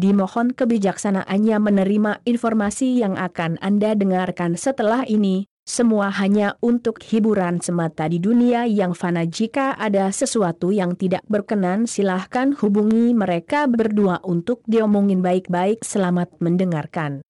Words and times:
Dimohon 0.00 0.56
kebijaksanaannya 0.56 1.60
menerima 1.60 2.24
informasi 2.24 3.04
yang 3.04 3.20
akan 3.20 3.60
Anda 3.60 3.92
dengarkan 3.92 4.56
setelah 4.56 5.04
ini, 5.04 5.44
semua 5.68 6.08
hanya 6.08 6.56
untuk 6.64 7.04
hiburan 7.04 7.60
semata 7.60 8.08
di 8.08 8.16
dunia 8.16 8.64
yang 8.64 8.96
fana 8.96 9.28
jika 9.28 9.76
ada 9.76 10.08
sesuatu 10.08 10.72
yang 10.72 10.96
tidak 10.96 11.20
berkenan 11.28 11.84
silahkan 11.84 12.56
hubungi 12.56 13.12
mereka 13.12 13.68
berdua 13.68 14.24
untuk 14.24 14.64
diomongin 14.64 15.20
baik-baik 15.20 15.84
selamat 15.84 16.32
mendengarkan. 16.40 17.20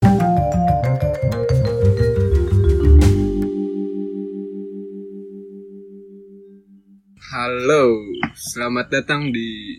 Halo, 7.34 7.98
selamat 8.39 8.87
datang 8.95 9.34
di 9.34 9.75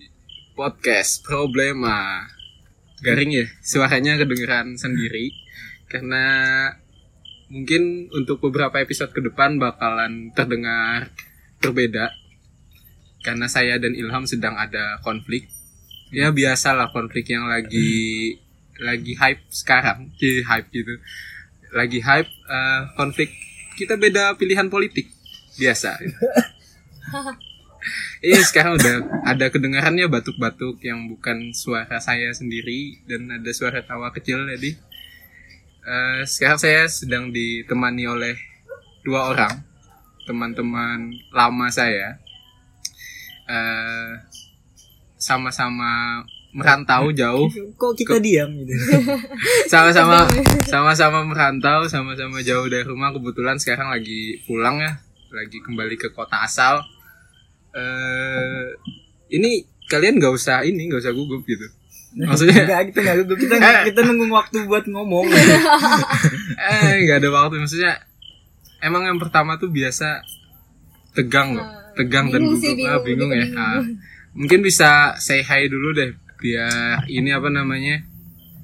podcast 0.60 1.24
Problema. 1.24 2.41
Garing 3.02 3.32
ya, 3.34 3.46
suaranya 3.66 4.18
kedengeran 4.22 4.78
sendiri 4.78 5.34
karena 5.90 6.26
mungkin 7.52 8.08
untuk 8.16 8.40
beberapa 8.40 8.80
episode 8.80 9.12
ke 9.12 9.20
depan 9.20 9.60
bakalan 9.60 10.32
terdengar 10.32 11.12
berbeda 11.60 12.16
karena 13.22 13.46
saya 13.46 13.78
dan 13.78 13.94
Ilham 13.94 14.26
sedang 14.26 14.58
ada 14.58 14.98
konflik. 15.06 15.50
Ya 16.12 16.32
biasalah 16.32 16.92
konflik 16.92 17.32
yang 17.32 17.48
lagi 17.48 18.36
lagi 18.82 19.14
hype 19.18 19.44
sekarang, 19.50 20.10
jadi 20.20 20.42
hype 20.48 20.68
gitu. 20.74 20.94
Lagi 21.74 22.00
hype 22.02 22.30
eh, 22.30 22.82
konflik 22.96 23.30
kita 23.78 23.98
beda 23.98 24.36
pilihan 24.38 24.70
politik 24.70 25.10
biasa. 25.58 25.98
Iya 28.22 28.46
sekarang 28.46 28.78
udah 28.78 29.26
ada 29.26 29.50
kedengarannya 29.50 30.06
batuk-batuk 30.06 30.78
yang 30.86 31.10
bukan 31.10 31.50
suara 31.58 31.98
saya 31.98 32.30
sendiri 32.30 33.02
dan 33.10 33.30
ada 33.42 33.50
suara 33.50 33.82
tawa 33.82 34.14
kecil 34.14 34.46
jadi 34.46 34.78
eh, 35.86 36.22
sekarang 36.30 36.62
saya 36.62 36.86
sedang 36.86 37.34
ditemani 37.34 38.06
oleh 38.06 38.36
dua 39.02 39.34
orang 39.34 39.72
teman-teman 40.26 41.12
lama 41.34 41.68
saya. 41.74 42.22
Eh, 43.50 44.12
sama-sama 45.18 46.24
merantau 46.52 47.12
jauh. 47.14 47.48
Kok 47.78 47.94
kita 47.94 48.18
diam 48.18 48.50
gitu? 48.64 48.74
sama-sama 49.72 50.28
sama-sama 50.68 51.20
merantau 51.26 51.86
sama-sama 51.90 52.40
jauh 52.46 52.68
dari 52.70 52.86
rumah. 52.86 53.14
Kebetulan 53.14 53.58
sekarang 53.58 53.92
lagi 53.92 54.42
pulang 54.46 54.80
ya. 54.82 55.02
Lagi 55.32 55.64
kembali 55.64 55.96
ke 55.96 56.12
kota 56.12 56.44
asal 56.44 56.84
eh 57.72 58.66
ini 59.32 59.64
kalian 59.88 60.18
nggak 60.18 60.34
usah 60.34 60.64
ini 60.64 60.88
nggak 60.88 61.02
usah 61.02 61.12
gugup 61.12 61.44
gitu 61.44 61.68
maksudnya 62.14 62.60
Enggak, 62.68 62.82
kita 62.92 63.00
enggak 63.02 63.18
duduk. 63.24 63.38
Kita 63.40 63.56
Eh. 63.56 63.84
kita 63.88 64.00
nunggu 64.04 64.28
waktu 64.30 64.58
buat 64.66 64.84
ngomong. 64.86 65.32
eh 66.72 66.94
nggak 67.02 67.18
ada 67.20 67.30
waktu 67.32 67.56
maksudnya 67.58 68.04
emang 68.80 69.06
yang 69.06 69.16
pertama 69.16 69.56
tuh 69.56 69.70
biasa 69.70 70.20
tegang 71.12 71.56
loh 71.56 71.68
tegang 71.92 72.28
dan 72.28 72.40
bingung 72.42 72.56
gugup 72.56 72.64
sih, 72.64 72.84
Ah, 72.84 73.00
bingung, 73.00 73.30
bingung 73.30 73.32
ya 73.32 73.46
bingung. 73.46 73.60
Ah. 73.60 73.82
mungkin 74.32 74.60
bisa 74.60 74.90
say 75.18 75.40
hi 75.40 75.68
dulu 75.68 75.92
deh 75.92 76.12
biar 76.40 77.04
ini 77.06 77.30
apa 77.30 77.48
namanya 77.48 78.00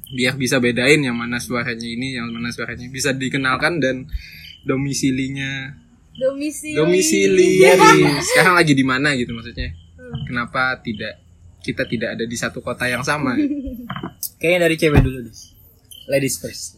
biar 0.10 0.36
bisa 0.36 0.58
bedain 0.58 1.00
yang 1.00 1.14
mana 1.14 1.38
suaranya 1.38 1.84
ini 1.84 2.16
yang 2.16 2.32
mana 2.32 2.50
suaranya 2.50 2.88
bisa 2.88 3.12
dikenalkan 3.12 3.80
dan 3.80 4.08
domisilinya 4.64 5.76
Domisili. 6.18 6.74
domisili 6.74 7.50
Jadi. 7.64 8.04
sekarang 8.26 8.54
lagi 8.54 8.74
di 8.74 8.82
mana 8.82 9.14
gitu 9.14 9.32
maksudnya 9.32 9.70
Hmm. 9.98 10.24
kenapa 10.24 10.62
tidak 10.80 11.20
kita 11.60 11.84
tidak 11.84 12.16
ada 12.16 12.24
di 12.24 12.34
satu 12.34 12.60
kota 12.60 12.86
yang 12.86 13.02
sama 13.02 13.36
Kayaknya 14.40 14.60
dari 14.62 14.76
cewek 14.76 15.02
dulu 15.02 15.18
deh. 15.20 15.36
Ladies 16.08 16.38
first. 16.38 16.78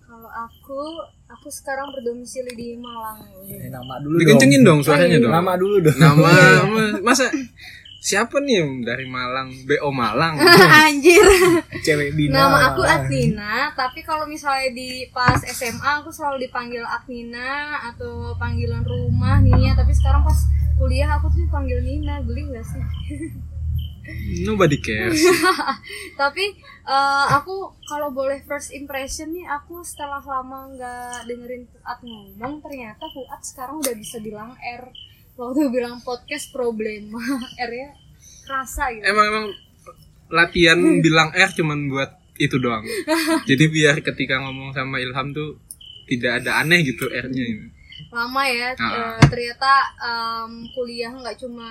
Kalau 0.00 0.26
aku, 0.26 0.80
aku 1.26 1.48
sekarang 1.48 1.88
berdomisili 1.88 2.50
di 2.52 2.74
Malang. 2.74 3.22
Eh, 3.40 3.68
nama 3.68 3.96
dulu 3.98 4.18
dikencengin 4.18 4.60
dong 4.60 4.82
suaranya 4.82 5.06
Oh, 5.08 5.16
iya. 5.16 5.22
dong 5.22 5.32
Nama 5.32 5.52
dulu 5.54 5.76
dong. 5.80 5.96
nama 5.96 6.30
ma- 6.66 6.98
masa 7.06 7.30
siapa 7.98 8.38
nih 8.38 8.86
dari 8.86 9.10
Malang 9.10 9.66
BO 9.66 9.90
Malang 9.90 10.38
Anjir. 10.86 11.26
Cewek 11.82 12.14
bina. 12.14 12.46
Nama 12.46 12.58
aku 12.72 12.82
Atina, 12.86 13.74
tapi 13.74 14.06
kalau 14.06 14.24
misalnya 14.24 14.70
di 14.70 15.10
pas 15.10 15.38
SMA 15.42 16.02
aku 16.02 16.14
selalu 16.14 16.46
dipanggil 16.46 16.86
Aknina 16.86 17.82
atau 17.90 18.38
panggilan 18.38 18.86
rumah 18.86 19.42
Nia, 19.42 19.74
tapi 19.74 19.90
sekarang 19.90 20.22
pas 20.22 20.38
kuliah 20.78 21.10
aku 21.18 21.26
tuh 21.34 21.42
dipanggil 21.42 21.82
Nina, 21.82 22.22
geli 22.22 22.46
gak 22.54 22.66
sih? 22.66 22.82
nobody 24.44 24.80
cares 24.80 25.20
tapi 26.20 26.56
eh, 26.88 27.26
aku 27.36 27.76
kalau 27.84 28.08
boleh 28.08 28.40
first 28.48 28.72
impression 28.72 29.32
nih 29.32 29.44
aku 29.44 29.84
setelah 29.84 30.20
lama 30.24 30.72
nggak 30.72 31.28
dengerin 31.28 31.68
Fuad 31.68 31.98
ngomong 32.04 32.64
ternyata 32.64 33.04
Fuad 33.12 33.40
sekarang 33.44 33.84
udah 33.84 33.94
bisa 33.96 34.16
bilang 34.24 34.56
R 34.56 34.88
waktu 35.38 35.70
bilang 35.70 36.02
podcast 36.02 36.50
problema 36.50 37.22
R 37.68 37.72
ya 37.72 37.90
kerasa 38.42 38.90
gitu 38.90 39.06
emang 39.06 39.26
emang 39.26 39.46
latihan 40.28 40.78
bilang 41.04 41.30
R 41.30 41.50
cuman 41.54 41.88
buat 41.88 42.10
itu 42.36 42.58
doang 42.58 42.82
jadi 43.50 43.64
biar 43.66 43.96
ketika 44.02 44.42
ngomong 44.42 44.70
sama 44.70 44.98
Ilham 44.98 45.30
tuh 45.30 45.58
tidak 46.08 46.42
ada 46.42 46.60
aneh 46.60 46.82
gitu 46.82 47.06
R-nya 47.06 47.44
ini 47.44 47.66
lama 48.08 48.46
ya 48.46 48.72
Ah. 48.78 49.18
eh, 49.18 49.26
ternyata 49.26 49.72
em, 50.00 50.52
kuliah 50.72 51.10
nggak 51.10 51.34
cuma 51.36 51.66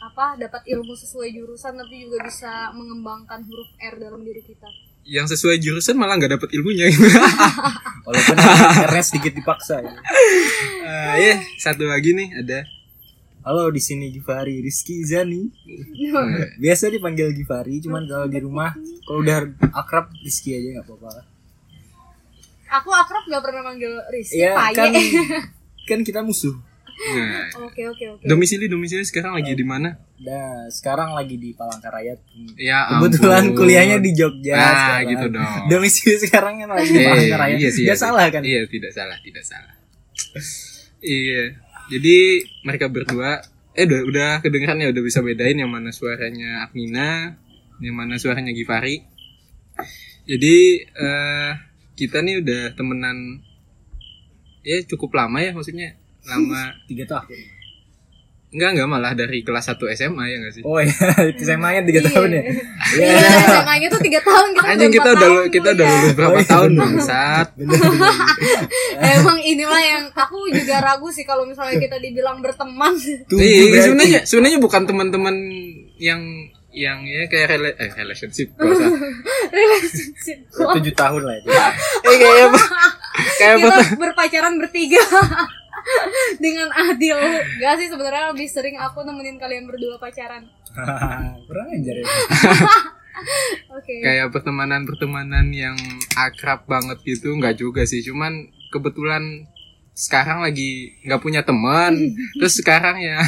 apa 0.00 0.36
dapat 0.36 0.62
ilmu 0.68 0.92
sesuai 0.92 1.32
jurusan 1.32 1.74
tapi 1.74 2.04
juga 2.04 2.24
bisa 2.24 2.70
mengembangkan 2.70 3.40
huruf 3.42 3.68
R 3.76 3.94
dalam 3.98 4.20
diri 4.20 4.40
kita 4.40 4.68
yang 5.02 5.24
sesuai 5.26 5.58
jurusan 5.58 5.96
malah 5.96 6.20
nggak 6.20 6.38
dapet 6.38 6.54
ilmunya 6.54 6.86
gitu. 6.86 7.08
Walaupun 8.04 8.36
RS 8.86 9.06
sedikit 9.10 9.32
dipaksa. 9.32 9.80
Ya. 9.80 9.96
Eh, 10.90 11.16
ya 11.22 11.34
satu 11.56 11.84
lagi 11.84 12.10
nih 12.10 12.34
ada 12.34 12.66
Halo 13.40 13.68
di 13.68 13.80
sini 13.80 14.10
Givari 14.10 14.60
Rizky 14.60 15.00
Zani. 15.00 15.48
Biasa 16.58 16.86
dipanggil 16.88 17.32
Givari, 17.32 17.80
cuman 17.80 18.04
kalau 18.04 18.26
di 18.26 18.36
rumah 18.36 18.76
kalau 19.00 19.22
udah 19.22 19.48
akrab 19.72 20.12
Rizky 20.18 20.52
aja 20.52 20.76
nggak 20.76 20.84
apa-apa. 20.84 21.24
aku 22.70 22.88
akrab 22.92 23.24
nggak 23.24 23.40
pernah 23.40 23.62
manggil 23.64 23.92
Rizky 24.08 24.38
Ya 24.40 24.52
Paye. 24.52 24.76
kan 24.76 24.92
kan 25.86 26.00
kita 26.02 26.20
musuh. 26.20 26.52
nah, 27.00 27.48
oke 27.64 27.80
oke 27.88 28.04
oke 28.12 28.22
domisili 28.22 28.68
domisili 28.68 29.00
sekarang 29.02 29.32
lagi 29.32 29.56
di 29.56 29.64
mana 29.64 29.96
Nah, 30.20 30.68
sekarang 30.68 31.16
lagi 31.16 31.34
di 31.34 31.50
Palangkaraya. 31.50 32.12
ya 32.54 32.92
Kebetulan 32.92 33.48
ampun. 33.48 33.56
kuliahnya 33.56 33.96
di 33.98 34.12
Jogja. 34.12 34.52
nah 34.52 34.68
sekarang. 34.68 35.08
gitu 35.08 35.26
dong 35.32 35.48
Domisili 35.66 36.14
sekarang 36.20 36.54
kan 36.60 36.68
lagi 36.70 36.86
di 36.86 36.98
Eh, 36.98 37.06
Palangkaraya. 37.06 37.54
iya 37.56 37.68
Nggak 37.70 37.80
iya, 37.80 37.94
salah 37.96 38.24
kan? 38.28 38.42
Iya, 38.44 38.60
tidak 38.68 38.92
salah, 38.92 39.16
tidak 39.18 39.42
salah. 39.42 39.72
Iya. 41.04 41.44
Jadi 41.90 42.44
mereka 42.62 42.86
berdua 42.86 43.42
eh 43.74 43.86
udah 43.86 44.00
udah 44.06 44.30
kedengeran 44.44 44.82
ya 44.82 44.88
udah 44.94 45.02
bisa 45.02 45.24
bedain 45.24 45.58
yang 45.58 45.70
mana 45.70 45.90
suaranya 45.90 46.66
Agmina, 46.68 47.34
yang 47.82 47.96
mana 47.96 48.16
suaranya 48.20 48.54
Givari. 48.54 49.02
Jadi 50.28 50.56
eh 50.86 51.50
kita 51.98 52.24
nih 52.24 52.40
udah 52.40 52.62
temenan 52.78 53.44
ya 54.64 54.80
cukup 54.88 55.16
lama 55.16 55.40
ya 55.40 55.52
maksudnya 55.52 55.96
lama 56.24 56.72
Tiga 56.88 57.04
tahun. 57.04 57.59
Enggak 58.50 58.70
enggak 58.72 58.88
malah 58.88 59.12
dari 59.12 59.40
kelas 59.40 59.66
1 59.68 59.78
SMA 59.94 60.24
ya 60.24 60.36
enggak 60.36 60.52
sih 60.52 60.62
Oh 60.62 60.76
iya, 60.76 60.90
SMA-nya 61.46 61.80
tiga 61.82 62.00
Iya. 62.00 62.10
tahun 62.10 62.30
ya. 62.30 62.42
Iya, 62.92 63.14
SMA-nya 63.48 63.86
tuh 63.88 64.00
3 64.00 64.10
tahun 64.20 64.48
kita 64.50 64.66
anjing 64.66 64.90
kita 64.90 65.08
udah 65.08 65.20
tahun 65.20 65.42
kita 65.48 65.68
udah 65.70 65.84
kuliah. 65.84 65.94
lulus 65.96 66.12
berapa 66.12 66.30
Oh, 66.30 66.36
iya, 66.36 66.48
tahun 66.48 66.70
bangsat. 66.80 67.48
Emang 69.00 69.38
inilah 69.40 69.80
yang 69.80 70.02
aku 70.10 70.38
juga 70.50 70.76
ragu 70.78 71.08
sih 71.08 71.22
kalau 71.22 71.44
misalnya 71.44 71.78
kita 71.78 71.96
dibilang 71.96 72.40
berteman. 72.40 72.92
Tujuh 72.98 73.36
Iya, 73.36 73.62
berarti. 73.68 73.84
sebenarnya 73.84 74.20
sebenarnya 74.24 74.58
bukan 74.58 74.82
teman-teman 74.84 75.36
yang 75.96 76.20
yang 76.70 77.02
ya 77.02 77.26
kayak 77.26 77.46
rela 77.50 77.70
eh, 77.72 77.90
relationship 77.96 78.54
gak 78.54 78.62
usah. 78.64 78.90
Relationship. 79.52 80.38
Tujuh 80.52 80.94
tahun 80.94 81.22
lah 81.22 81.34
itu. 81.36 81.48
eh 81.50 82.16
kayak 82.16 82.46
apa? 82.46 82.60
Kayak 83.32 83.54
apa? 83.56 83.68
kita 83.68 83.82
berpacaran 83.96 84.54
bertiga 84.56 85.02
dengan 86.44 86.68
Adil. 86.72 87.18
Gak 87.60 87.74
sih 87.80 87.88
sebenarnya 87.88 88.32
lebih 88.32 88.48
sering 88.48 88.76
aku 88.78 89.02
nemenin 89.04 89.40
kalian 89.40 89.66
berdua 89.68 89.96
pacaran. 89.98 90.46
Kurang 91.46 91.68
ajar 91.74 91.94
ya. 92.00 92.06
Oke. 93.76 94.00
Kayak 94.00 94.32
pertemanan-pertemanan 94.32 95.52
yang 95.52 95.76
akrab 96.16 96.64
banget 96.64 97.04
gitu 97.04 97.36
nggak 97.36 97.60
juga 97.60 97.84
sih, 97.84 98.00
cuman 98.00 98.48
kebetulan 98.72 99.44
sekarang 100.00 100.40
lagi 100.40 100.96
nggak 101.04 101.20
punya 101.20 101.44
teman 101.44 101.92
terus 102.40 102.56
sekarang 102.56 103.04
yang 103.04 103.20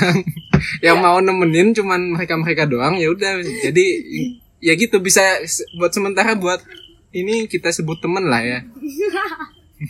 yang 0.81 0.97
mau 1.05 1.21
nemenin 1.21 1.77
cuman 1.77 2.17
mereka 2.17 2.33
mereka 2.41 2.65
doang 2.65 2.97
ya 2.97 3.13
udah 3.13 3.45
jadi 3.45 3.87
ya 4.57 4.73
gitu 4.73 4.97
bisa 5.03 5.21
buat 5.77 5.93
sementara 5.93 6.33
buat 6.33 6.65
ini 7.13 7.45
kita 7.45 7.69
sebut 7.69 8.01
temen 8.01 8.25
lah 8.25 8.41
ya 8.41 8.65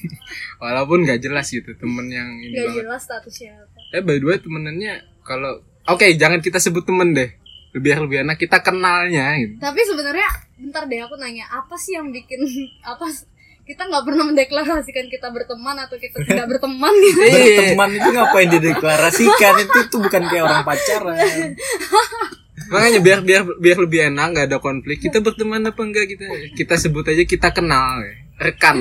walaupun 0.62 1.04
nggak 1.04 1.20
jelas 1.20 1.46
gitu 1.48 1.72
temen 1.76 2.06
yang 2.08 2.28
ini 2.40 2.54
Gak 2.54 2.64
banget 2.68 2.78
jelas 2.84 3.02
statusnya 3.04 3.52
apa. 3.58 3.78
eh 3.92 4.02
by 4.02 4.16
the 4.18 4.26
way 4.26 4.38
temenannya 4.38 4.94
kalau 5.22 5.62
oke 5.88 6.06
jangan 6.18 6.40
kita 6.40 6.58
sebut 6.58 6.84
temen 6.86 7.12
deh 7.12 7.30
biar 7.72 8.04
lebih 8.04 8.20
enak 8.20 8.36
kita 8.36 8.60
kenalnya 8.60 9.32
gitu. 9.40 9.56
Tapi 9.56 9.80
sebenarnya 9.80 10.28
bentar 10.60 10.84
deh 10.84 11.00
aku 11.00 11.16
nanya 11.16 11.48
apa 11.48 11.72
sih 11.80 11.96
yang 11.96 12.12
bikin 12.12 12.44
apa 12.92 13.08
kita 13.62 13.86
nggak 13.88 14.04
pernah 14.04 14.24
mendeklarasikan 14.26 15.06
kita 15.06 15.30
berteman 15.30 15.76
atau 15.80 15.96
kita 15.96 16.20
tidak 16.26 16.46
berteman 16.50 16.92
gitu. 16.92 17.20
Iya. 17.22 17.58
Berteman 17.72 17.90
itu 17.96 18.08
ngapain 18.12 18.48
dideklarasikan 18.50 19.54
itu 19.64 19.78
tuh 19.88 20.00
bukan 20.02 20.22
kayak 20.28 20.44
orang 20.44 20.62
pacaran. 20.66 21.16
Makanya 22.72 23.00
biar 23.00 23.20
biar 23.24 23.42
biar 23.58 23.78
lebih 23.80 24.00
enak 24.12 24.26
nggak 24.36 24.46
ada 24.52 24.58
konflik. 24.60 24.98
Kita 25.00 25.24
berteman 25.24 25.64
apa 25.64 25.80
enggak 25.80 26.06
kita 26.10 26.26
kita 26.52 26.74
sebut 26.76 27.04
aja 27.08 27.22
kita 27.24 27.48
kenal 27.54 28.02
ya. 28.04 28.21
Rekan 28.36 28.76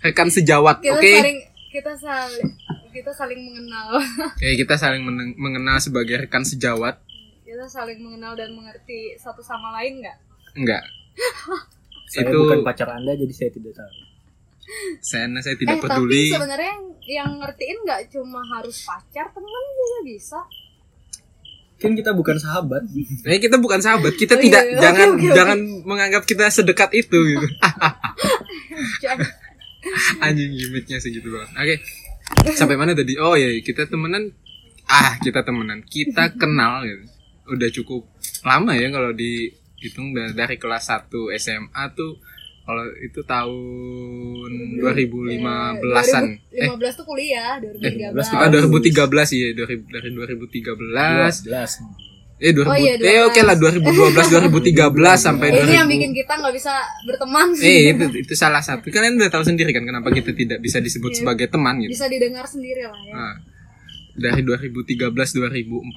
rekan 0.00 0.28
sejawat. 0.28 0.78
Kita 0.78 0.94
Oke. 0.94 1.12
saling 1.14 1.38
kita 1.68 1.92
saling 1.94 2.48
kita 2.90 3.10
saling 3.12 3.40
mengenal. 3.42 3.88
Oke, 4.32 4.48
kita 4.56 4.74
saling 4.74 5.02
meneng- 5.02 5.36
mengenal 5.36 5.78
sebagai 5.78 6.18
rekan 6.18 6.42
sejawat. 6.42 6.98
kita 7.40 7.64
saling 7.64 7.98
mengenal 7.98 8.36
dan 8.36 8.52
mengerti 8.52 9.16
satu 9.16 9.40
sama 9.40 9.72
lain 9.74 9.98
nggak? 9.98 10.16
Enggak. 10.54 10.84
Saya 12.08 12.28
Itu- 12.28 12.40
bukan 12.42 12.60
pacar 12.62 12.88
Anda 12.90 13.12
jadi 13.14 13.34
saya 13.34 13.50
tidak 13.50 13.72
tahu. 13.74 13.92
Saya 14.98 15.24
saya 15.38 15.56
tidak 15.56 15.76
eh 15.76 15.82
peduli. 15.82 16.28
tapi 16.28 16.34
sebenarnya 16.34 16.70
yang, 16.70 16.84
yang 17.04 17.30
ngertiin 17.36 17.78
nggak 17.82 18.00
cuma 18.10 18.40
harus 18.50 18.80
pacar 18.82 19.28
teman 19.28 19.48
juga 19.74 19.98
bisa. 20.04 20.40
Kan 21.78 21.94
kita 21.94 22.10
bukan 22.10 22.36
sahabat. 22.36 22.84
Eh 23.24 23.38
kita 23.38 23.56
bukan 23.56 23.78
sahabat, 23.78 24.12
kita 24.12 24.34
Oh, 24.34 24.40
tidak 24.40 24.62
iya, 24.62 24.72
oke, 24.72 24.82
jangan 24.82 25.08
oke, 25.08 25.20
oke. 25.22 25.32
jangan 25.32 25.58
menganggap 25.84 26.22
kita 26.24 26.44
sedekat 26.48 26.90
itu 26.92 27.16
gitu. 27.16 27.46
Anjing 30.24 30.52
gimmicknya 30.52 30.98
segitu 30.98 31.30
banget. 31.30 31.50
Oke. 31.54 31.74
Sampai 32.54 32.76
mana 32.76 32.92
tadi? 32.92 33.14
Oh 33.16 33.34
iya, 33.34 33.54
kita 33.60 33.86
temenan. 33.86 34.34
Ah, 34.84 35.16
kita 35.20 35.42
temenan. 35.42 35.84
Kita 35.84 36.32
kenal 36.40 36.84
gitu. 36.84 37.04
Udah 37.48 37.68
cukup 37.72 38.02
lama 38.44 38.76
ya 38.76 38.90
kalau 38.90 39.10
dihitung 39.12 40.12
da- 40.12 40.34
dari 40.34 40.56
kelas 40.56 40.90
1 40.90 41.08
SMA 41.38 41.84
tuh 41.94 42.20
kalau 42.68 42.84
itu 43.00 43.24
tahun 43.24 44.50
2015-an. 44.76 46.24
Eh, 46.52 46.68
2015 46.68 47.00
tuh 47.00 47.06
kuliah, 47.08 47.56
2013. 47.56 48.28
ah, 48.36 48.48
2013 48.52 49.32
iya, 49.32 49.48
dari 49.56 49.76
dari 49.88 50.08
2013. 50.12 51.48
12. 52.38 52.40
Eh 52.40 52.52
2000. 52.52 52.64
Oh 52.64 52.76
iya, 52.76 52.92
eh 52.96 53.20
oke 53.20 53.40
lah 53.40 53.54
2012 53.54 54.30
2013 54.30 54.78
sampai 55.18 55.46
Eh, 55.48 55.60
ini 55.60 55.74
yang 55.74 55.84
2000. 55.84 55.92
bikin 55.92 56.10
kita 56.14 56.32
nggak 56.34 56.54
bisa 56.54 56.72
berteman. 57.02 57.46
Eh 57.56 57.80
itu 57.90 58.04
itu 58.16 58.34
salah 58.34 58.60
satu. 58.60 58.86
Kalian 58.86 59.16
udah 59.16 59.28
tahu 59.28 59.42
sendiri 59.42 59.70
kan 59.70 59.82
kenapa 59.82 60.08
kita 60.08 60.30
tidak 60.32 60.58
bisa 60.58 60.78
disebut 60.78 61.10
Iya. 61.10 61.18
sebagai 61.20 61.46
teman 61.48 61.74
gitu. 61.80 61.90
bisa 61.92 62.06
didengar 62.06 62.44
sendiri 62.44 62.82
lah 62.84 62.94
ya. 63.00 63.12
Nah, 63.12 63.34
dari 64.14 64.42
2013 64.42 65.14
2014 65.32 65.94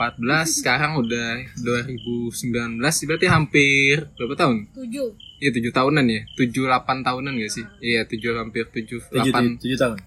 sekarang 0.59 0.91
udah 0.95 1.29
2019 1.59 2.77
berarti 3.07 3.27
hampir 3.27 3.95
berapa 4.11 4.33
tahun? 4.35 4.57
Tujuh. 4.71 5.09
Iya 5.37 5.49
7 5.51 5.71
tahunan 5.71 6.05
ya. 6.05 6.21
7 6.35 6.53
8 6.63 7.01
tahunan 7.01 7.33
gak 7.35 7.51
sih? 7.51 7.65
Iya 7.79 8.05
7 8.05 8.17
hampir 8.35 8.65
7 8.67 8.97
7, 9.03 9.29
8. 9.29 9.57
7 9.57 9.73
tahun. 9.75 9.97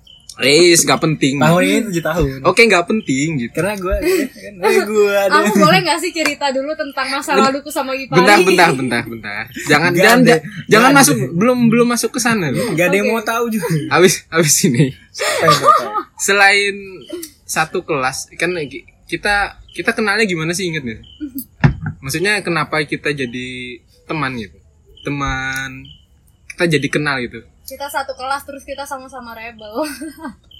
Eh 0.42 0.74
gak 0.74 0.98
penting. 0.98 1.38
Tahun 1.38 1.62
ini 1.62 1.94
7 1.94 2.10
tahun. 2.10 2.38
Oke 2.42 2.66
gak 2.66 2.90
penting 2.90 3.38
gitu. 3.38 3.54
Karena 3.54 3.78
gue 3.78 3.96
kan 4.34 4.54
gue 4.82 5.14
ada. 5.14 5.46
Aku 5.46 5.62
boleh 5.62 5.78
nggak 5.86 5.98
sih 6.02 6.10
cerita 6.10 6.50
dulu 6.50 6.74
tentang 6.74 7.06
masa 7.06 7.38
laluku 7.38 7.70
sama 7.70 7.94
Gipari? 7.94 8.18
Bentar 8.18 8.38
bentar 8.42 8.70
bentar 8.74 9.02
bentar. 9.06 9.42
Jangan 9.70 9.94
Nggak 9.94 10.02
jangan 10.02 10.18
ada. 10.26 10.36
jangan 10.66 10.90
Nggak 10.90 10.98
masuk 10.98 11.16
belum 11.38 11.58
belum 11.70 11.86
masuk 11.86 12.10
ke 12.18 12.20
sana. 12.20 12.50
Gak 12.50 12.86
ada 12.90 12.96
yang 12.98 13.14
mau 13.14 13.22
tahu 13.22 13.46
juga. 13.46 13.66
Habis 13.94 14.26
habis 14.26 14.56
ini. 14.66 14.90
Selain 16.18 16.74
satu 17.46 17.86
kelas 17.86 18.34
kan 18.34 18.50
kita 19.06 19.62
kita 19.70 19.90
kenalnya 19.94 20.26
gimana 20.26 20.50
sih 20.50 20.66
inget 20.66 20.82
nggak? 20.82 21.02
Maksudnya 22.02 22.42
kenapa 22.42 22.82
kita 22.82 23.14
jadi 23.14 23.78
teman 24.10 24.34
gitu? 24.34 24.58
Teman 25.06 25.86
kita 26.50 26.66
jadi 26.74 26.88
kenal 26.90 27.22
gitu. 27.22 27.53
Kita 27.64 27.88
satu 27.88 28.12
kelas 28.12 28.44
terus 28.44 28.62
kita 28.62 28.84
sama-sama 28.84 29.32
rebel. 29.32 29.72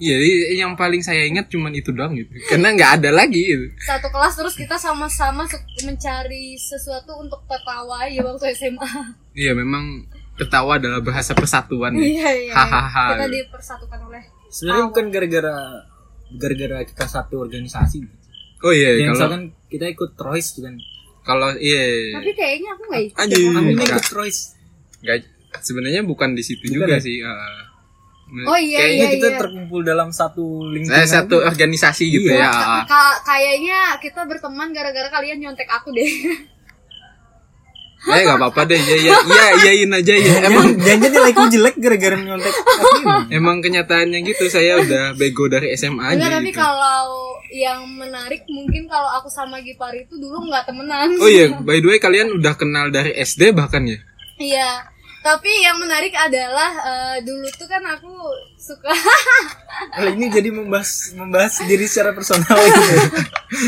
Iya, 0.00 0.16
jadi 0.16 0.64
yang 0.64 0.80
paling 0.80 1.04
saya 1.04 1.28
ingat 1.28 1.52
cuman 1.52 1.76
itu 1.76 1.92
doang 1.92 2.16
gitu. 2.16 2.32
Karena 2.48 2.72
nggak 2.72 3.04
ada 3.04 3.10
lagi 3.12 3.36
gitu. 3.44 3.68
Satu 3.84 4.08
kelas 4.08 4.32
terus 4.32 4.56
kita 4.56 4.80
sama-sama 4.80 5.44
mencari 5.84 6.56
sesuatu 6.56 7.20
untuk 7.20 7.44
tertawa 7.44 8.08
ya 8.08 8.24
waktu 8.24 8.48
SMA. 8.56 8.80
Iya, 9.36 9.52
memang 9.52 10.08
tertawa 10.40 10.80
adalah 10.80 11.04
bahasa 11.04 11.36
persatuan. 11.36 12.00
ya. 12.00 12.02
Iya 12.02 12.30
iya. 12.48 12.54
Hahaha. 12.56 13.06
Kita 13.12 13.28
dipersatukan 13.28 14.00
oleh 14.08 14.24
Sebenarnya 14.48 14.84
bukan 14.88 15.04
gara-gara 15.12 15.56
gara-gara 16.32 16.78
kita 16.88 17.04
satu 17.04 17.36
organisasi. 17.36 18.00
Oh 18.64 18.72
iya, 18.72 18.96
Kayak 18.96 19.04
kalau 19.04 19.12
misalkan 19.20 19.42
kita 19.68 19.84
ikut 19.84 20.10
Royce 20.16 20.50
kan. 20.64 20.74
kalau 21.20 21.52
iya, 21.60 22.16
Tapi 22.16 22.32
kayaknya 22.32 22.72
aku 22.72 22.82
nggak 22.88 23.02
ikut. 23.04 23.16
Aku 23.20 23.36
Enggak. 23.36 23.84
ikut 24.00 24.06
Royce. 24.16 24.42
nggak 25.04 25.18
sebenarnya 25.56 26.02
bukan 26.02 26.32
di 26.32 26.40
situ 26.40 26.70
juga 26.70 26.94
ya? 26.94 27.00
sih. 27.00 27.18
eh. 27.18 27.62
Oh 28.40 28.54
iya 28.54 28.78
Kayaknya 28.78 28.94
iya 28.96 29.06
kita 29.10 29.26
iya. 29.26 29.38
terkumpul 29.38 29.80
dalam 29.82 30.08
satu 30.10 30.62
saya 30.62 30.70
lingkungan. 30.70 31.02
satu 31.04 31.36
organisasi 31.42 32.04
gitu 32.08 32.30
Iya. 32.30 32.38
ya. 32.40 32.48
Ka- 32.48 32.86
ka- 32.86 33.18
kayaknya 33.26 33.78
kita 33.98 34.22
berteman 34.22 34.70
gara-gara 34.70 35.10
kalian 35.10 35.38
nyontek 35.40 35.66
aku 35.66 35.90
deh. 35.90 36.06
Eh 38.02 38.24
nggak 38.24 38.38
apa-apa 38.38 38.64
deh, 38.64 38.80
ya 38.80 38.96
ya 38.96 39.12
iya 39.12 39.44
iyain 39.60 39.92
aja 39.92 40.14
ya. 40.14 40.34
Emang 40.40 40.72
Emang 40.72 40.80
jangan 40.80 41.10
nilai 41.10 41.32
ku 41.34 41.44
jelek 41.46 41.76
gara-gara 41.76 42.16
nyontek 42.16 42.54
emang 43.28 43.60
kenyataannya 43.60 44.18
gitu. 44.24 44.46
Saya 44.46 44.80
udah 44.80 45.12
bego 45.12 45.44
dari 45.46 45.68
SMA 45.74 46.00
aja. 46.00 46.16
Enggak, 46.16 46.32
tapi 46.32 46.48
gitu. 46.48 46.60
kalau 46.60 47.02
yang 47.50 47.82
menarik 47.90 48.46
mungkin 48.46 48.86
kalau 48.86 49.10
aku 49.12 49.28
sama 49.28 49.60
Gipari 49.60 50.06
itu 50.06 50.16
dulu 50.16 50.48
nggak 50.48 50.64
temenan. 50.64 51.12
Oh 51.18 51.26
iya, 51.26 51.52
by 51.52 51.76
the 51.76 51.88
way 51.88 51.98
kalian 51.98 52.32
udah 52.32 52.54
kenal 52.54 52.88
dari 52.88 53.12
SD 53.12 53.52
bahkan 53.52 53.84
ya? 53.84 53.98
Iya. 54.38 54.70
Tapi 55.20 55.52
yang 55.60 55.76
menarik 55.76 56.16
adalah 56.16 56.70
eh, 56.80 57.16
dulu 57.20 57.44
tuh 57.52 57.68
kan 57.68 57.84
aku 57.84 58.12
suka 58.60 58.92
Kalau 59.90 60.12
ini 60.12 60.28
jadi 60.28 60.52
membahas 60.52 61.16
membahas 61.16 61.64
diri 61.64 61.88
secara 61.88 62.12
personal 62.12 62.52
gitu. 62.52 62.92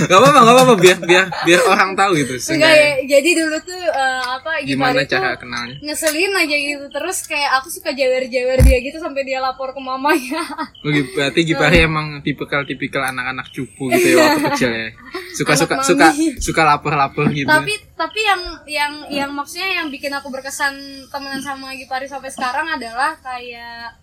Gak 0.07 0.13
apa-apa, 0.13 0.39
gak 0.45 0.55
apa-apa 0.55 0.75
biar 0.77 0.99
biar 1.01 1.25
biar 1.43 1.61
orang 1.67 1.97
tahu 1.97 2.15
gitu. 2.21 2.37
enggak 2.53 2.75
ya. 2.77 2.91
Jadi 3.17 3.31
dulu 3.41 3.57
tuh 3.65 3.81
eh, 3.81 4.23
apa 4.29 4.51
Gimana 4.63 5.03
cara 5.09 5.35
kenalnya? 5.41 5.81
ngeselin 5.81 6.37
aja 6.37 6.53
gitu 6.53 6.87
terus 6.93 7.25
kayak 7.25 7.51
aku 7.59 7.73
suka 7.73 7.97
jewer-jewer 7.97 8.61
dia 8.61 8.79
gitu 8.85 9.01
sampai 9.01 9.25
dia 9.25 9.41
lapor 9.41 9.73
ke 9.73 9.81
mamanya. 9.81 10.45
Oh, 10.85 10.91
gitu. 10.93 11.09
berarti 11.17 11.41
Gipari 11.49 11.79
emang 11.83 12.21
tipikal-tipikal 12.21 13.09
anak-anak 13.09 13.49
cupu 13.51 13.89
gitu 13.97 14.13
ya 14.13 14.17
waktu 14.21 14.41
kecil 14.53 14.71
ya. 14.71 14.89
Anak 14.93 15.81
suka 15.89 16.07
mami. 16.13 16.27
suka 16.39 16.63
lapor-lapor 16.63 17.27
gitu. 17.33 17.49
tapi 17.49 17.73
tapi 17.97 18.21
yang 18.21 18.43
yang 18.69 18.93
yang 19.09 19.31
maksudnya 19.33 19.81
yang 19.81 19.89
bikin 19.89 20.13
aku 20.13 20.29
berkesan 20.29 20.77
temenan 21.09 21.41
sama 21.41 21.73
Gipari 21.73 22.05
sampai 22.05 22.29
sekarang 22.29 22.69
adalah 22.69 23.17
kayak 23.25 23.97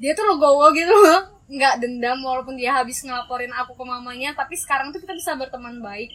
dia 0.00 0.12
tuh 0.12 0.24
legowo 0.26 0.72
gitu 0.72 0.88
loh 0.90 1.20
nggak 1.46 1.74
dendam 1.78 2.18
walaupun 2.18 2.54
dia 2.54 2.72
habis 2.72 3.00
ngelaporin 3.00 3.50
aku 3.52 3.74
ke 3.74 3.84
mamanya 3.84 4.32
tapi 4.32 4.54
sekarang 4.54 4.88
tuh 4.88 4.98
kita 4.98 5.12
bisa 5.12 5.34
berteman 5.34 5.78
baik 5.80 6.08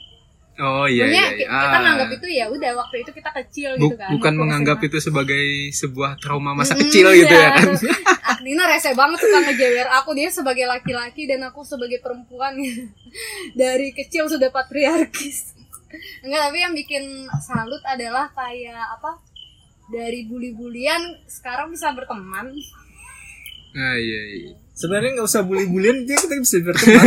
Oh 0.56 0.88
iya 0.88 1.04
Maksudnya 1.04 1.26
iya. 1.36 1.36
iya. 1.38 1.48
kita 1.60 1.68
Ah. 1.70 1.84
nganggap 1.84 2.10
itu 2.14 2.28
ya 2.32 2.46
udah 2.48 2.72
waktu 2.78 3.04
itu 3.04 3.12
kita 3.12 3.28
kecil 3.36 3.70
Bu- 3.76 3.92
gitu 3.92 3.96
kan 4.00 4.08
bukan 4.10 4.34
menganggap 4.34 4.78
SMA. 4.78 4.88
itu 4.88 4.98
sebagai 5.02 5.44
sebuah 5.70 6.16
trauma 6.16 6.56
masa 6.56 6.74
Mm, 6.74 6.82
kecil 6.82 7.12
gitu 7.14 7.28
ya 7.30 7.44
iya. 7.44 7.50
kan. 7.52 7.68
Aknina 8.32 8.64
rese 8.66 8.96
banget 8.96 9.20
suka 9.20 9.44
ngejewer 9.44 9.88
aku 9.94 10.16
dia 10.16 10.32
sebagai 10.32 10.64
laki-laki 10.66 11.28
dan 11.28 11.44
aku 11.44 11.60
sebagai 11.62 12.00
perempuan 12.00 12.56
dari 13.54 13.92
kecil 13.92 14.26
sudah 14.26 14.48
patriarkis 14.48 15.60
enggak 16.22 16.42
tapi 16.42 16.58
yang 16.58 16.72
bikin 16.72 17.04
salut 17.38 17.84
adalah 17.86 18.32
kayak 18.32 18.80
apa 18.96 19.20
dari 19.88 20.24
bully-bulian 20.24 21.00
sekarang 21.26 21.68
bisa 21.70 21.92
berteman 21.92 22.56
Nah, 23.76 23.96
iya 23.96 24.22
iya. 24.34 24.54
Sebenarnya 24.72 25.16
nggak 25.16 25.28
usah 25.30 25.42
bully-bulian 25.42 26.04
dia 26.04 26.16
kita 26.16 26.36
bisa 26.36 26.60
berteman. 26.60 27.00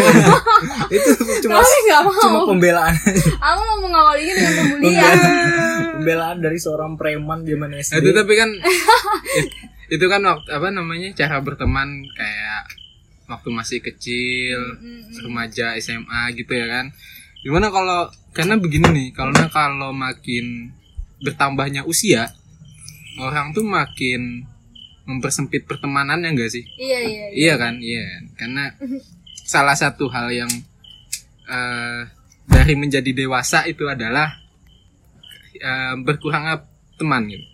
itu 0.94 1.08
cuma 1.42 1.60
cuma 2.00 2.40
pembelaan. 2.46 2.94
aku 3.38 3.60
mau 3.62 3.78
mengawalinya 3.82 4.34
dengan 4.34 4.52
pembulian 4.54 4.96
pembelaan. 4.96 5.18
pembelaan 5.94 6.38
dari 6.38 6.58
seorang 6.58 6.92
preman 6.94 7.42
zaman 7.42 7.68
Nah, 7.68 7.80
SD. 7.82 7.92
itu 7.98 8.10
tapi 8.10 8.32
kan 8.34 8.50
it- 9.34 9.52
itu 9.88 10.04
kan 10.04 10.20
waktu 10.22 10.48
apa 10.48 10.68
namanya 10.68 11.08
cara 11.14 11.40
berteman 11.40 11.88
kayak 12.10 12.62
waktu 13.26 13.48
masih 13.50 13.78
kecil, 13.80 14.60
remaja 15.18 15.76
SMA 15.76 16.32
gitu 16.32 16.48
ya 16.50 16.64
kan. 16.64 16.92
Gimana 17.38 17.68
kalau 17.68 18.08
karena 18.32 18.56
begini 18.56 18.88
nih, 18.88 19.08
karena 19.12 19.44
kalau 19.46 19.92
makin 19.92 20.72
bertambahnya 21.18 21.84
usia, 21.84 22.32
orang 23.16 23.52
tuh 23.52 23.60
makin 23.62 24.48
mempersempit 25.08 25.64
pertemanannya 25.64 26.36
enggak 26.36 26.52
sih? 26.52 26.64
iya 26.76 27.00
iya 27.00 27.24
iya 27.32 27.36
Iya 27.40 27.54
kan, 27.56 27.74
iya. 27.80 28.04
Karena 28.36 28.76
salah 29.42 29.72
satu 29.72 30.12
hal 30.12 30.28
yang 30.28 30.52
eh, 31.48 32.00
dari 32.44 32.74
menjadi 32.76 33.08
dewasa 33.16 33.64
itu 33.64 33.88
adalah 33.88 34.36
eh, 35.56 35.94
berkurangnya 36.04 36.68
teman 37.00 37.24
gitu. 37.32 37.46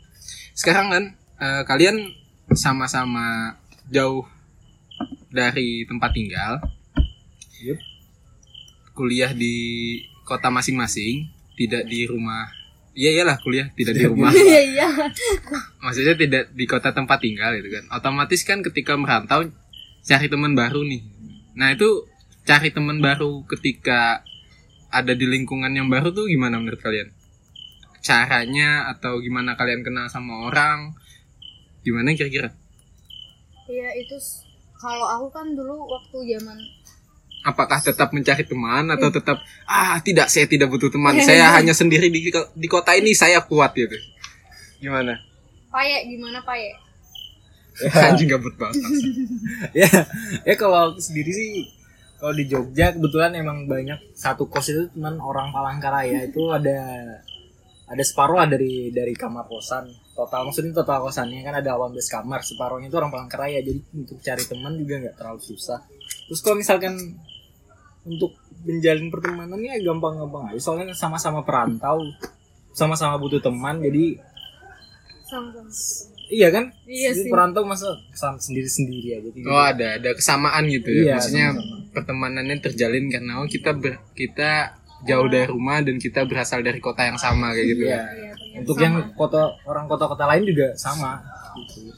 Sekarang 0.52 0.90
kan 0.90 1.04
eh, 1.38 1.62
kalian 1.62 2.10
sama-sama 2.52 3.54
jauh 3.86 4.26
dari 5.30 5.86
tempat 5.86 6.10
tinggal, 6.14 6.52
Yup. 7.62 7.78
kuliah 8.94 9.30
di 9.30 9.54
kota 10.26 10.50
masing-masing. 10.50 11.30
tidak 11.54 11.86
di 11.86 12.02
rumah 12.10 12.50
iya 12.94 13.10
iyalah 13.12 13.36
kuliah 13.38 13.68
tidak 13.74 13.94
di 13.94 14.04
rumah. 14.10 14.30
Iya 14.30 14.60
iya. 14.64 14.88
Maksudnya 15.78 16.14
tidak 16.14 16.42
di 16.50 16.64
kota 16.64 16.90
tempat 16.90 17.18
tinggal 17.18 17.54
gitu 17.54 17.68
kan. 17.70 17.84
Otomatis 17.92 18.40
kan 18.42 18.62
ketika 18.62 18.94
merantau 18.94 19.50
cari 20.00 20.26
teman 20.26 20.54
baru 20.54 20.80
nih. 20.82 21.02
Nah 21.54 21.70
itu 21.70 22.06
cari 22.42 22.70
teman 22.70 22.98
baru 22.98 23.42
ketika 23.46 24.22
ada 24.88 25.12
di 25.12 25.26
lingkungan 25.26 25.70
yang 25.70 25.86
baru 25.86 26.10
tuh 26.10 26.26
gimana 26.26 26.56
menurut 26.56 26.78
kalian? 26.78 27.10
Caranya 27.98 28.88
atau 28.88 29.16
gimana 29.18 29.54
kalian 29.54 29.80
kenal 29.80 30.06
sama 30.06 30.44
orang? 30.44 30.92
Gimana 31.80 32.12
kira-kira? 32.12 32.52
Iya 33.64 33.90
itu 33.96 34.14
s- 34.14 34.44
kalau 34.74 35.08
aku 35.08 35.26
kan 35.32 35.46
dulu 35.50 35.88
waktu 35.88 36.16
zaman 36.30 36.58
apakah 37.44 37.78
tetap 37.84 38.10
mencari 38.16 38.48
teman 38.48 38.88
atau 38.88 39.12
tetap 39.12 39.38
ah 39.68 40.00
tidak 40.00 40.32
saya 40.32 40.48
tidak 40.48 40.72
butuh 40.72 40.88
teman. 40.88 41.20
Saya 41.28 41.52
hanya 41.54 41.76
sendiri 41.76 42.08
di 42.08 42.32
di 42.32 42.68
kota 42.68 42.96
ini 42.96 43.12
saya 43.12 43.44
kuat 43.44 43.76
gitu. 43.76 43.94
Gimana? 44.80 45.20
Paye 45.68 46.08
gimana 46.08 46.40
paye 46.42 46.72
anjing 48.08 48.30
gabut 48.30 48.54
banget. 48.56 48.80
Ya 49.76 49.90
ya 50.46 50.54
kalau 50.56 50.96
sendiri 50.96 51.30
sih 51.30 51.68
kalau 52.16 52.32
di 52.32 52.46
Jogja 52.48 52.94
kebetulan 52.94 53.36
emang 53.36 53.68
banyak 53.68 54.16
satu 54.16 54.48
kos 54.48 54.70
itu 54.70 54.88
cuman 54.96 55.18
orang 55.20 55.50
Palangkaraya 55.50 56.30
itu 56.30 56.48
ada 56.54 56.78
ada 57.84 58.00
separuh 58.00 58.40
lah 58.40 58.48
dari 58.48 58.94
dari 58.94 59.12
kamar 59.12 59.44
kosan. 59.44 59.90
Total 60.14 60.46
maksudnya 60.46 60.72
total 60.72 61.04
kosannya 61.04 61.42
kan 61.42 61.58
ada 61.58 61.74
18 61.76 61.98
kamar 62.06 62.40
separuhnya 62.40 62.88
itu 62.88 62.96
orang 62.96 63.12
Palangkaraya. 63.12 63.60
Jadi 63.60 63.80
untuk 63.92 64.22
cari 64.22 64.44
teman 64.46 64.72
juga 64.78 64.94
nggak 65.04 65.16
terlalu 65.18 65.42
susah. 65.42 65.82
Terus 66.30 66.40
kalau 66.40 66.56
misalkan 66.56 66.94
untuk 68.04 68.36
menjalin 68.62 69.08
pertemanan 69.08 69.58
ya 69.58 69.76
gampang-gampang 69.78 70.50
aja 70.50 70.60
soalnya 70.60 70.92
sama-sama 70.92 71.40
perantau 71.40 72.00
sama-sama 72.70 73.16
butuh 73.16 73.38
teman 73.38 73.78
jadi 73.78 74.20
sama-sama 75.22 75.68
iya 76.26 76.48
kan 76.48 76.72
Iya 76.84 77.12
Jadi 77.12 77.20
sih. 77.20 77.30
perantau 77.30 77.62
masa 77.62 77.88
sendiri-sendiri 78.14 79.08
aja 79.14 79.28
jadi 79.30 79.40
oh 79.46 79.60
ada 79.62 79.86
ada 79.94 80.10
kesamaan 80.12 80.64
gitu 80.66 80.88
ya 80.90 81.00
Iya, 81.02 81.12
maksudnya 81.14 81.46
sama-sama. 81.50 81.76
pertemanannya 81.92 82.56
terjalin 82.60 83.04
karena 83.08 83.32
oh 83.38 83.46
kita 83.46 83.70
ber- 83.72 84.00
kita 84.12 84.50
jauh 85.02 85.28
dari 85.28 85.44
rumah 85.46 85.78
dan 85.78 85.96
kita 85.96 86.24
berasal 86.24 86.60
dari 86.60 86.78
kota 86.78 87.04
yang 87.04 87.16
sama 87.16 87.52
kayak 87.52 87.68
gitu 87.70 87.84
Iya. 87.84 88.00
Iya, 88.00 88.32
ternyata 88.32 88.56
untuk 88.58 88.74
sama. 88.74 88.82
yang 88.82 88.94
kota 89.14 89.40
orang 89.62 89.84
kota-kota 89.86 90.24
lain 90.26 90.44
juga 90.44 90.66
sama 90.74 91.10
gitu. 91.58 91.92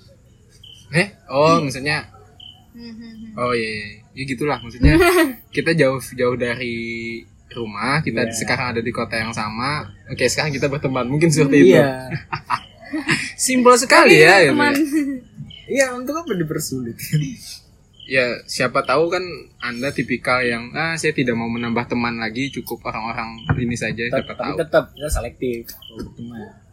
eh 0.93 1.09
oh 1.29 1.59
maksudnya 1.61 1.99
Hmm, 1.99 2.07
hmm, 2.09 2.16
hmm. 2.77 3.41
oh 3.41 3.53
iya 3.57 3.71
iya. 3.73 3.89
ya 4.13 4.23
gitulah 4.29 4.59
maksudnya 4.61 4.95
kita 5.57 5.73
jauh 5.73 6.01
jauh 6.13 6.37
dari 6.37 6.77
rumah 7.57 8.05
kita 8.05 8.29
Iya. 8.29 8.35
sekarang 8.37 8.67
ada 8.77 8.81
di 8.85 8.93
kota 8.93 9.17
yang 9.17 9.33
sama 9.33 9.89
oke 10.13 10.25
sekarang 10.29 10.53
kita 10.53 10.69
berteman 10.69 11.09
mungkin 11.09 11.33
seperti 11.33 11.57
itu 11.65 11.69
iya 11.79 12.13
simpel 13.47 13.75
sekali 13.81 14.21
ya 14.21 14.45
gitu 14.45 14.53
teman 14.53 14.73
ya. 14.75 14.85
iya 15.67 15.87
untuk 15.97 16.21
apa 16.21 16.37
dipersulit 16.37 16.97
ya 18.07 18.39
siapa 18.47 18.87
tahu 18.87 19.11
kan 19.11 19.25
anda 19.59 19.91
tipikal 19.91 20.39
yang 20.39 20.71
ah 20.77 20.95
saya 20.95 21.11
tidak 21.11 21.35
mau 21.35 21.51
menambah 21.51 21.91
teman 21.91 22.23
lagi 22.23 22.55
cukup 22.55 22.87
orang-orang 22.87 23.43
ini 23.59 23.75
saja 23.75 24.07
siapa 24.07 24.37
tapi 24.37 24.39
tahu 24.39 24.55
tetap 24.63 24.85
kita 24.95 25.11
selektif 25.11 25.61
berteman 25.91 26.67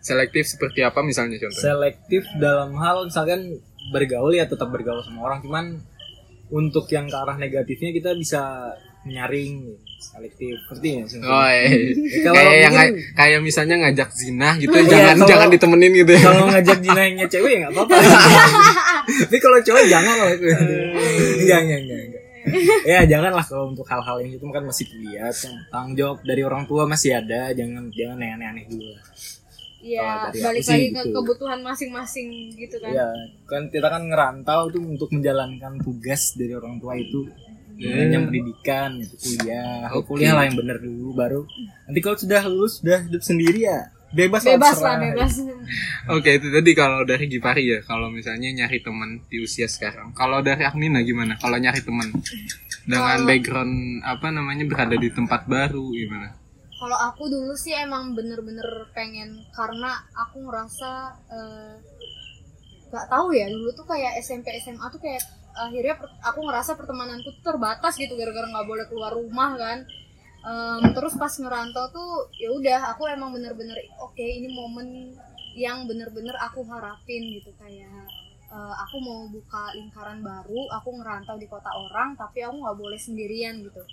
selektif 0.00 0.44
seperti 0.48 0.80
apa 0.80 1.04
misalnya 1.04 1.36
contohnya 1.38 1.62
selektif 1.76 2.22
dalam 2.40 2.72
hal 2.80 3.06
misalkan 3.06 3.60
bergaul 3.88 4.32
ya 4.32 4.44
tetap 4.44 4.68
bergaul 4.68 5.00
sama 5.00 5.24
orang. 5.24 5.40
Cuman 5.40 5.64
untuk 6.50 6.84
yang 6.88 7.06
ke 7.06 7.16
arah 7.16 7.34
negatifnya 7.34 7.90
kita 7.90 8.10
bisa 8.12 8.74
menyaring 9.00 9.80
selektif. 9.96 10.60
Ya 10.82 11.04
oh 11.22 11.48
iya. 11.48 11.68
kalau 12.20 12.34
kayak 12.36 12.56
yang 12.58 12.74
mungkin- 12.74 12.96
kayak 13.14 13.40
misalnya 13.40 13.76
ngajak 13.80 14.10
zina 14.12 14.48
gitu 14.56 14.72
Iya, 14.72 14.84
jangan 14.84 15.16
kalau- 15.16 15.28
jangan 15.28 15.48
ditemenin 15.48 15.92
gitu 15.94 16.12
ya. 16.12 16.22
kalau 16.22 16.44
ngajak 16.48 16.78
jinahnya 16.80 17.26
cewek 17.26 17.50
ya 17.50 17.58
nggak 17.64 17.72
apa-apa. 17.76 17.94
Tapi 19.24 19.36
kalau 19.38 19.58
cowok 19.60 19.84
jangan 19.86 20.14
lah. 20.16 20.28
Itu 20.32 20.44
enggak 21.40 21.58
enggak 21.64 21.80
enggak, 21.80 22.00
enggak. 22.02 22.24
ya 22.82 23.04
janganlah 23.04 23.44
kalau 23.44 23.68
untuk 23.68 23.84
hal-hal 23.84 24.16
yang 24.20 24.32
itu 24.32 24.44
kan 24.48 24.64
masih 24.64 24.84
kuliah 24.88 25.28
tanggung 25.68 25.92
jawab 25.94 26.18
dari 26.24 26.40
orang 26.40 26.64
tua 26.64 26.88
masih 26.88 27.12
ada 27.14 27.52
jangan 27.52 27.92
jangan 27.92 28.16
yang 28.16 28.32
aneh-aneh 28.36 28.64
dulu. 28.66 28.96
Iya, 29.80 30.28
balik 30.28 30.60
lagi 30.60 30.92
ke 30.92 31.00
gitu. 31.00 31.08
kebutuhan 31.16 31.64
masing-masing 31.64 32.52
gitu 32.52 32.76
kan. 32.84 32.92
ya 32.92 33.08
kan 33.48 33.72
kita 33.72 33.88
kan 33.88 34.12
ngerantau 34.12 34.68
tuh 34.68 34.84
untuk 34.84 35.08
menjalankan 35.08 35.80
tugas 35.80 36.36
dari 36.36 36.52
orang 36.52 36.76
tua 36.76 37.00
itu 37.00 37.24
namanya 37.80 38.28
pendidikan 38.28 39.00
itu 39.00 39.16
kuliah 39.16 39.88
Oke. 39.96 40.04
kuliah 40.12 40.36
lah 40.36 40.44
yang 40.44 40.56
bener 40.60 40.76
dulu 40.84 41.16
baru 41.16 41.40
nanti 41.88 41.98
kalau 42.04 42.16
sudah 42.20 42.44
lulus 42.44 42.84
sudah 42.84 43.08
hidup 43.08 43.24
sendiri 43.24 43.64
ya 43.64 43.88
bebas 44.12 44.42
Bebas 44.44 44.76
terserah. 44.76 45.00
lah, 45.00 45.16
bebas. 45.16 45.32
oke 46.12 46.28
itu 46.28 46.46
tadi 46.52 46.70
kalau 46.76 47.00
dari 47.08 47.24
Gipari 47.30 47.62
ya 47.72 47.78
kalau 47.80 48.12
misalnya 48.12 48.52
nyari 48.52 48.84
teman 48.84 49.24
di 49.32 49.40
usia 49.40 49.64
sekarang 49.64 50.12
kalau 50.12 50.44
dari 50.44 50.60
Agmina 50.66 51.00
gimana 51.00 51.40
kalau 51.40 51.56
nyari 51.56 51.80
teman 51.80 52.12
dengan 52.84 53.22
background 53.24 54.04
apa 54.04 54.28
namanya 54.28 54.66
berada 54.68 54.96
di 54.98 55.08
tempat 55.08 55.48
baru 55.48 55.88
gimana 55.94 56.36
Kalau 56.80 56.96
aku 56.96 57.28
dulu 57.28 57.52
sih 57.60 57.76
emang 57.76 58.16
bener-bener 58.16 58.88
pengen 58.96 59.44
karena 59.52 60.00
aku 60.16 60.48
ngerasa 60.48 61.12
nggak 62.88 63.06
tahu 63.12 63.36
ya 63.36 63.52
dulu 63.52 63.68
tuh 63.76 63.84
kayak 63.84 64.16
SMP 64.24 64.48
SMA 64.64 64.88
tuh 64.88 64.96
kayak 64.96 65.20
akhirnya 65.52 66.00
aku 66.24 66.40
ngerasa 66.40 66.80
pertemananku 66.80 67.36
tuh 67.36 67.52
terbatas 67.52 68.00
gitu 68.00 68.16
gara-gara 68.16 68.48
nggak 68.48 68.64
boleh 68.64 68.84
keluar 68.88 69.12
rumah 69.12 69.60
kan. 69.60 69.84
Em, 70.40 70.82
terus 70.96 71.20
pas 71.20 71.28
ngerantau 71.28 71.92
tuh 71.92 72.12
ya 72.40 72.48
udah 72.48 72.96
aku 72.96 73.04
emang 73.12 73.36
bener-bener 73.36 73.76
oke 74.00 74.24
ini 74.24 74.48
momen 74.48 75.12
yang 75.52 75.84
bener-bener 75.84 76.32
aku 76.40 76.64
harapin 76.64 77.22
gitu. 77.36 77.52
Kayak 77.60 77.92
eh, 78.56 78.74
aku 78.88 78.96
mau 79.04 79.28
buka 79.28 79.76
lingkaran 79.76 80.24
baru 80.24 80.60
aku 80.80 80.96
ngerantau 80.96 81.36
di 81.36 81.44
kota 81.44 81.68
orang 81.68 82.16
tapi 82.16 82.40
aku 82.40 82.56
nggak 82.56 82.78
boleh 82.80 82.96
sendirian 82.96 83.60
gitu 83.60 83.84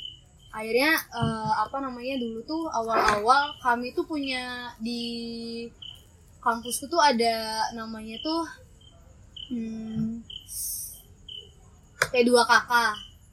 akhirnya 0.57 0.97
eh, 1.13 1.51
apa 1.61 1.77
namanya 1.77 2.17
dulu 2.17 2.41
tuh 2.41 2.65
awal-awal 2.73 3.53
kami 3.61 3.93
tuh 3.93 4.09
punya 4.09 4.73
di 4.81 5.03
kampusku 6.41 6.89
tuh 6.89 6.97
ada 6.97 7.69
namanya 7.77 8.17
tuh 8.25 8.41
hmm, 9.53 10.25
P2KK 12.09 12.71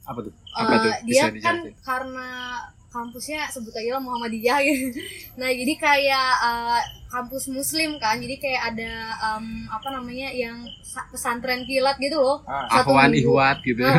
apa 0.05 0.19
tuh? 0.21 0.33
Apa 0.53 0.73
tuh? 0.79 0.91
Eh, 0.93 0.99
Bisa 1.09 1.33
dia 1.33 1.41
kan 1.41 1.57
karena 1.81 2.29
kampusnya 2.95 3.51
sebut 3.51 3.73
aja 3.73 3.91
lah 3.91 4.01
Muhammadiyah 4.01 4.59
gitu. 4.61 4.95
Nah 5.35 5.51
jadi 5.51 5.73
kayak 5.75 6.31
eh, 6.41 6.81
kampus 7.05 7.47
Muslim 7.47 7.95
kan, 7.95 8.15
jadi 8.15 8.35
kayak 8.35 8.61
ada 8.69 8.91
em, 9.33 9.45
apa 9.67 9.87
namanya 9.89 10.27
yang 10.29 10.55
sa- 10.81 11.03
pesantren 11.07 11.63
kilat 11.63 11.95
gitu 11.97 12.15
loh. 12.15 12.39
Ah, 12.43 12.67
Satu 12.73 12.91
Ahwan 12.91 13.07
minggu. 13.09 13.27
Ihwat 13.29 13.57
gitu 13.61 13.79
eh, 13.79 13.95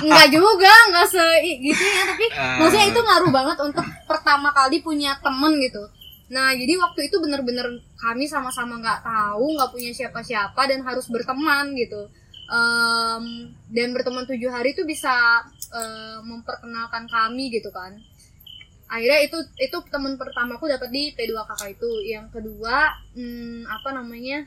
enggak 0.00 0.28
juga, 0.30 0.72
enggak 0.88 1.06
se 1.08 1.26
gitu 1.58 1.82
ya, 1.84 2.02
tapi 2.06 2.26
Eh. 2.26 2.56
maksudnya 2.58 2.86
itu 2.88 3.00
ngaruh 3.00 3.30
banget 3.30 3.58
untuk 3.60 3.86
pertama 4.04 4.50
kali 4.50 4.78
punya 4.78 5.18
temen 5.18 5.58
gitu. 5.58 5.82
Nah 6.30 6.50
jadi 6.52 6.74
waktu 6.76 7.06
itu 7.06 7.18
bener-bener 7.18 7.66
kami 7.96 8.24
sama-sama 8.24 8.78
nggak 8.78 9.02
tahu, 9.02 9.58
nggak 9.58 9.70
punya 9.70 9.90
siapa-siapa 9.90 10.62
dan 10.64 10.80
harus 10.80 11.06
berteman 11.06 11.74
gitu. 11.74 12.06
Em, 12.46 13.24
dan 13.68 13.90
berteman 13.90 14.22
tujuh 14.24 14.46
hari 14.46 14.70
itu 14.70 14.82
bisa 14.84 15.42
eh, 15.70 16.18
memperkenalkan 16.20 17.06
kami 17.06 17.46
gitu 17.48 17.70
kan. 17.70 17.94
Akhirnya 18.90 19.20
itu 19.22 19.38
itu 19.62 19.76
teman 19.86 20.18
pertamaku 20.18 20.66
dapat 20.66 20.90
di 20.90 21.14
P2KK 21.14 21.62
itu. 21.78 21.90
Yang 22.10 22.26
kedua 22.34 22.90
hmm, 23.14 23.70
apa 23.70 23.94
namanya? 23.94 24.44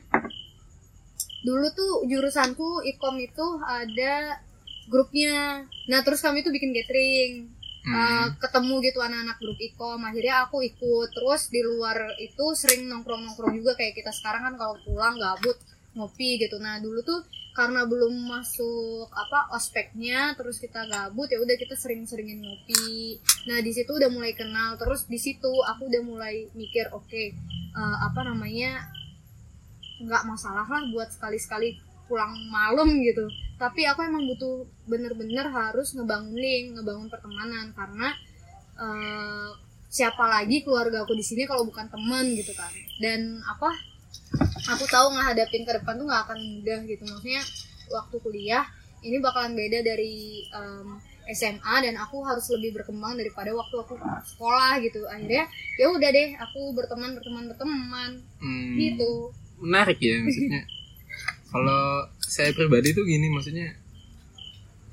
Dulu 1.44 1.66
tuh 1.72 1.92
jurusanku 2.04 2.84
ikom 2.94 3.16
itu 3.24 3.46
ada 3.64 4.38
grupnya. 4.92 5.64
Nah 5.88 6.00
terus 6.04 6.20
kami 6.20 6.44
tuh 6.44 6.52
bikin 6.52 6.76
gathering 6.76 7.54
Hmm. 7.84 7.92
Uh, 7.92 8.28
ketemu 8.40 8.80
gitu 8.80 8.96
anak-anak 9.04 9.36
grup 9.36 9.60
ikom 9.60 10.00
akhirnya 10.00 10.48
aku 10.48 10.64
ikut 10.64 11.08
terus 11.12 11.52
di 11.52 11.60
luar 11.60 12.16
itu 12.16 12.56
sering 12.56 12.88
nongkrong-nongkrong 12.88 13.60
juga 13.60 13.76
kayak 13.76 13.92
kita 13.92 14.08
sekarang 14.08 14.40
kan 14.40 14.54
kalau 14.56 14.80
pulang 14.88 15.20
gabut 15.20 15.60
ngopi 15.92 16.40
gitu 16.40 16.56
nah 16.64 16.80
dulu 16.80 17.04
tuh 17.04 17.20
karena 17.54 17.86
belum 17.86 18.26
masuk 18.26 19.06
apa 19.14 19.54
ospeknya 19.54 20.34
terus 20.34 20.58
kita 20.58 20.90
gabut 20.90 21.30
ya 21.30 21.38
udah 21.38 21.54
kita 21.54 21.78
sering-seringin 21.78 22.42
ngopi. 22.42 23.22
Nah 23.46 23.62
di 23.62 23.70
situ 23.70 23.94
udah 23.94 24.10
mulai 24.10 24.34
kenal 24.34 24.74
terus 24.74 25.06
di 25.06 25.22
situ 25.22 25.50
aku 25.62 25.86
udah 25.86 26.02
mulai 26.02 26.50
mikir 26.58 26.90
oke 26.90 27.22
uh, 27.78 27.96
apa 28.10 28.20
namanya 28.26 28.90
nggak 30.02 30.26
masalah 30.26 30.66
lah 30.66 30.82
buat 30.90 31.14
sekali-sekali 31.14 31.78
pulang 32.10 32.34
malam 32.50 32.90
gitu. 33.00 33.30
Tapi 33.54 33.86
aku 33.86 34.02
emang 34.02 34.26
butuh 34.26 34.66
bener-bener 34.90 35.46
harus 35.46 35.94
ngebangun 35.94 36.34
link 36.34 36.74
ngebangun 36.74 37.08
pertemanan 37.08 37.70
karena 37.72 38.12
eh, 38.76 39.48
siapa 39.88 40.26
lagi 40.26 40.66
keluarga 40.66 41.06
aku 41.06 41.14
di 41.14 41.22
sini 41.24 41.46
kalau 41.46 41.64
bukan 41.64 41.86
teman 41.86 42.34
gitu 42.34 42.52
kan. 42.52 42.68
Dan 42.98 43.40
apa 43.46 43.93
aku 44.64 44.84
tahu 44.88 45.06
ngehadapin 45.14 45.62
ke 45.62 45.72
depan 45.80 45.94
tuh 46.00 46.06
nggak 46.08 46.22
akan 46.28 46.38
mudah 46.38 46.78
gitu. 46.88 47.02
Maksudnya 47.06 47.42
waktu 47.92 48.16
kuliah 48.20 48.64
ini 49.04 49.20
bakalan 49.20 49.52
beda 49.52 49.84
dari 49.84 50.44
em, 50.48 50.98
SMA 51.32 51.74
dan 51.84 51.94
aku 52.00 52.20
harus 52.24 52.44
lebih 52.52 52.80
berkembang 52.80 53.16
daripada 53.16 53.52
waktu 53.56 53.76
aku 53.80 53.94
sekolah 54.36 54.80
gitu. 54.84 55.04
Akhirnya 55.08 55.48
ya 55.80 55.86
udah 55.92 56.10
deh 56.12 56.28
aku 56.40 56.60
berteman 56.76 57.16
berteman 57.16 57.44
berteman. 57.52 58.10
Hmm, 58.40 58.76
gitu. 58.76 59.32
Menarik 59.60 59.98
ya 60.00 60.20
maksudnya. 60.20 60.62
Kalau 61.54 62.10
saya 62.18 62.50
pribadi 62.50 62.90
tuh 62.90 63.06
gini 63.06 63.30
maksudnya 63.30 63.78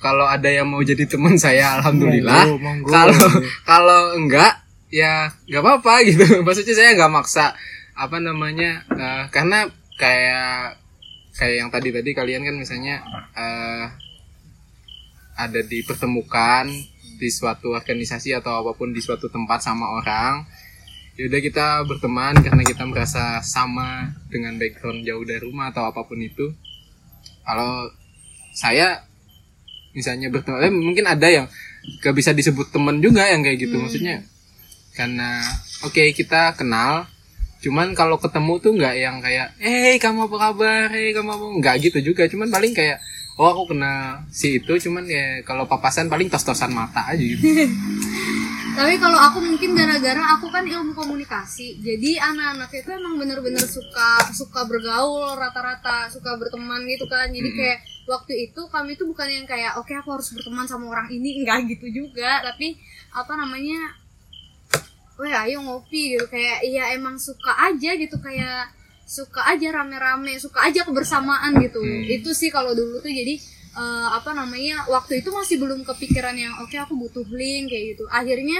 kalau 0.02 0.26
ada 0.26 0.50
yang 0.50 0.66
mau 0.66 0.82
jadi 0.82 1.06
teman 1.06 1.38
saya 1.38 1.78
alhamdulillah. 1.78 2.50
Kalau 2.90 3.18
kalau 3.66 4.02
enggak 4.18 4.62
ya 4.90 5.30
nggak 5.46 5.62
apa-apa 5.62 5.94
gitu. 6.10 6.26
Maksudnya 6.46 6.74
saya 6.74 6.98
nggak 6.98 7.14
maksa 7.14 7.54
apa 8.02 8.18
namanya 8.18 8.82
eh, 8.90 9.24
karena 9.30 9.70
kayak 10.02 10.82
kayak 11.38 11.56
yang 11.62 11.70
tadi 11.70 11.94
tadi 11.94 12.10
kalian 12.18 12.42
kan 12.42 12.56
misalnya 12.58 13.06
eh, 13.38 13.86
ada 15.38 15.62
dipertemukan 15.62 16.66
di 17.22 17.30
suatu 17.30 17.78
organisasi 17.78 18.34
atau 18.34 18.66
apa 18.66 18.74
pun 18.74 18.90
di 18.90 19.02
suatu 19.02 19.30
tempat 19.30 19.62
sama 19.62 19.94
orang 20.02 20.42
ya 21.14 21.30
udah 21.30 21.42
kita 21.44 21.68
berteman 21.86 22.34
karena 22.42 22.64
kita 22.66 22.84
merasa 22.90 23.46
sama 23.46 24.10
dengan 24.34 24.58
background 24.58 25.06
jauh 25.06 25.22
dari 25.22 25.46
rumah 25.46 25.70
atau 25.70 25.86
apa 25.86 26.02
pun 26.02 26.18
itu 26.18 26.50
kalau 27.46 27.94
saya 28.58 29.06
misalnya 29.94 30.34
berteman 30.34 30.66
eh, 30.66 30.74
mungkin 30.74 31.06
ada 31.06 31.28
yang 31.30 31.46
gak 32.02 32.16
bisa 32.18 32.34
disebut 32.34 32.74
teman 32.74 32.98
juga 33.04 33.30
yang 33.30 33.46
kayak 33.46 33.70
gitu 33.70 33.76
Hmm. 33.78 33.86
maksudnya 33.86 34.18
karena 34.98 35.40
oke 35.88 36.04
kita 36.18 36.58
kenal 36.58 37.06
cuman 37.62 37.94
kalau 37.94 38.18
ketemu 38.18 38.54
tuh 38.58 38.72
nggak 38.74 38.96
yang 38.98 39.18
kayak 39.22 39.54
eh 39.62 39.96
kamu 40.02 40.26
apa 40.26 40.38
kabar? 40.50 40.88
Eh 40.98 41.14
kamu 41.14 41.30
apa? 41.30 41.46
Nggak 41.62 41.76
gitu 41.86 42.00
juga. 42.14 42.26
Cuman 42.26 42.50
paling 42.50 42.74
kayak 42.74 42.98
oh 43.38 43.48
aku 43.54 43.74
kenal 43.78 44.26
si 44.34 44.58
itu. 44.58 44.74
Cuman 44.90 45.06
ya 45.06 45.46
kalau 45.46 45.70
papasan 45.70 46.10
paling 46.10 46.28
tos-tosan 46.28 46.74
mata 46.74 47.06
aja 47.06 47.22
gitu. 47.22 47.42
Tapi 48.72 48.96
kalau 49.04 49.20
aku 49.20 49.44
mungkin 49.44 49.76
gara-gara 49.76 50.24
aku 50.40 50.48
kan 50.48 50.64
ilmu 50.64 50.96
komunikasi. 50.96 51.84
Jadi 51.84 52.16
anak-anak 52.16 52.72
itu 52.72 52.90
emang 52.90 53.20
bener-bener 53.20 53.62
suka 53.68 54.32
suka 54.32 54.64
bergaul 54.64 55.36
rata-rata 55.36 56.08
suka 56.08 56.40
berteman 56.40 56.88
gitu 56.88 57.04
kan. 57.12 57.28
Jadi 57.30 57.52
kayak 57.52 57.80
waktu 58.08 58.50
itu 58.50 58.62
kami 58.72 58.96
tuh 58.96 59.12
bukan 59.12 59.28
yang 59.28 59.46
kayak 59.46 59.76
oke 59.76 59.92
aku 59.92 60.16
harus 60.16 60.32
berteman 60.32 60.66
sama 60.66 60.88
orang 60.88 61.12
ini. 61.12 61.44
Enggak 61.44 61.68
gitu 61.68 61.92
juga. 61.92 62.40
Tapi 62.48 62.80
apa 63.12 63.34
namanya 63.36 64.01
weh 65.22 65.30
ayo 65.30 65.62
ngopi 65.62 66.18
gitu. 66.18 66.26
Kayak 66.26 66.66
iya 66.66 66.84
emang 66.98 67.22
suka 67.22 67.54
aja 67.54 67.94
gitu. 67.94 68.18
Kayak 68.18 68.74
suka 69.06 69.46
aja 69.46 69.68
rame-rame. 69.70 70.42
Suka 70.42 70.66
aja 70.66 70.82
kebersamaan 70.82 71.54
gitu. 71.62 71.78
Hmm. 71.78 72.10
itu 72.10 72.34
sih 72.34 72.50
kalau 72.50 72.74
dulu 72.74 72.98
tuh. 72.98 73.14
Jadi 73.14 73.38
eh, 73.78 74.08
apa 74.10 74.34
namanya 74.34 74.90
waktu 74.90 75.22
itu 75.22 75.30
masih 75.30 75.62
belum 75.62 75.86
kepikiran 75.86 76.34
yang 76.34 76.58
oke 76.66 76.74
aku 76.74 76.98
butuh 76.98 77.26
link 77.30 77.70
kayak 77.70 77.96
gitu. 77.96 78.10
Akhirnya 78.10 78.60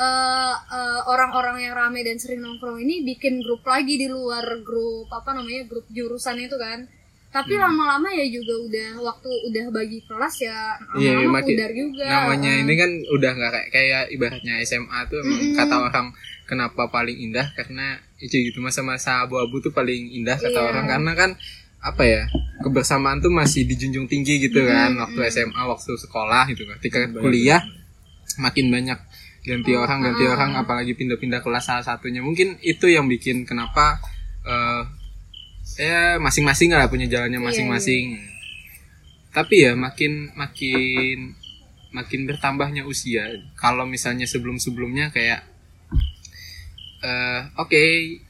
eh, 0.00 0.54
eh, 0.56 1.00
orang-orang 1.04 1.68
yang 1.68 1.76
rame 1.76 2.00
dan 2.00 2.16
sering 2.16 2.40
nongkrong 2.40 2.80
ini 2.80 3.04
bikin 3.04 3.44
grup 3.44 3.62
lagi 3.68 4.00
di 4.00 4.08
luar 4.08 4.64
grup 4.64 5.12
apa 5.12 5.36
namanya 5.36 5.68
grup 5.68 5.84
jurusan 5.92 6.40
itu 6.40 6.56
kan 6.56 6.88
tapi 7.28 7.52
Hmm. 7.52 7.62
lama-lama 7.62 8.08
ya 8.08 8.24
juga 8.26 8.54
udah 8.58 8.88
waktu 9.04 9.28
udah 9.46 9.64
bagi 9.68 10.00
kelas 10.00 10.34
ya 10.40 10.58
Iya, 10.94 11.12
lama-lama 11.14 11.32
makin- 11.36 11.54
pudar 11.54 11.70
juga 11.72 12.04
namanya 12.08 12.52
ini 12.58 12.72
kan 12.74 12.90
udah 13.10 13.30
nggak 13.30 13.50
kayak 13.52 13.68
kayak 13.70 14.02
ibaratnya 14.10 14.54
SMA 14.60 14.98
tuh 15.06 15.18
emang 15.18 15.40
Mm-mm. 15.42 15.54
kata 15.54 15.76
orang 15.82 16.06
kenapa 16.44 16.82
paling 16.86 17.18
indah 17.18 17.46
karena 17.52 17.86
itu 18.16 18.32
gitu 18.42 18.58
masa-masa 18.58 19.22
abu-abu 19.22 19.60
tuh 19.60 19.70
paling 19.70 20.08
indah 20.14 20.36
kata 20.36 20.48
Iya. 20.50 20.66
orang 20.66 20.86
karena 20.86 21.12
kan 21.14 21.30
apa 21.78 22.02
ya 22.02 22.22
kebersamaan 22.58 23.18
tuh 23.18 23.30
masih 23.30 23.62
dijunjung 23.62 24.06
tinggi 24.06 24.40
gitu 24.40 24.64
kan 24.64 24.90
Mm-mm. 24.90 25.02
waktu 25.04 25.20
SMA 25.30 25.62
waktu 25.62 25.92
sekolah 25.94 26.48
gitu 26.48 26.64
ketika 26.74 27.04
Banyak. 27.04 27.20
kuliah 27.20 27.60
makin 28.38 28.68
banyak 28.68 28.98
ganti 29.40 29.72
Oh, 29.72 29.80
orang 29.80 30.00
ganti 30.02 30.24
ah. 30.24 30.32
orang 30.32 30.50
apalagi 30.56 30.92
pindah-pindah 30.94 31.40
kelas 31.40 31.64
salah 31.66 31.80
satunya 31.82 32.18
mungkin 32.18 32.56
itu 32.62 32.86
yang 32.86 33.04
bikin 33.04 33.44
kenapa 33.44 34.00
eh 34.42 34.82
ya 35.78 36.18
masing-masing 36.18 36.74
lah 36.74 36.90
punya 36.90 37.06
jalannya 37.06 37.38
Iya, 37.38 37.46
masing-masing. 37.46 38.04
tapi 39.30 39.62
ya 39.62 39.78
makin 39.78 40.34
makin 40.34 41.38
makin 41.94 42.20
bertambahnya 42.26 42.82
usia. 42.84 43.24
Kalau 43.54 43.86
misalnya 43.86 44.26
sebelum-sebelumnya 44.26 45.14
kayak 45.14 45.46
eh 46.98 47.40
oke 47.54 47.82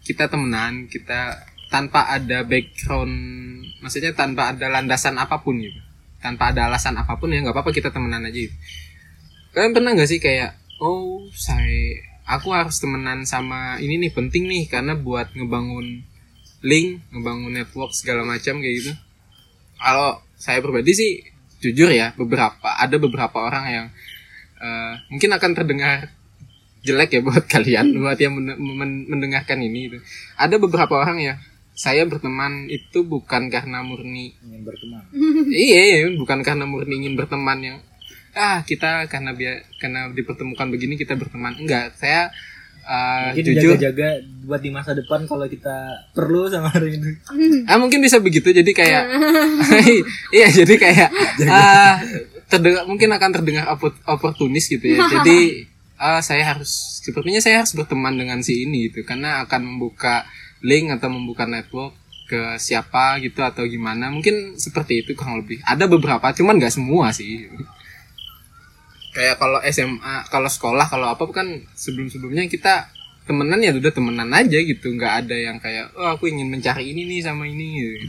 kita 0.04 0.28
temenan 0.28 0.92
kita 0.92 1.40
tanpa 1.72 2.12
ada 2.12 2.44
background 2.44 3.12
maksudnya 3.80 4.12
tanpa 4.12 4.52
ada 4.52 4.68
landasan 4.68 5.16
apa 5.16 5.40
pun 5.40 5.56
gitu. 5.58 5.80
Tanpa 6.20 6.52
ada 6.52 6.68
alasan 6.68 6.98
apa 7.00 7.16
pun 7.16 7.32
ya 7.32 7.40
nggak 7.40 7.54
apa-apa 7.56 7.72
kita 7.72 7.88
temenan 7.88 8.26
aja 8.26 8.36
gitu. 8.36 8.52
kalian 9.54 9.72
pernah 9.72 9.90
nggak 9.96 10.10
sih 10.10 10.20
kayak 10.20 10.54
oh 10.78 11.24
saya 11.32 12.04
aku 12.28 12.52
harus 12.52 12.76
temenan 12.78 13.24
sama 13.24 13.80
ini 13.80 13.96
nih 13.96 14.12
penting 14.12 14.44
nih 14.44 14.68
karena 14.68 14.92
buat 14.92 15.32
ngebangun 15.32 16.04
link 16.64 17.02
ngebangun 17.14 17.54
network 17.54 17.94
segala 17.94 18.26
macam 18.26 18.58
kayak 18.58 18.74
gitu. 18.82 18.92
Kalau 19.78 20.22
saya 20.34 20.58
pribadi 20.58 20.92
sih 20.94 21.12
jujur 21.58 21.90
ya 21.90 22.14
beberapa 22.14 22.70
ada 22.78 22.96
beberapa 22.98 23.38
orang 23.42 23.64
yang 23.66 23.86
eh, 24.62 24.92
mungkin 25.10 25.30
akan 25.34 25.50
terdengar 25.54 26.14
jelek 26.86 27.18
ya 27.18 27.20
buat 27.22 27.44
kalian 27.54 27.98
buat 27.98 28.18
yang 28.18 28.38
men- 28.38 28.58
men- 28.58 29.06
mendengarkan 29.10 29.58
ini 29.58 29.90
gitu. 29.90 29.98
ada 30.38 30.54
beberapa 30.62 30.94
orang 31.02 31.18
ya 31.18 31.34
saya 31.78 32.02
berteman 32.10 32.66
itu 32.66 33.06
bukan 33.06 33.54
karena 33.54 33.86
murni. 33.86 34.34
Ingin 34.42 34.66
berteman. 34.66 35.02
Iya 35.46 35.80
iya, 35.86 35.98
bukan 36.18 36.42
karena 36.42 36.66
murni 36.66 37.06
ingin 37.06 37.14
berteman 37.14 37.58
yang 37.62 37.78
ah 38.34 38.66
kita 38.66 39.06
karena 39.06 39.30
biar 39.30 39.62
karena 39.78 40.10
dipertemukan 40.10 40.66
begini 40.74 40.98
kita 40.98 41.14
berteman. 41.14 41.54
Enggak 41.54 41.94
saya 41.94 42.34
eh, 42.88 43.36
mungkin 43.36 43.44
jujur. 43.52 43.76
jaga-jaga 43.76 44.08
buat 44.48 44.64
di 44.64 44.70
masa 44.72 44.96
depan 44.96 45.28
kalau 45.28 45.44
kita 45.44 46.08
perlu 46.16 46.48
sama 46.48 46.72
hari 46.72 46.96
ini 46.96 47.20
ah 47.68 47.76
mungkin 47.76 48.00
bisa 48.00 48.16
begitu. 48.16 48.48
Jadi 48.48 48.72
kayak 48.72 49.04
iya 50.36 50.48
jadi 50.48 50.74
kayak 50.80 51.10
ah 51.52 52.00
terdengar 52.48 52.88
mungkin 52.88 53.12
akan 53.12 53.30
terdengar 53.30 53.68
opor- 53.68 54.00
oportunis 54.08 54.66
gitu 54.66 54.96
ya. 54.96 55.04
Jadi 55.20 55.68
ah, 56.00 56.24
saya 56.24 56.56
harus 56.56 57.00
sepertinya 57.04 57.38
saya 57.44 57.62
harus 57.62 57.76
berteman 57.76 58.16
dengan 58.16 58.40
si 58.40 58.64
ini 58.64 58.88
gitu. 58.88 59.04
Karena 59.04 59.44
akan 59.44 59.76
membuka 59.76 60.24
link 60.64 60.90
atau 60.90 61.12
membuka 61.12 61.44
network 61.44 61.94
ke 62.28 62.56
siapa 62.56 63.20
gitu 63.20 63.44
atau 63.44 63.68
gimana. 63.68 64.08
Mungkin 64.08 64.56
seperti 64.56 65.04
itu 65.04 65.12
kurang 65.12 65.44
lebih. 65.44 65.60
Ada 65.64 65.84
beberapa 65.86 66.32
cuman 66.32 66.56
nggak 66.56 66.74
semua 66.74 67.12
sih 67.12 67.46
kayak 69.18 69.34
kalau 69.34 69.58
SMA 69.66 70.30
kalau 70.30 70.46
sekolah 70.46 70.86
kalau 70.86 71.10
apa 71.10 71.26
kan 71.34 71.50
sebelum 71.74 72.06
sebelumnya 72.06 72.46
kita 72.46 72.86
temenan 73.26 73.58
ya 73.58 73.74
udah 73.74 73.90
temenan 73.90 74.30
aja 74.30 74.58
gitu 74.62 74.94
nggak 74.94 75.26
ada 75.26 75.34
yang 75.34 75.58
kayak 75.58 75.90
oh 75.98 76.14
aku 76.14 76.30
ingin 76.30 76.46
mencari 76.46 76.94
ini 76.94 77.02
nih 77.02 77.26
sama 77.26 77.50
ini 77.50 77.66
gitu. 77.82 78.06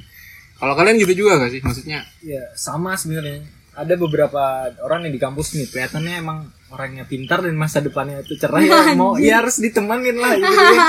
kalau 0.62 0.78
kalian 0.78 1.02
gitu 1.02 1.26
juga 1.26 1.42
gak 1.42 1.52
sih 1.58 1.62
maksudnya 1.66 2.06
ya 2.22 2.46
sama 2.54 2.94
sebenarnya 2.94 3.42
ada 3.74 3.94
beberapa 3.98 4.70
orang 4.86 5.10
yang 5.10 5.14
di 5.18 5.22
kampus 5.22 5.58
nih 5.58 5.66
kelihatannya 5.74 6.14
emang 6.22 6.46
orangnya 6.70 7.10
pintar 7.10 7.42
dan 7.42 7.58
masa 7.58 7.82
depannya 7.82 8.22
itu 8.22 8.38
cerah 8.38 8.62
ya 8.70 8.94
mau 8.94 9.18
ya 9.18 9.42
harus 9.42 9.58
ditemenin 9.58 10.18
lah 10.22 10.38
gitu 10.38 10.54
ya. 10.54 10.78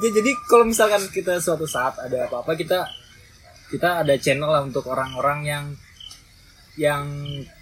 Ya, 0.00 0.08
jadi 0.16 0.32
kalau 0.48 0.64
misalkan 0.64 1.04
kita 1.12 1.44
suatu 1.44 1.68
saat 1.68 2.00
ada 2.00 2.24
apa-apa 2.24 2.56
kita 2.56 2.88
kita 3.68 4.00
ada 4.00 4.16
channel 4.16 4.48
lah 4.48 4.64
untuk 4.64 4.88
orang-orang 4.88 5.44
yang 5.44 5.64
yang 6.80 7.04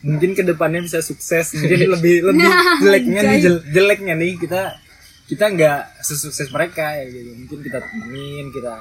mungkin 0.00 0.30
ke 0.32 0.46
depannya 0.46 0.78
bisa 0.80 1.02
sukses. 1.02 1.50
Mungkin 1.58 1.90
lebih 1.90 2.14
lebih 2.22 2.46
jeleknya 2.78 3.20
nih 3.24 3.38
jel- 3.42 3.64
jeleknya 3.66 4.14
nih 4.14 4.38
kita 4.38 4.78
kita 5.26 5.44
nggak 5.50 5.80
sesukses 6.00 6.46
mereka 6.48 6.94
ya 6.94 7.10
gitu. 7.10 7.34
Mungkin 7.34 7.58
kita 7.60 7.82
temenin 7.82 8.46
kita 8.48 8.74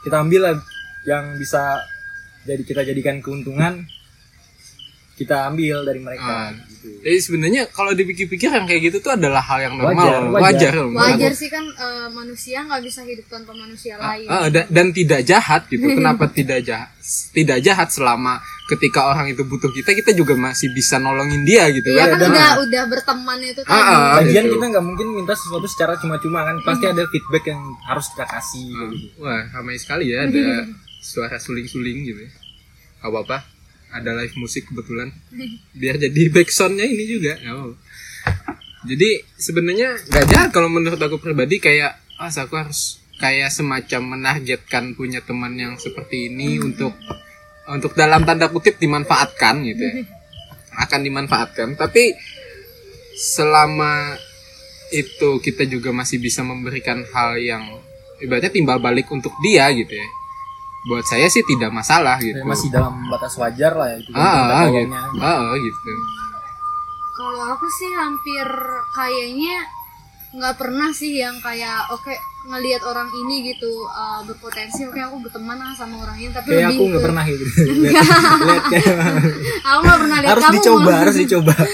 kita 0.00 0.16
ambil 0.18 0.40
lah 0.42 0.54
yang 1.04 1.36
bisa 1.36 1.76
jadi 2.42 2.62
kita 2.62 2.82
jadikan 2.82 3.20
keuntungan 3.20 3.84
kita 5.16 5.48
ambil 5.48 5.80
dari 5.82 5.96
mereka 5.98 6.28
Ah. 6.28 6.52
gitu. 6.52 6.92
jadi 7.00 7.18
sebenarnya 7.18 7.62
kalau 7.72 7.96
dipikir-pikir 7.96 8.52
yang 8.52 8.68
kayak 8.68 8.82
gitu 8.84 9.00
tuh 9.00 9.16
adalah 9.16 9.40
hal 9.40 9.58
yang 9.62 9.74
normal. 9.74 9.96
Wajar, 9.96 10.22
wajar. 10.28 10.74
Wajar. 10.76 11.08
wajar. 11.16 11.32
Sih 11.32 11.48
kan 11.48 11.64
eh, 11.64 12.08
manusia 12.12 12.60
nggak 12.62 12.82
bisa 12.84 13.00
hidup 13.00 13.24
tanpa 13.26 13.52
manusia 13.52 13.96
lain. 13.96 14.28
Ah, 14.28 14.46
dan, 14.46 14.68
dan 14.68 14.86
tidak 14.90 15.24
jahat 15.24 15.64
gitu. 15.66 15.88
Kenapa 15.96 16.28
tidak 16.28 16.60
jahat? 16.62 16.92
Tidak 17.32 17.58
jahat 17.58 17.88
selama 17.88 18.44
ketika 18.66 19.06
orang 19.06 19.30
itu 19.30 19.42
butuh 19.42 19.70
kita 19.70 19.90
kita 19.92 20.10
juga 20.10 20.34
masih 20.34 20.70
bisa 20.70 20.98
nolongin 20.98 21.42
dia 21.42 21.70
gitu 21.70 21.86
Iya 21.86 22.10
kan 22.10 22.18
kan 22.18 22.18
Nah, 22.18 22.28
udah 22.28 22.50
udah 22.66 22.82
berteman 22.86 23.38
itu 23.40 23.60
Ah, 23.62 23.70
tadi. 23.70 23.78
ah. 23.86 24.10
Lagian 24.18 24.44
gitu. 24.44 24.52
kita 24.52 24.64
nggak 24.68 24.84
mungkin 24.84 25.06
minta 25.12 25.32
sesuatu 25.32 25.66
secara 25.66 25.94
cuma-cuma 25.96 26.42
kan 26.42 26.56
pasti 26.60 26.84
ada 26.84 27.06
feedback 27.06 27.44
yang 27.46 27.60
harus 27.82 28.06
kita 28.10 28.24
kasih 28.24 28.66
kayak 28.68 28.90
gitu. 28.92 29.06
Wah, 29.18 29.42
ramai 29.50 29.76
sekali 29.76 30.10
ya 30.10 30.24
ada 30.24 30.66
suara 31.08 31.36
suling-suling 31.36 31.98
gitu. 32.04 32.20
ya. 32.20 32.30
Gak 32.98 33.08
apa-apa. 33.08 33.38
Ada 33.88 34.10
live 34.14 34.34
musik 34.36 34.66
kebetulan. 34.66 35.14
Biar 35.80 35.94
jadi 35.96 36.22
backsoundnya 36.28 36.84
ini 36.84 37.04
juga. 37.06 37.38
apa-apa. 37.38 37.78
Jadi 38.82 39.08
sebenarnya 39.32 39.94
gak 40.04 40.26
jahat 40.26 40.50
kalau 40.50 40.66
menurut 40.66 40.98
aku 40.98 41.16
pribadi 41.16 41.58
kayak 41.58 41.94
ah 42.16 42.30
aku 42.30 42.54
harus 42.56 42.98
kayak 43.16 43.48
semacam 43.48 44.02
menargetkan 44.12 44.92
punya 44.92 45.18
teman 45.20 45.54
yang 45.54 45.74
seperti 45.76 46.28
ini 46.28 46.58
untuk 46.58 46.92
untuk 47.70 47.92
dalam 47.98 48.22
tanda 48.22 48.46
kutip 48.50 48.78
dimanfaatkan 48.78 49.62
gitu 49.66 49.82
ya. 49.82 49.94
akan 50.86 51.00
dimanfaatkan. 51.02 51.74
Tapi 51.74 52.12
selama 53.16 54.14
itu 54.92 55.40
kita 55.42 55.66
juga 55.66 55.90
masih 55.90 56.22
bisa 56.22 56.44
memberikan 56.46 57.02
hal 57.10 57.40
yang 57.40 57.64
ibaratnya 58.22 58.52
timbal 58.52 58.78
balik 58.78 59.10
untuk 59.10 59.32
dia 59.42 59.66
gitu 59.72 59.90
ya. 59.90 60.08
Buat 60.86 61.04
saya 61.10 61.26
sih 61.26 61.42
tidak 61.42 61.74
masalah 61.74 62.22
gitu. 62.22 62.38
Ya, 62.38 62.46
masih 62.46 62.70
dalam 62.70 62.94
batas 63.10 63.34
wajar 63.34 63.74
lah 63.74 63.90
ya 63.90 63.96
itu 63.98 64.10
kan 64.14 64.22
ah, 64.22 64.38
ah, 64.62 64.64
gitu. 64.70 64.94
Ah, 65.18 65.26
ah, 65.26 65.54
gitu. 65.58 65.92
Kalau 67.16 67.44
aku 67.56 67.66
sih 67.66 67.90
hampir 67.96 68.46
kayaknya 68.94 69.56
nggak 70.36 70.54
pernah 70.60 70.92
sih 70.92 71.18
yang 71.18 71.34
kayak 71.42 71.90
oke 71.90 72.12
ngelihat 72.46 72.82
orang 72.86 73.10
ini 73.26 73.52
gitu 73.52 73.86
uh, 73.90 74.22
berpotensi 74.22 74.86
oke 74.86 74.98
aku 75.02 75.16
berteman 75.26 75.58
lah 75.58 75.74
sama 75.74 76.06
orang 76.06 76.16
ini 76.22 76.30
tapi 76.30 76.54
kayak 76.54 76.70
aku 76.70 76.82
nggak 76.86 77.04
pernah 77.04 77.24
gitu. 77.26 77.44
Lihat 77.82 78.06
lihat 78.46 78.64
kayak 78.70 78.98
aku 79.68 79.80
nggak 79.82 80.00
pernah 80.00 80.18
lihat 80.22 80.30
harus 80.30 80.44
kamu. 80.46 80.54
dicoba 80.54 80.92
harus 80.94 81.16
dicoba. 81.18 81.54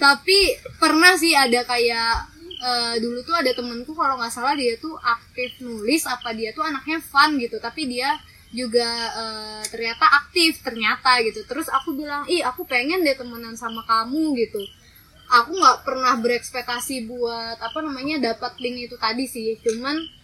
Tapi 0.00 0.38
pernah 0.80 1.12
sih 1.20 1.36
ada 1.36 1.60
kayak 1.68 2.12
eh, 2.56 2.94
dulu 3.04 3.20
tuh 3.20 3.36
ada 3.36 3.52
temenku 3.52 3.92
kalau 3.92 4.16
nggak 4.16 4.32
salah 4.32 4.56
dia 4.56 4.80
tuh 4.80 4.96
aktif 4.96 5.60
nulis 5.60 6.08
apa 6.08 6.32
dia 6.32 6.56
tuh 6.56 6.64
anaknya 6.64 7.04
fun 7.04 7.36
gitu 7.36 7.60
tapi 7.60 7.84
dia 7.84 8.16
juga 8.48 8.88
eh, 9.12 9.62
ternyata 9.68 10.08
aktif 10.24 10.62
ternyata 10.64 11.20
gitu. 11.26 11.44
Terus 11.44 11.68
aku 11.68 11.92
bilang 11.92 12.24
ih 12.30 12.40
aku 12.40 12.64
pengen 12.64 13.02
deh 13.04 13.12
temenan 13.12 13.58
sama 13.58 13.82
kamu 13.84 14.38
gitu. 14.40 14.62
Aku 15.30 15.52
nggak 15.54 15.86
pernah 15.86 16.16
berekspektasi 16.18 17.06
buat 17.06 17.60
apa 17.60 17.78
namanya 17.84 18.32
dapat 18.34 18.56
link 18.56 18.88
itu 18.90 18.96
tadi 18.96 19.28
sih. 19.28 19.60
Cuman 19.62 20.19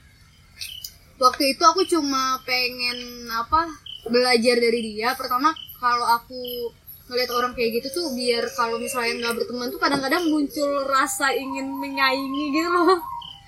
waktu 1.16 1.52
itu 1.52 1.62
aku 1.62 1.82
cuma 1.84 2.38
pengen 2.42 2.96
apa 3.28 3.68
belajar 4.06 4.56
dari 4.56 4.80
dia. 4.82 5.12
Pertama 5.14 5.50
kalau 5.76 6.06
aku 6.06 6.70
ngeliat 7.06 7.30
orang 7.30 7.52
kayak 7.54 7.78
gitu 7.78 7.88
tuh 7.92 8.06
biar 8.12 8.42
kalau 8.52 8.76
misalnya 8.76 9.14
nggak 9.20 9.34
berteman 9.38 9.70
tuh 9.70 9.78
kadang-kadang 9.78 10.26
muncul 10.26 10.82
rasa 10.86 11.30
ingin 11.30 11.70
menyaingi 11.70 12.44
gitu 12.52 12.68
loh. 12.68 12.98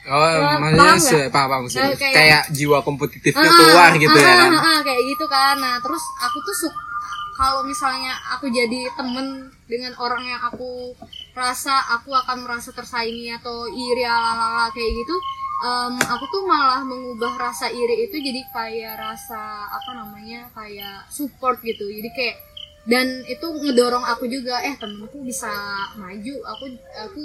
Oh 0.09 0.57
maksudnya 0.57 0.97
se- 0.97 1.29
paham. 1.29 1.69
Nah, 1.69 1.93
kayak- 1.93 1.99
kayak 2.01 2.43
jiwa 2.49 2.81
kompetitifnya 2.81 3.45
Ah, 3.45 3.53
keluar 3.53 3.91
gitu 3.93 4.15
ah, 4.15 4.23
ya 4.23 4.31
ah, 4.31 4.37
kan? 4.41 4.53
ah, 4.55 4.65
ah, 4.65 4.81
kayak 4.81 5.03
gitu 5.05 5.25
kan. 5.29 5.57
Nah 5.59 5.75
terus 5.83 6.01
aku 6.23 6.39
tuh 6.41 6.57
suka 6.65 6.81
kalau 7.37 7.63
misalnya 7.63 8.19
aku 8.35 8.51
jadi 8.51 8.91
temen 8.97 9.27
dengan 9.71 9.95
orang 10.01 10.27
yang 10.27 10.43
aku 10.43 10.91
rasa 11.35 11.71
aku 11.95 12.11
akan 12.11 12.43
merasa 12.43 12.75
tersaingi 12.75 13.31
atau 13.31 13.69
iri 13.69 14.03
ala 14.03 14.67
kayak 14.73 14.91
gitu 14.91 15.15
em, 15.59 15.95
aku 15.99 16.25
tuh 16.31 16.43
malah 16.47 16.83
mengubah 16.87 17.35
rasa 17.51 17.67
iri 17.71 18.07
itu 18.07 18.17
jadi 18.19 18.41
kayak 18.55 18.95
rasa 18.99 19.67
apa 19.67 19.91
namanya 19.99 20.47
kayak 20.55 21.07
support 21.11 21.59
gitu. 21.67 21.91
Jadi 21.91 22.11
kayak 22.15 22.37
dan 22.89 23.05
itu 23.29 23.45
ngedorong 23.45 24.07
aku 24.07 24.25
juga 24.31 24.63
eh 24.65 24.75
temenku 24.79 25.19
bisa 25.27 25.51
maju. 25.99 26.35
Aku 26.57 26.65
aku 27.05 27.25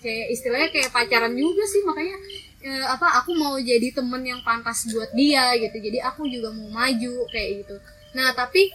kayak 0.00 0.26
istilahnya 0.32 0.68
kayak 0.72 0.90
pacaran 0.94 1.34
juga 1.36 1.62
sih 1.68 1.82
makanya 1.84 2.16
eh, 2.64 2.84
apa 2.88 3.20
aku 3.20 3.36
mau 3.36 3.58
jadi 3.60 3.92
temen 3.92 4.22
yang 4.24 4.40
pantas 4.46 4.86
buat 4.94 5.10
dia 5.12 5.50
gitu. 5.58 5.76
Jadi 5.82 5.98
aku 6.00 6.24
juga 6.30 6.54
mau 6.54 6.70
maju 6.70 7.14
kayak 7.28 7.66
gitu. 7.66 7.76
Nah 8.14 8.32
tapi 8.32 8.70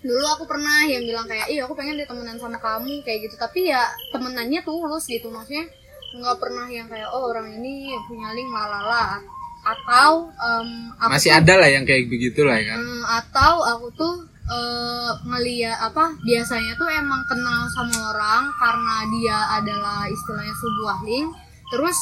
dulu 0.00 0.24
aku 0.32 0.44
pernah 0.48 0.88
yang 0.88 1.04
bilang 1.04 1.28
kayak 1.28 1.52
iya 1.52 1.64
aku 1.68 1.76
pengen 1.76 2.00
deh 2.00 2.08
temenan 2.08 2.40
sama 2.40 2.56
kamu 2.56 3.04
kayak 3.04 3.28
gitu. 3.28 3.36
Tapi 3.36 3.68
ya 3.68 3.84
temenannya 4.10 4.64
tulus 4.64 5.04
gitu 5.06 5.28
maksudnya 5.28 5.68
nggak 6.10 6.36
pernah 6.42 6.66
yang 6.66 6.90
kayak 6.90 7.06
oh 7.14 7.30
orang 7.30 7.46
ini 7.54 7.94
punya 8.06 8.34
link 8.34 8.50
lalala 8.50 9.22
atau 9.60 10.26
em, 10.32 10.68
aku 10.96 11.10
masih 11.14 11.30
tuh- 11.30 11.38
ada 11.44 11.54
lah 11.60 11.68
yang 11.68 11.84
kayak 11.84 12.08
begitulah 12.08 12.56
ya 12.56 12.74
kan? 12.74 12.80
Atau 13.20 13.52
aku 13.62 13.86
tuh 13.94 14.14
eh, 14.50 15.10
ngeliat 15.28 15.78
apa 15.78 16.16
biasanya 16.24 16.72
tuh 16.74 16.88
emang 16.90 17.22
kenal 17.28 17.68
sama 17.70 18.10
orang 18.10 18.42
karena 18.56 18.96
dia 19.12 19.38
adalah 19.60 20.08
istilahnya 20.08 20.54
sebuah 20.56 20.98
link. 21.04 21.28
Terus 21.70 21.96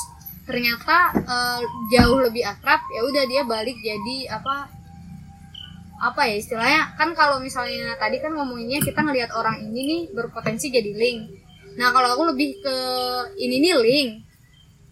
ternyata 0.49 0.97
eh, 1.19 1.61
jauh 1.93 2.19
lebih 2.23 2.47
akrab 2.47 2.81
ya 2.89 3.03
udah 3.05 3.25
dia 3.27 3.43
balik 3.45 3.77
jadi 3.83 4.39
apa 4.39 4.71
apa 5.99 6.21
ya 6.31 6.39
istilahnya? 6.39 6.95
Kan 6.95 7.11
kalau 7.13 7.43
misalnya 7.43 7.99
tadi 7.99 8.23
kan 8.23 8.31
ngomonginnya 8.31 8.79
kita 8.79 9.03
ngelihat 9.03 9.35
orang 9.35 9.59
ini 9.59 9.81
nih 9.83 10.01
berpotensi 10.15 10.71
jadi 10.71 10.95
link 10.95 11.27
nah 11.79 11.89
kalau 11.89 12.09
aku 12.11 12.23
lebih 12.29 12.59
ke 12.59 12.77
ini 13.39 13.57
nih 13.61 13.75
link 13.79 14.11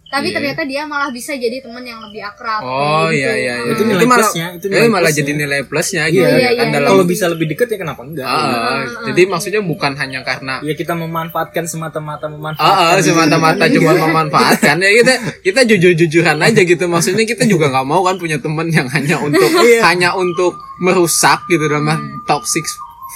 tapi 0.06 0.30
Iya. 0.30 0.38
ternyata 0.38 0.62
dia 0.62 0.86
malah 0.86 1.10
bisa 1.10 1.34
jadi 1.34 1.58
teman 1.58 1.82
yang 1.82 1.98
lebih 1.98 2.22
akrab 2.22 2.62
Oh 2.62 2.70
kayak 2.70 3.10
gitu. 3.10 3.18
iya 3.18 3.32
iya, 3.34 3.54
iya. 3.58 3.72
Itu 3.74 3.82
Hmm. 3.82 3.90
nilai 3.90 4.06
malah, 4.06 4.22
plusnya, 4.22 4.46
itu 4.54 4.64
eh, 4.64 4.70
nilai 4.70 4.86
malah 4.86 5.02
plusnya. 5.02 5.18
jadi 5.18 5.32
nilai 5.34 5.60
plusnya 5.66 6.02
Iya, 6.02 6.06
gitu 6.06 6.22
iya, 6.22 6.30
ya 6.30 6.38
iya, 6.38 6.50
kan 6.54 6.62
iya. 6.64 6.74
dalam 6.78 6.88
kalau 6.88 7.04
bisa 7.04 7.24
lebih 7.26 7.46
dekat 7.50 7.66
ya 7.66 7.76
kenapa 7.76 8.02
enggak 8.06 8.22
Ah, 8.24 8.38
Ah, 8.38 8.80
jadi 9.04 9.20
ah, 9.20 9.28
maksudnya 9.28 9.60
bukan 9.66 9.92
hanya 9.92 10.20
karena 10.22 10.54
ya 10.62 10.72
kita 10.72 10.94
memanfaatkan 10.94 11.64
semata-mata 11.66 12.22
Ah, 12.22 12.32
memanfaatkan 12.32 12.96
ah, 12.96 13.02
semata-mata 13.02 13.64
Iya. 13.66 13.74
cuma 13.74 13.90
memanfaatkan 13.98 14.76
ya 14.78 14.90
kita 14.94 15.14
kita 15.42 15.60
jujur-jujuran 15.66 16.38
aja 16.38 16.60
gitu 16.62 16.84
maksudnya 16.86 17.26
kita 17.26 17.42
juga 17.44 17.66
nggak 17.66 17.84
mau 17.84 18.00
kan 18.00 18.14
punya 18.14 18.38
temen 18.38 18.70
yang 18.70 18.86
hanya 18.86 19.18
untuk 19.18 19.50
Iya. 19.58 19.82
hanya 19.84 20.14
untuk 20.14 20.54
merusak 20.78 21.42
gitu 21.50 21.66
dalam 21.66 21.82
arti 21.84 22.06
toxic 22.22 22.62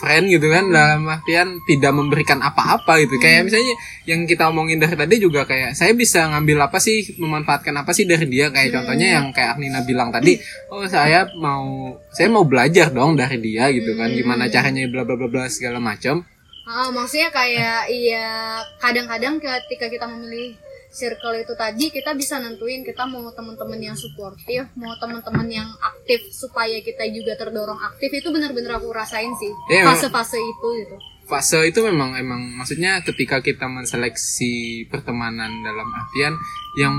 friend 0.00 0.32
gitu 0.32 0.48
kan 0.48 0.64
dalam 0.72 1.04
artian 1.04 1.60
tidak 1.68 1.92
memberikan 1.92 2.40
apa-apa 2.40 2.96
gitu. 3.04 3.20
Kayak 3.20 3.52
misalnya 3.52 3.76
yang 4.08 4.24
kita 4.24 4.48
omongin 4.48 4.80
dari 4.80 4.96
tadi 4.96 5.20
juga 5.20 5.44
kayak 5.44 5.76
saya 5.76 5.92
bisa 5.92 6.24
ngambil 6.32 6.72
apa 6.72 6.80
sih 6.80 7.04
memanfaatkan 7.20 7.76
apa 7.76 7.92
sih 7.92 8.08
dari 8.08 8.24
dia? 8.24 8.48
Kayak 8.48 8.80
contohnya 8.80 9.20
yang 9.20 9.28
kayak 9.36 9.60
Arnina 9.60 9.84
bilang 9.84 10.08
tadi 10.08 10.40
oh 10.72 10.88
saya 10.88 11.28
mau 11.36 11.92
saya 12.08 12.32
mau 12.32 12.48
belajar 12.48 12.88
dong 12.88 13.20
dari 13.20 13.36
dia 13.44 13.68
gitu 13.68 13.92
kan. 14.00 14.08
Gimana 14.08 14.48
caranya 14.48 14.88
bla 14.88 15.04
bla 15.04 15.20
bla 15.20 15.28
bla 15.28 15.44
segala 15.52 15.76
macam. 15.76 16.24
Ah, 16.70 16.88
maksudnya 16.88 17.28
kayak 17.34 17.90
iya 17.90 18.62
kadang-kadang 18.78 19.42
ketika 19.42 19.90
kita 19.90 20.06
memilih 20.06 20.54
circle 20.90 21.34
itu 21.36 21.54
tadi 21.54 21.86
kita 21.88 22.12
bisa 22.12 22.36
nentuin 22.36 22.82
kita 22.82 23.02
mau 23.04 23.22
teman-teman 23.30 23.78
yang 23.80 23.94
suportif, 23.94 24.66
mau 24.74 24.90
teman-teman 24.96 25.46
yang 25.46 25.68
aktif 25.80 26.18
supaya 26.28 26.78
kita 26.78 27.06
juga 27.08 27.34
terdorong 27.36 27.78
aktif 27.86 28.10
itu 28.12 28.28
benar-benar 28.28 28.76
aku 28.76 28.90
rasain 28.90 29.30
sih 29.32 29.54
Iya, 29.68 29.86
fase-fase 29.86 30.36
itu 30.36 30.68
gitu. 30.76 30.96
fase 31.24 31.62
itu 31.64 31.78
memang 31.80 32.14
emang 32.14 32.42
maksudnya 32.52 32.98
ketika 33.00 33.38
kita 33.38 33.64
menseleksi 33.64 34.52
pertemanan 34.86 35.50
dalam 35.60 35.86
artian 35.88 36.34
yang 36.74 36.94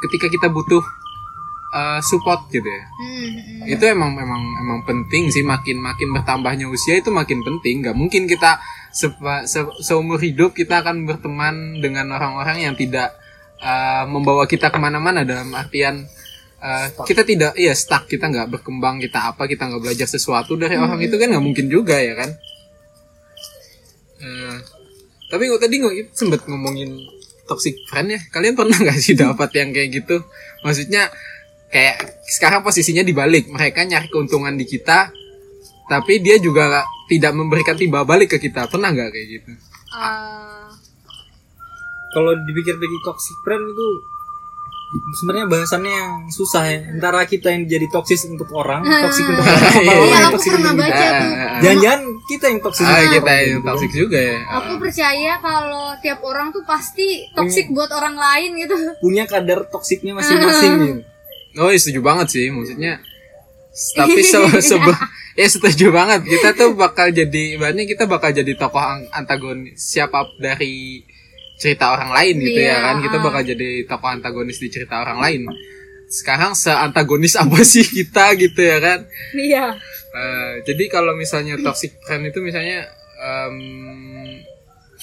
ketika 0.00 0.26
kita 0.28 0.46
butuh 0.46 0.82
uh, 1.72 1.98
support 2.00 2.46
gitu 2.48 2.62
ya 2.64 2.82
Hmm, 2.92 3.26
hmm. 3.58 3.66
itu 3.68 3.84
emang 3.84 4.14
emang 4.14 4.38
emang 4.56 4.80
penting 4.82 5.26
sih 5.28 5.42
makin 5.42 5.78
makin 5.78 6.12
bertambahnya 6.12 6.66
usia 6.66 6.94
itu 6.94 7.10
makin 7.10 7.40
penting 7.40 7.82
nggak 7.82 7.94
mungkin 7.94 8.24
kita 8.24 8.62
sepa- 8.92 9.44
se- 9.44 9.74
seumur 9.80 10.18
hidup 10.18 10.52
kita 10.52 10.78
akan 10.78 11.02
berteman 11.02 11.54
dengan 11.76 12.06
orang-orang 12.12 12.62
yang 12.62 12.74
tidak 12.74 13.18
uh, 13.62 14.04
membawa 14.10 14.44
kita 14.50 14.68
ke 14.68 14.78
mana-mana 14.82 15.22
dalam 15.22 15.48
artian 15.54 16.02
uh, 16.58 16.86
kita 17.06 17.22
tidak 17.22 17.54
iya 17.54 17.72
stuck. 17.72 18.10
Kita 18.10 18.28
nggak 18.28 18.58
berkembang 18.58 18.98
kita 18.98 19.32
apa 19.32 19.46
kita 19.46 19.70
nggak 19.70 19.82
belajar 19.82 20.08
sesuatu 20.10 20.58
dari 20.58 20.76
orang 20.76 20.98
itu 21.00 21.14
kan 21.16 21.30
nggak 21.30 21.44
mungkin 21.44 21.66
juga 21.70 21.96
ya 22.02 22.18
kan? 22.18 22.30
Eh, 24.22 24.56
tapi 25.30 25.50
kok 25.50 25.60
tadi 25.62 25.74
nggak 25.82 26.14
sempet 26.14 26.46
ngomongin 26.46 26.94
toxic 27.46 27.74
friend 27.90 28.14
ya. 28.14 28.20
Kalian 28.30 28.54
pernah 28.54 28.76
nggak 28.78 28.98
sih 28.98 29.14
dapat 29.18 29.50
yang 29.58 29.70
kayak 29.74 29.90
gitu? 30.02 30.22
Maksudnya 30.62 31.10
kayak 31.72 32.22
sekarang 32.28 32.62
posisinya 32.62 33.02
dibalik. 33.02 33.50
Mereka 33.50 33.86
nyari 33.86 34.06
keuntungan 34.10 34.54
di 34.54 34.66
kita 34.66 35.10
tapi 35.90 36.22
dia 36.22 36.38
juga 36.38 36.70
nggak- 36.70 36.90
tidak 37.10 37.32
memberikan 37.36 37.76
timbal 37.76 38.06
balik 38.06 38.32
ke 38.32 38.38
kita. 38.38 38.70
Pernah 38.70 38.94
nggak 38.94 39.10
kayak 39.12 39.26
gitu? 39.28 39.50
Ah, 39.92 40.61
kalau 42.12 42.32
dipikir-pikir 42.38 43.00
toxic 43.02 43.36
friend 43.40 43.64
itu 43.66 43.88
sebenarnya 45.14 45.48
bahasannya 45.48 45.88
yang 45.90 46.10
susah 46.28 46.62
ya 46.66 46.78
antara 46.92 47.24
kita 47.24 47.48
yang 47.48 47.64
jadi 47.64 47.88
toksis 47.88 48.28
untuk 48.28 48.52
orang 48.52 48.84
toksik 48.84 49.24
untuk 49.24 49.40
orang 49.40 49.56
apa 49.56 49.72
Iya, 49.72 49.88
orang 49.88 50.04
iya 50.04 50.12
yang 50.12 50.20
aku 50.20 50.34
toksik 50.36 50.50
pernah 50.52 50.68
untuk 50.68 50.76
kita 50.76 50.92
baca 50.92 51.00
Ah, 51.02 51.08
tuh. 51.08 51.30
ah, 51.32 51.40
ah. 51.40 51.58
jangan-jangan 51.58 52.00
kita 52.22 52.44
yang 52.44 52.60
toksis 52.60 52.84
ah 52.84 52.92
kita 52.92 53.00
orang, 53.00 53.40
yang 53.40 53.48
gitu 53.48 53.64
toxic 53.66 53.90
juga 53.96 54.18
ya 54.20 54.38
Aku 54.52 54.72
percaya 54.76 55.32
kalau 55.40 55.86
tiap 55.98 56.20
orang 56.22 56.46
tuh 56.50 56.62
pasti 56.62 57.06
toksik 57.32 57.66
buat 57.70 57.88
orang 57.90 58.16
lain 58.16 58.50
gitu. 58.58 58.76
punya 59.00 59.24
kadar 59.24 59.64
toksiknya 59.66 60.12
masing-masing 60.12 60.72
gitu. 60.76 61.00
oh 61.56 61.68
iya, 61.68 61.78
setuju 61.78 62.00
banget 62.00 62.26
sih 62.28 62.44
maksudnya 62.48 62.92
tapi 63.94 64.20
se 64.20 64.36
sebe- 64.68 65.02
ya 65.32 65.46
setuju 65.48 65.88
banget 65.88 66.20
kita 66.26 66.52
tuh 66.52 66.76
bakal 66.76 67.08
jadi 67.08 67.56
ibaratnya 67.56 67.88
kita 67.88 68.04
bakal 68.04 68.28
jadi 68.28 68.52
tokoh 68.54 68.76
antagonis 69.08 69.80
siapa 69.80 70.28
dari 70.36 71.00
cerita 71.62 71.94
orang 71.94 72.10
lain 72.10 72.34
gitu 72.42 72.58
ya 72.58 72.74
Iya, 72.74 72.76
kan. 72.82 72.96
Kita 73.06 73.16
ah. 73.16 73.22
bakal 73.22 73.42
jadi 73.46 73.70
tokoh 73.86 74.10
antagonis 74.10 74.58
di 74.58 74.66
cerita 74.66 74.98
orang 74.98 75.22
lain. 75.22 75.40
Sekarang 76.10 76.58
seantagonis 76.58 77.38
apa 77.42 77.62
sih 77.62 77.86
kita 77.86 78.34
gitu 78.34 78.58
ya 78.58 78.82
kan? 78.82 79.06
Iya. 79.38 79.78
Eh, 80.12 80.52
jadi 80.66 80.90
kalau 80.90 81.14
misalnya 81.14 81.54
toxic 81.62 81.94
friend 82.02 82.34
itu 82.34 82.42
misalnya 82.42 82.90
em, 83.22 83.56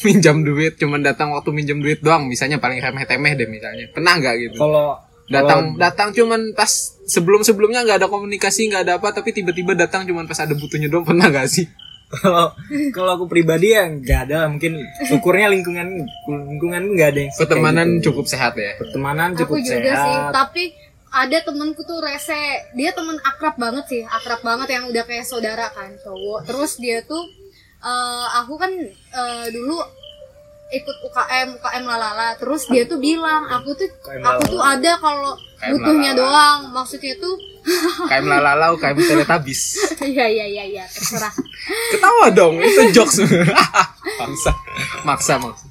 minjam 0.04 0.44
duit 0.44 0.76
cuman 0.76 1.00
datang 1.00 1.32
waktu 1.32 1.50
minjam 1.56 1.80
duit 1.80 2.04
doang 2.04 2.28
misalnya 2.28 2.60
paling 2.60 2.84
remeh 2.84 3.08
temeh 3.08 3.34
deh 3.40 3.48
misalnya. 3.48 3.88
Pernah 3.96 4.20
nggak 4.20 4.36
gitu? 4.44 4.60
Kalau 4.60 5.00
datang 5.30 5.78
datang 5.78 6.10
cuman 6.12 6.58
pas 6.58 7.00
sebelum 7.06 7.46
sebelumnya 7.46 7.86
nggak 7.86 8.02
ada 8.04 8.10
komunikasi 8.10 8.66
nggak 8.74 8.82
ada 8.82 8.94
apa 8.98 9.14
tapi 9.14 9.30
tiba-tiba 9.30 9.78
datang 9.78 10.02
cuman 10.10 10.26
pas 10.26 10.42
ada 10.42 10.58
butuhnya 10.58 10.90
doang 10.90 11.06
pernah 11.06 11.30
nggak 11.30 11.46
sih 11.46 11.70
kalau 12.10 12.46
kalau 12.90 13.12
aku 13.22 13.26
pribadi 13.30 13.78
ya 13.78 13.86
nggak 13.86 14.20
ada 14.30 14.36
lah. 14.46 14.48
mungkin 14.50 14.82
ukurnya 15.14 15.48
lingkungan 15.54 15.88
lingkungan 16.26 16.82
nggak 16.98 17.10
ada 17.14 17.20
yang 17.30 17.34
Pertemanan 17.38 17.88
gitu. 18.02 18.10
cukup 18.10 18.26
sehat 18.26 18.54
ya. 18.58 18.74
pertemanan 18.82 19.38
aku 19.38 19.46
cukup 19.46 19.58
juga 19.62 19.94
sih. 19.94 19.94
sehat. 19.94 20.34
Tapi 20.34 20.64
ada 21.10 21.38
temenku 21.42 21.82
tuh 21.86 22.02
rese. 22.02 22.70
Dia 22.78 22.94
temen 22.94 23.18
akrab 23.22 23.58
banget 23.58 23.86
sih. 23.90 24.02
Akrab 24.06 24.42
banget 24.46 24.78
yang 24.78 24.90
udah 24.90 25.04
kayak 25.06 25.26
saudara 25.26 25.70
kan 25.74 25.90
cowok. 26.02 26.46
Terus 26.46 26.78
dia 26.78 27.02
tuh 27.06 27.26
eh, 27.82 28.26
aku 28.42 28.54
kan 28.58 28.72
eh, 29.14 29.46
dulu 29.54 29.78
ikut 30.70 30.98
UKM 31.10 31.62
UKM 31.62 31.84
lalala. 31.86 32.38
Terus 32.38 32.70
dia 32.70 32.86
tuh 32.86 33.02
bilang 33.02 33.46
aku 33.50 33.74
tuh 33.74 33.90
aku 34.06 34.42
tuh 34.54 34.62
ada 34.62 34.98
kalau 35.02 35.34
butuhnya 35.62 36.14
doang. 36.14 36.74
Maksudnya 36.74 37.18
tuh 37.18 37.38
KM 38.06 38.26
lalalau, 38.26 38.74
KM 38.76 38.98
teletabis. 38.98 39.78
iya 40.02 40.26
iya 40.26 40.46
iya 40.48 40.64
iya 40.66 40.84
terserah 40.86 41.30
Ketawa 41.92 42.28
dong, 42.30 42.58
itu 42.58 42.90
jokes. 42.92 43.20
Maksa, 44.20 44.52
maksa, 45.04 45.34
maksa. 45.38 45.66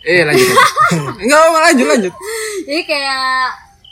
Eh 0.00 0.22
lanjut. 0.22 0.48
Enggak 1.18 1.40
apa 1.40 1.58
lanjut 1.62 1.86
lanjut. 1.86 2.14
jadi 2.62 2.82
kayak 2.82 3.24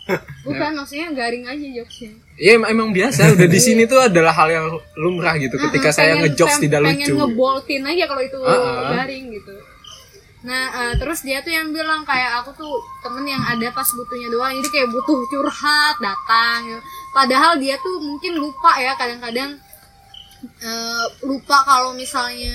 bukan 0.46 0.70
maksudnya 0.74 1.12
garing 1.12 1.44
aja 1.44 1.66
jokesnya 1.74 2.16
Ya 2.36 2.54
em- 2.54 2.64
emang 2.66 2.90
biasa 2.90 3.34
udah 3.34 3.44
di 3.44 3.58
sini 3.58 3.84
tuh 3.84 4.00
adalah 4.00 4.32
hal 4.32 4.48
yang 4.48 4.66
lumrah 4.94 5.36
gitu. 5.36 5.58
Ketika 5.58 5.90
saya 5.90 6.14
pengen- 6.14 6.32
ngejokes 6.32 6.48
pengen- 6.54 6.64
tidak 6.64 6.78
pengen 6.82 6.96
lucu. 7.04 7.14
ngeboltin 7.18 7.82
aja 7.84 8.04
kalau 8.06 8.22
itu 8.22 8.38
garing 8.88 9.24
gitu 9.32 9.52
nah 10.38 10.70
eh, 10.70 10.94
terus 11.02 11.26
dia 11.26 11.42
tuh 11.42 11.50
yang 11.50 11.74
bilang 11.74 12.06
kayak 12.06 12.42
aku 12.42 12.54
tuh 12.54 12.74
temen 13.02 13.26
yang 13.26 13.42
ada 13.42 13.74
pas 13.74 13.86
butuhnya 13.90 14.30
doang 14.30 14.54
jadi 14.62 14.68
kayak 14.70 14.88
butuh 14.94 15.18
curhat 15.34 15.96
datang 15.98 16.58
gitu. 16.62 16.80
padahal 17.10 17.58
dia 17.58 17.74
tuh 17.82 17.98
mungkin 17.98 18.38
lupa 18.38 18.78
ya 18.78 18.94
kadang-kadang 18.94 19.58
eh, 20.62 21.04
lupa 21.26 21.66
kalau 21.66 21.90
misalnya 21.98 22.54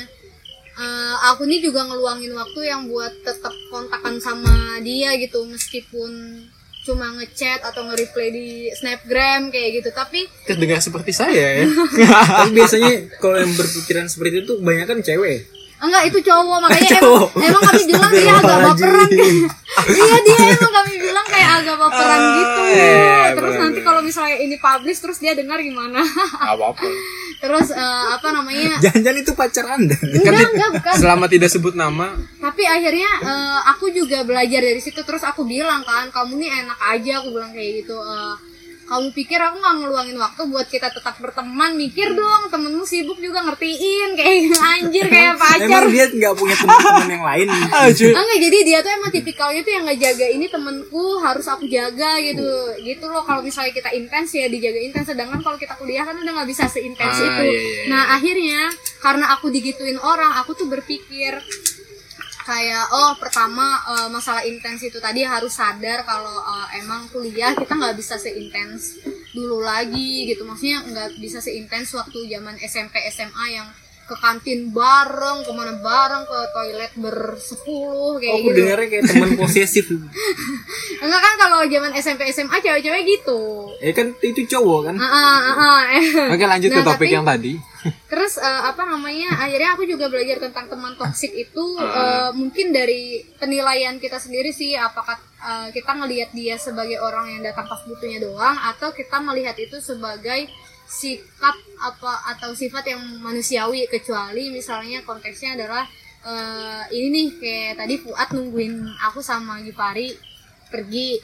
eh, 0.79 1.15
aku 1.27 1.43
nih 1.43 1.59
juga 1.59 1.83
ngeluangin 1.83 2.31
waktu 2.31 2.71
yang 2.71 2.87
buat 2.87 3.11
tetap 3.19 3.51
kontakan 3.67 4.15
sama 4.23 4.79
dia 4.79 5.19
gitu 5.19 5.43
meskipun 5.43 6.39
cuma 6.83 7.15
ngechat 7.15 7.63
atau 7.63 7.87
nge-reply 7.87 8.27
di 8.31 8.47
snapgram 8.75 9.47
kayak 9.51 9.83
gitu 9.83 9.89
tapi 9.95 10.27
Terdengar 10.43 10.83
seperti 10.83 11.15
saya 11.15 11.63
ya. 11.63 11.65
tapi 12.43 12.51
biasanya 12.51 13.11
kalau 13.23 13.39
yang 13.39 13.55
berpikiran 13.55 14.07
seperti 14.11 14.39
itu 14.39 14.55
tuh 14.55 14.57
kebanyakan 14.59 14.99
cewek 14.99 15.62
Enggak 15.79 16.03
itu 16.05 16.19
cowok. 16.21 16.57
Makanya 16.63 16.89
Cowok. 16.97 17.27
emang, 17.33 17.45
emang 17.45 17.61
kami 17.63 17.81
bilang 17.85 18.11
dia 18.11 18.33
agak 18.33 18.57
baperan. 18.63 19.09
Iya 19.73 20.15
dia 20.21 20.37
emang 20.53 20.69
kami 20.71 20.93
bilang 20.97 21.25
kayak 21.25 21.49
agak 21.57 21.75
baperan 21.75 22.13
Ah, 22.13 22.29
gitu. 22.31 22.61
iya, 22.69 23.17
terus 23.33 23.41
bener, 23.49 23.61
nanti 23.65 23.79
kalau 23.81 24.01
misalnya 24.01 24.37
ini 24.37 24.55
publish 24.55 24.99
terus 24.99 25.17
dia 25.17 25.33
dengar 25.33 25.57
gimana? 25.59 25.97
Apa-apa. 26.37 26.85
terus 27.43 27.67
eh, 27.69 27.81
apa 28.13 28.27
namanya? 28.31 28.77
Jangan-jangan 28.79 29.19
itu 29.19 29.31
pacar 29.33 29.65
anda. 29.71 29.97
Kan 29.97 30.13
enggak 30.13 30.33
ti- 30.37 30.53
enggak 30.53 30.69
bukan. 30.77 30.93
selama 30.93 31.25
tidak 31.25 31.49
sebut 31.49 31.73
nama, 31.73 32.13
tapi 32.37 32.63
akhirnya 32.63 33.09
eh, 33.19 33.59
aku 33.67 33.89
juga 33.89 34.21
belajar 34.21 34.61
dari 34.61 34.77
situ. 34.77 35.01
Terus 35.01 35.21
aku 35.21 35.41
bilang 35.43 35.81
kan 35.81 36.07
kamu 36.07 36.37
nih 36.37 36.51
enak 36.61 36.79
aja 36.79 37.11
aku 37.19 37.33
bilang 37.33 37.49
kayak 37.49 37.81
gitu. 37.81 37.97
Eh, 37.97 38.35
kamu 38.93 39.09
pikir 39.09 39.41
aku 39.41 39.57
nggak 39.57 39.75
ngeluangin 39.81 40.17
waktu 40.21 40.41
buat 40.45 40.67
kita 40.69 40.93
tetap 40.93 41.17
berteman 41.17 41.73
mikir 41.73 42.13
dong. 42.13 42.53
Temenmu 42.53 42.85
sibuk 42.85 43.17
juga 43.17 43.41
ngertiin 43.41 44.13
kayak 44.13 44.53
anjir 44.77 45.05
kayak 45.09 45.33
pacar. 45.41 45.65
emang 45.65 45.89
dia 45.89 46.05
nggak 46.13 46.33
punya 46.37 46.53
teman-teman 46.53 47.09
yang 47.09 47.25
lain? 47.25 47.47
Enggak 48.13 48.39
jadi 48.39 48.57
dia 48.61 48.79
tuh 48.85 48.91
emang 48.93 49.09
tipikalnya 49.09 49.61
tuh 49.65 49.73
yang 49.73 49.85
ngejaga 49.89 50.27
ini 50.29 50.45
temenku 50.45 51.05
harus 51.25 51.45
aku 51.49 51.65
jaga 51.65 52.21
gitu. 52.21 52.45
Gitu 52.85 53.05
loh 53.09 53.25
kalau 53.25 53.41
misalnya 53.41 53.73
kita 53.73 53.89
intens 53.97 54.29
ya 54.37 54.45
dijaga 54.45 54.77
intens. 54.77 55.09
Sedangkan 55.09 55.41
kalau 55.41 55.57
kita 55.57 55.73
kuliah 55.73 56.05
kan 56.05 56.13
udah 56.13 56.31
nggak 56.37 56.49
bisa 56.53 56.69
seintens 56.69 57.17
Ah, 57.17 57.25
itu. 57.25 57.43
iya, 57.49 57.57
iya, 57.57 57.59
iya. 57.59 57.83
nah 57.89 58.03
akhirnya 58.13 58.59
karena 59.01 59.25
aku 59.33 59.49
digituin 59.49 59.97
orang 59.97 60.37
aku 60.37 60.53
tuh 60.53 60.69
berpikir 60.69 61.41
kayak 62.43 62.85
oh 62.91 63.15
pertama 63.17 63.79
eh, 63.89 64.07
masalah 64.11 64.43
intens 64.43 64.83
itu 64.83 64.99
tadi 64.99 65.23
harus 65.23 65.55
sadar 65.55 66.03
kalau 66.03 66.37
eh, 66.43 66.83
emang 66.83 67.07
kuliah 67.09 67.55
kita 67.55 67.73
nggak 67.73 67.95
bisa 67.97 68.15
seintens 68.19 68.99
dulu 69.33 69.63
lagi 69.63 70.29
gitu. 70.29 70.45
Maksudnya 70.45 70.85
nggak 70.85 71.09
bisa 71.17 71.41
seintens 71.41 71.91
waktu 71.97 72.29
zaman 72.29 72.55
SMP 72.61 73.01
SMA 73.09 73.45
yang 73.57 73.67
ke 74.13 74.21
kantin 74.21 74.69
bareng 74.69 75.41
ke 75.41 75.51
mana 75.51 75.73
bareng 75.75 76.23
ke 76.23 76.37
toilet 76.51 76.91
bersepuluh 76.95 78.21
kayak 78.21 78.33
aku 78.35 78.45
gitu 78.45 78.57
dengarnya 78.61 78.87
kayak 78.87 79.03
teman 79.09 79.29
posesif 79.41 79.85
enggak 81.01 81.19
kan 81.19 81.33
kalau 81.35 81.59
zaman 81.65 81.91
SMP 81.97 82.29
SMA 82.29 82.57
cewek-cewek 82.59 83.01
gitu 83.03 83.39
ya 83.81 83.91
kan 83.91 84.13
itu 84.21 84.41
cowok 84.47 84.79
kan 84.85 84.95
ah, 84.95 85.41
ah. 85.51 85.81
oke 86.29 86.43
lanjut 86.43 86.69
ke 86.69 86.75
Nah, 86.75 86.85
topik 86.85 87.07
tapi- 87.07 87.15
yang 87.15 87.23
tadi. 87.23 87.53
Terus 88.07 88.39
eh, 88.39 88.61
apa 88.63 88.87
namanya? 88.87 89.35
Akhirnya 89.37 89.75
aku 89.75 89.83
juga 89.83 90.07
belajar 90.07 90.39
tentang 90.39 90.71
teman 90.71 90.95
toksik 90.95 91.35
itu 91.35 91.63
eh, 91.77 92.31
mungkin 92.31 92.71
dari 92.71 93.19
penilaian 93.35 93.99
kita 93.99 94.19
sendiri 94.19 94.51
sih 94.51 94.71
apakah 94.73 95.15
eh, 95.19 95.67
kita 95.71 95.91
ngelihat 95.91 96.31
dia 96.31 96.55
sebagai 96.55 96.95
orang 96.97 97.27
yang 97.29 97.41
datang 97.43 97.67
pas 97.67 97.83
butuhnya 97.83 98.23
doang 98.23 98.55
atau 98.55 98.91
kita 98.91 99.19
melihat 99.19 99.55
itu 99.55 99.83
sebagai 99.83 100.47
sikap 100.87 101.55
apa 101.79 102.13
atau 102.37 102.53
sifat 102.53 102.93
yang 102.93 103.01
manusiawi 103.19 103.89
kecuali 103.89 104.53
misalnya 104.53 105.01
konteksnya 105.03 105.57
adalah 105.57 105.83
eh, 106.23 106.83
ini 106.95 107.07
nih 107.11 107.27
kayak 107.39 107.73
tadi 107.83 107.95
Fuad 107.99 108.29
nungguin 108.31 108.73
aku 109.11 109.19
sama 109.19 109.59
Gipari 109.63 110.13
pergi. 110.71 111.19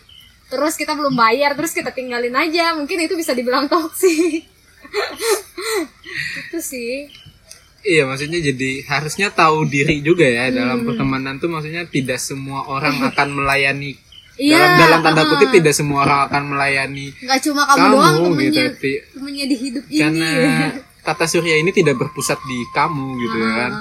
Terus 0.50 0.74
kita 0.74 0.98
belum 0.98 1.14
bayar 1.14 1.54
terus 1.54 1.78
kita 1.78 1.94
tinggalin 1.94 2.34
aja. 2.34 2.74
Mungkin 2.74 2.98
itu 3.06 3.14
bisa 3.14 3.38
dibilang 3.38 3.70
toksik. 3.70 4.46
Itu 6.50 6.58
sih. 6.58 7.06
Iya, 7.80 8.04
maksudnya 8.10 8.44
jadi 8.44 8.84
harusnya 8.90 9.32
tahu 9.32 9.64
diri 9.70 10.04
juga 10.04 10.28
ya 10.28 10.50
Hmm. 10.50 10.58
dalam 10.58 10.80
pertemanan 10.84 11.38
tuh 11.40 11.48
maksudnya 11.48 11.88
tidak 11.88 12.20
semua 12.20 12.68
orang 12.68 12.98
akan 13.08 13.40
melayani 13.40 13.96
Iya, 14.40 14.56
dalam 14.56 14.80
dalam 14.80 15.00
tanda 15.04 15.22
uh-uh. 15.28 15.32
kutip 15.36 15.50
tidak 15.52 15.76
semua 15.76 16.08
orang 16.08 16.32
akan 16.32 16.44
melayani 16.56 17.12
nggak 17.12 17.40
cuma 17.44 17.68
kamu, 17.68 17.76
kamu, 17.76 17.92
doang 17.92 18.16
gitu. 18.16 18.24
temennya 18.24 18.66
Ti- 18.80 19.02
temennya 19.12 19.46
di 19.52 19.56
hidup 19.60 19.84
Karena 19.92 20.30
ini 20.32 20.66
tata 21.04 21.26
surya 21.28 21.56
ini 21.60 21.72
tidak 21.76 21.96
berpusat 22.00 22.40
di 22.48 22.60
kamu 22.72 23.08
gitu 23.20 23.38
kan. 23.52 23.72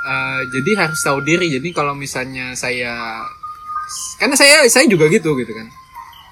Eh, 0.00 0.40
jadi 0.48 0.70
harus 0.80 1.00
tahu 1.04 1.20
diri. 1.20 1.52
Jadi 1.52 1.68
kalau 1.76 1.92
misalnya 1.92 2.56
saya 2.56 3.22
karena 4.16 4.34
saya 4.34 4.64
saya 4.66 4.88
juga 4.90 5.06
gitu 5.12 5.36
gitu 5.38 5.52
kan. 5.52 5.68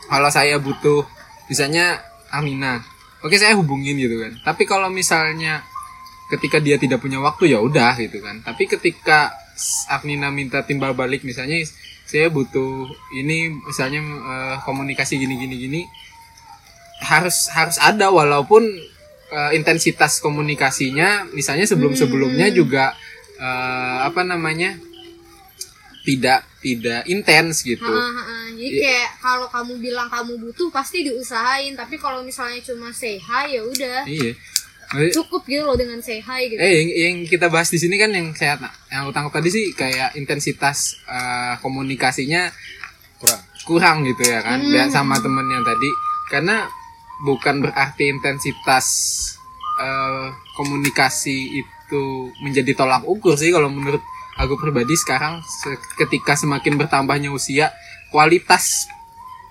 Kalau 0.08 0.30
saya 0.32 0.56
butuh 0.56 1.04
misalnya 1.52 2.00
Amina, 2.32 2.80
oke 3.20 3.36
saya 3.36 3.54
hubungin 3.54 3.94
gitu 4.00 4.18
kan. 4.18 4.32
Tapi 4.42 4.64
kalau 4.64 4.88
misalnya 4.88 5.62
ketika 6.32 6.58
dia 6.58 6.80
tidak 6.80 6.98
punya 6.98 7.20
waktu 7.20 7.52
ya 7.52 7.60
udah 7.60 7.94
gitu 8.00 8.24
kan. 8.24 8.40
Tapi 8.40 8.66
ketika 8.66 9.30
Agnina 9.90 10.30
minta 10.32 10.62
timbal 10.64 10.94
balik 10.94 11.26
misalnya 11.26 11.60
saya 12.08 12.32
butuh 12.32 12.88
ini 13.12 13.52
misalnya 13.68 14.00
eh, 14.02 14.56
komunikasi 14.64 15.20
gini 15.20 15.36
gini 15.36 15.56
gini. 15.60 15.82
Harus 17.04 17.52
harus 17.52 17.76
ada 17.78 18.08
walaupun 18.08 18.64
eh, 19.30 19.50
intensitas 19.52 20.18
komunikasinya 20.24 21.28
misalnya 21.36 21.68
sebelum 21.68 21.92
sebelumnya 21.92 22.48
juga 22.48 22.96
eh, 23.36 23.96
apa 24.08 24.24
namanya 24.24 24.72
tidak 26.08 26.48
tidak 26.64 27.04
intens 27.06 27.60
gitu. 27.62 27.84
Heeh, 27.84 28.10
heeh. 28.16 28.44
jadi 28.56 28.68
Iya. 28.72 28.80
kayak 28.82 29.10
kalau 29.20 29.46
kamu 29.52 29.72
bilang 29.78 30.08
kamu 30.08 30.40
butuh 30.40 30.72
pasti 30.72 31.04
diusahain. 31.04 31.76
Tapi 31.76 32.00
kalau 32.00 32.24
misalnya 32.24 32.58
cuma 32.64 32.88
say 32.90 33.20
hi 33.20 33.60
ya 33.60 33.62
udah. 33.62 34.08
Iya 34.08 34.32
cukup 35.12 35.44
gitu 35.44 35.62
loh 35.68 35.76
dengan 35.76 36.00
say 36.00 36.24
hi 36.24 36.48
gitu. 36.48 36.56
Eh, 36.56 36.72
yang, 36.80 36.88
yang 36.88 37.16
kita 37.28 37.52
bahas 37.52 37.68
di 37.68 37.76
sini 37.76 38.00
kan 38.00 38.08
yang 38.08 38.32
saya 38.32 38.56
yang 38.88 39.04
aku 39.04 39.12
tangkap 39.12 39.40
tadi 39.40 39.48
sih 39.52 39.64
kayak 39.76 40.16
intensitas 40.16 40.96
eh, 41.04 41.54
komunikasinya 41.60 42.48
kurang. 43.20 43.42
kurang 43.68 43.96
gitu 44.08 44.24
ya 44.24 44.40
kan, 44.40 44.64
dan 44.72 44.88
sama 44.88 45.20
temen 45.20 45.44
yang 45.52 45.60
tadi, 45.60 45.92
karena 46.32 46.72
bukan 47.20 47.60
berarti 47.60 48.08
intensitas 48.08 48.86
eh, 49.76 50.32
komunikasi 50.56 51.60
itu 51.60 52.32
menjadi 52.40 52.72
tolak 52.72 53.04
ukur 53.04 53.36
sih 53.36 53.52
kalau 53.52 53.68
menurut 53.68 54.00
aku 54.40 54.56
pribadi 54.56 54.96
sekarang 54.96 55.44
se- 55.44 55.76
ketika 56.00 56.32
semakin 56.32 56.80
bertambahnya 56.80 57.28
usia 57.28 57.68
kualitas 58.08 58.88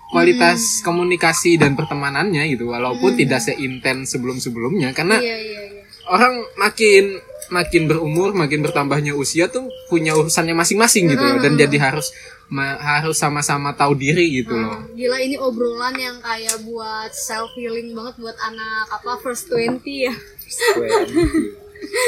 kualitas 0.08 0.80
komunikasi 0.88 1.60
dan 1.60 1.76
pertemanannya 1.76 2.48
gitu 2.56 2.72
walaupun 2.72 3.20
tidak 3.20 3.44
seintens 3.44 4.16
sebelum 4.16 4.40
sebelumnya 4.40 4.96
karena 4.96 5.20
iya 5.20 5.36
iya 5.36 5.62
iya. 5.68 5.82
orang 6.08 6.48
makin 6.56 7.20
makin 7.52 7.88
berumur 7.88 8.36
makin 8.36 8.64
bertambahnya 8.64 9.16
usia 9.16 9.48
tuh 9.48 9.68
punya 9.88 10.16
urusannya 10.16 10.56
masing-masing 10.56 11.12
gitu 11.12 11.24
loh 11.24 11.40
dan 11.40 11.56
jadi 11.56 11.78
harus 11.80 12.12
ma- 12.52 12.80
harus 12.80 13.16
sama-sama 13.20 13.76
tahu 13.76 13.96
diri 13.96 14.44
gitu 14.44 14.56
loh. 14.56 14.84
Gila 14.96 15.18
ini 15.20 15.36
obrolan 15.40 15.96
yang 15.96 16.18
kayak 16.20 16.60
buat 16.64 17.12
self 17.12 17.52
healing 17.56 17.96
banget 17.96 18.16
buat 18.20 18.38
anak 18.40 18.88
apa 18.92 19.20
first 19.24 19.52
20 19.52 19.84
ya? 19.84 20.14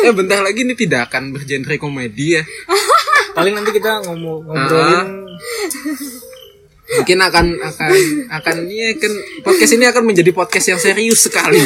Eh 0.04 0.14
bentar 0.16 0.42
lagi 0.42 0.66
ini 0.66 0.76
tidak 0.76 1.12
akan 1.12 1.36
bergenre 1.36 1.78
komedi 1.80 2.40
ya. 2.40 2.44
Paling 3.38 3.54
nanti 3.56 3.72
kita 3.76 4.04
ngomong 4.08 4.44
ngobrolin 4.44 5.08
mungkin 6.92 7.18
akan 7.20 7.46
akan 7.62 7.92
akan 8.32 8.56
iya 8.68 8.96
kan 8.96 9.14
podcast 9.42 9.72
ini 9.72 9.86
akan 9.86 10.04
menjadi 10.04 10.32
podcast 10.32 10.68
yang 10.68 10.80
serius 10.80 11.22
sekali 11.22 11.62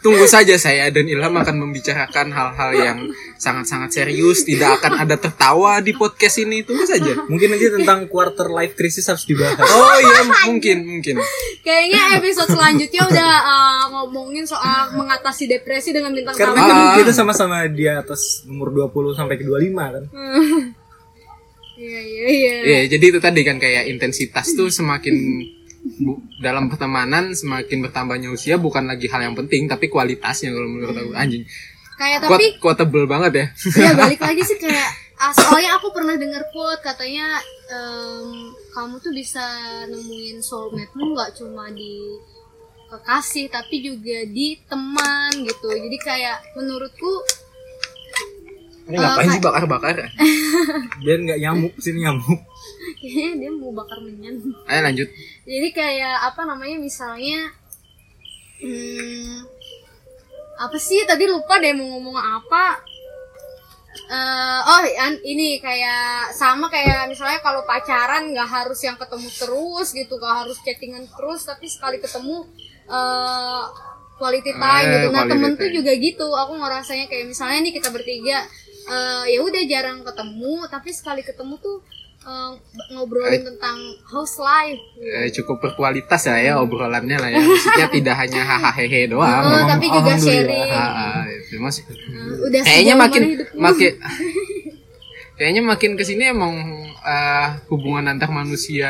tunggu 0.00 0.24
saja 0.24 0.52
saya 0.56 0.88
dan 0.88 1.04
Ilham 1.04 1.32
akan 1.32 1.56
membicarakan 1.58 2.28
hal-hal 2.28 2.70
yang 2.74 2.98
sangat-sangat 3.34 3.90
serius 3.94 4.42
tidak 4.42 4.76
akan 4.76 5.00
ada 5.00 5.16
tertawa 5.16 5.78
di 5.78 5.92
podcast 5.92 6.36
ini 6.38 6.60
tunggu 6.60 6.84
saja 6.84 7.08
Mungkin 7.26 7.48
nanti 7.48 7.66
tentang 7.70 8.04
quarter 8.06 8.46
life 8.48 8.72
crisis 8.72 9.06
harus 9.06 9.24
dibahas. 9.24 9.64
oh 9.64 9.96
iya 9.96 10.20
mungkin 10.44 10.84
mungkin 10.86 11.18
Kayaknya 11.60 12.00
episode 12.16 12.52
selanjutnya 12.52 13.02
udah 13.02 13.30
uh, 13.42 13.84
ngomongin 13.90 14.44
soal 14.44 14.92
mengatasi 14.92 15.48
depresi 15.48 15.90
dengan 15.90 16.12
bintang 16.12 16.36
Karena 16.36 16.54
tamu. 16.54 16.68
kan 16.68 16.76
Ah. 16.76 16.96
kita 16.96 17.12
sama-sama 17.12 17.66
di 17.66 17.84
atas 17.84 18.44
umur 18.44 18.70
20 18.70 19.12
sampai 19.12 19.34
ke 19.34 19.42
25 19.42 19.74
kan. 19.90 20.04
Iya 21.76 22.00
iya 22.00 22.24
iya. 22.26 22.54
Iya, 22.64 22.80
jadi 22.88 23.04
itu 23.12 23.20
tadi 23.20 23.40
kan 23.44 23.56
kayak 23.56 23.84
intensitas 23.86 24.52
tuh 24.52 24.68
semakin 24.68 25.12
bu- 26.00 26.24
dalam 26.40 26.66
pertemanan 26.66 27.30
semakin 27.32 27.84
bertambahnya 27.84 28.28
usia 28.28 28.56
bukan 28.56 28.88
lagi 28.88 29.06
hal 29.06 29.22
yang 29.22 29.36
penting 29.36 29.68
tapi 29.68 29.86
kualitasnya 29.86 30.50
kalau 30.50 30.66
menurut 30.66 30.96
aku 30.96 31.12
anjing. 31.12 31.44
Kayak 31.96 32.24
Kuat 32.24 32.30
tapi 32.32 32.46
quotable 32.58 33.04
banget 33.04 33.32
ya. 33.32 33.46
ya 33.76 33.92
balik 34.00 34.20
lagi 34.20 34.42
sih 34.42 34.56
kayak 34.56 34.88
ah, 35.16 35.32
soalnya 35.32 35.76
aku 35.76 35.92
pernah 35.92 36.12
dengar 36.12 36.44
quote 36.48 36.80
katanya 36.80 37.40
em, 37.68 38.28
kamu 38.68 39.00
tuh 39.00 39.12
bisa 39.12 39.44
nemuin 39.88 40.40
soulmate-mu 40.40 41.12
nggak 41.12 41.40
cuma 41.40 41.72
di 41.72 42.20
kekasih 42.86 43.48
tapi 43.48 43.82
juga 43.82 44.24
di 44.28 44.60
teman 44.64 45.32
gitu. 45.40 45.68
Jadi 45.68 45.96
kayak 45.98 46.54
menurutku 46.54 47.12
Ini 48.86 48.96
ngapain 48.96 49.28
sih 49.28 49.42
bakar-bakar? 49.42 49.96
Biar 51.02 51.18
nggak 51.18 51.40
nyamuk 51.40 51.74
sini 51.76 52.06
nyamuk. 52.06 52.38
kayaknya 52.96 53.30
dia 53.36 53.50
mau 53.52 53.70
bakar 53.70 53.98
menyan. 54.00 54.34
Ayo 54.64 54.80
lanjut. 54.82 55.08
jadi 55.42 55.68
kayak 55.70 56.16
apa 56.26 56.42
namanya 56.42 56.78
misalnya 56.78 57.50
hmm, 58.58 59.46
apa 60.56 60.76
sih 60.76 61.04
tadi 61.04 61.26
lupa 61.26 61.58
deh 61.58 61.70
mau 61.70 61.86
ngomong 61.92 62.16
apa 62.16 62.82
Eh, 64.06 64.60
oh 64.62 64.80
an- 65.02 65.24
ini 65.24 65.56
kayak 65.58 66.30
sama 66.30 66.68
kayak 66.68 67.08
misalnya 67.08 67.40
kalau 67.40 67.64
pacaran 67.64 68.28
nggak 68.28 68.44
harus 68.46 68.78
yang 68.84 68.94
ketemu 68.94 69.26
terus 69.32 69.88
gitu 69.90 70.14
nggak 70.14 70.46
harus 70.46 70.60
chattingan 70.62 71.08
terus 71.10 71.42
tapi 71.42 71.66
sekali 71.66 71.98
ketemu 71.98 72.44
eh 72.86 73.62
quality 74.14 74.52
time 74.52 74.84
Eh, 74.84 74.92
gitu 74.94 75.08
nah 75.10 75.24
temen 75.26 75.56
tuh 75.56 75.72
juga 75.72 75.90
gitu 75.96 76.22
aku 76.28 76.52
ngerasanya 76.54 77.08
kayak 77.08 77.24
misalnya 77.26 77.58
nih 77.66 77.72
kita 77.72 77.88
bertiga 77.90 78.44
eh, 78.86 79.24
ya 79.34 79.40
udah 79.42 79.62
jarang 79.66 80.00
ketemu 80.00 80.54
tapi 80.66 80.90
sekali 80.90 81.20
ketemu 81.20 81.54
tuh 81.58 81.82
eh, 82.22 82.50
ngobrolin 82.90 83.42
tentang 83.44 83.76
house 84.06 84.38
life 84.38 84.80
Eh, 84.96 85.30
cukup 85.30 85.60
berkualitas 85.60 86.26
ya 86.26 86.36
ya 86.40 86.52
obrolannya 86.58 87.16
lah 87.18 87.30
ya. 87.30 87.38
Maksudnya 87.38 87.86
tidak 87.98 88.14
hanya 88.16 88.42
hahaha 88.42 88.70
hehe 88.78 89.06
doang. 89.06 89.42
Oh, 89.42 89.50
ngomong, 89.50 89.68
tapi 89.68 89.86
juga 89.86 90.10
"Alhamdulillah." 90.14 90.66
sharing. 90.66 90.74
Ah, 90.74 91.22
itu 91.28 91.54
mas. 91.58 91.76
Eh, 91.78 91.84
udah 92.42 92.60
Kayaknya 92.64 92.94
makin 92.96 93.22
makin 93.54 93.92
kayaknya 95.38 95.62
makin 95.62 95.90
ke 95.94 96.02
sini 96.02 96.32
emang 96.32 96.54
eh, 97.04 97.46
hubungan 97.68 98.08
antar 98.08 98.32
manusia 98.32 98.88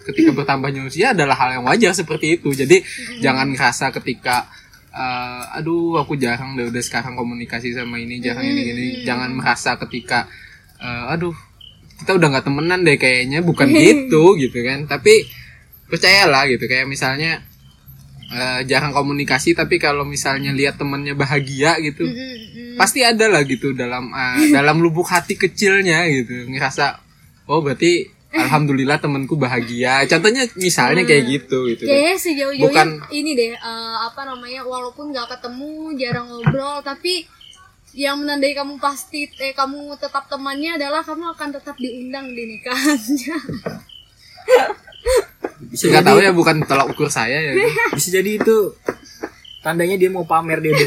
ketika 0.00 0.32
bertambahnya 0.32 0.88
usia 0.88 1.12
adalah 1.12 1.36
hal 1.36 1.60
yang 1.60 1.64
wajar 1.68 1.92
seperti 1.92 2.40
itu. 2.40 2.50
Jadi 2.50 2.80
jangan 3.20 3.52
ngerasa 3.52 3.92
ketika 4.00 4.48
eh, 4.90 5.56
aduh 5.58 5.98
aku 5.98 6.18
jarang 6.18 6.54
deh 6.58 6.66
udah 6.68 6.82
sekarang 6.82 7.14
komunikasi 7.14 7.74
sama 7.74 7.98
ini 7.98 8.18
jarang 8.18 8.44
ini 8.44 8.60
gini. 8.66 8.86
Jangan 9.06 9.30
merasa 9.34 9.78
ketika 9.78 10.26
eh, 10.82 11.12
aduh 11.14 11.34
kita 12.00 12.16
udah 12.16 12.28
nggak 12.32 12.46
temenan 12.48 12.80
deh 12.82 12.96
kayaknya 12.96 13.40
bukan 13.42 13.70
gitu 13.80 14.36
gitu 14.36 14.58
kan. 14.62 14.86
Tapi 14.90 15.26
percayalah 15.90 16.46
gitu 16.46 16.70
kayak 16.70 16.86
misalnya 16.86 17.42
eh, 18.30 18.60
jarang 18.66 18.94
komunikasi 18.94 19.58
tapi 19.58 19.82
kalau 19.82 20.06
misalnya 20.06 20.54
lihat 20.54 20.78
temennya 20.78 21.18
bahagia 21.18 21.76
gitu 21.82 22.06
Mm, 22.06 22.14
mm. 22.14 22.76
pasti 22.78 23.02
ada 23.02 23.26
lah 23.26 23.42
gitu 23.42 23.74
dalam 23.74 24.14
uh, 24.14 24.40
dalam 24.54 24.78
lubuk 24.78 25.10
hati 25.10 25.34
kecilnya 25.34 26.06
gitu 26.08 26.46
ngerasa 26.48 27.02
oh 27.50 27.60
berarti 27.60 28.19
alhamdulillah 28.30 29.02
temanku 29.02 29.34
bahagia 29.34 30.06
contohnya 30.06 30.46
misalnya 30.54 31.02
kayak 31.02 31.24
gitu 31.26 31.66
gitu 31.66 31.82
kan. 31.82 31.90
Kayaknya 31.90 32.16
sejauh-jauhnya 32.18 32.66
Bukan- 32.70 33.10
ini 33.10 33.30
deh 33.34 33.52
eh, 33.58 33.96
apa 34.06 34.22
namanya 34.22 34.62
walaupun 34.62 35.10
nggak 35.10 35.26
ketemu 35.38 35.98
jarang 35.98 36.26
ngobrol 36.30 36.78
tapi 36.86 37.26
yang 37.90 38.22
menandai 38.22 38.54
kamu 38.54 38.78
pasti 38.78 39.26
eh 39.42 39.50
kamu 39.50 39.98
tetap 39.98 40.30
temannya 40.30 40.78
adalah 40.78 41.02
kamu 41.02 41.34
akan 41.34 41.48
tetap 41.58 41.74
diundang 41.74 42.30
di 42.30 42.54
nikahannya. 42.54 43.36
Bisa 45.74 45.90
nggak 45.90 46.02
jadi, 46.06 46.10
tahu 46.14 46.18
ya 46.22 46.30
bukan 46.30 46.62
tolak 46.70 46.86
ukur 46.86 47.10
saya 47.10 47.38
ya 47.42 47.52
bisa 47.98 48.08
jadi 48.14 48.38
itu 48.38 48.74
tandanya 49.60 49.98
dia 49.98 50.08
mau 50.08 50.24
pamer 50.24 50.62
dia 50.62 50.72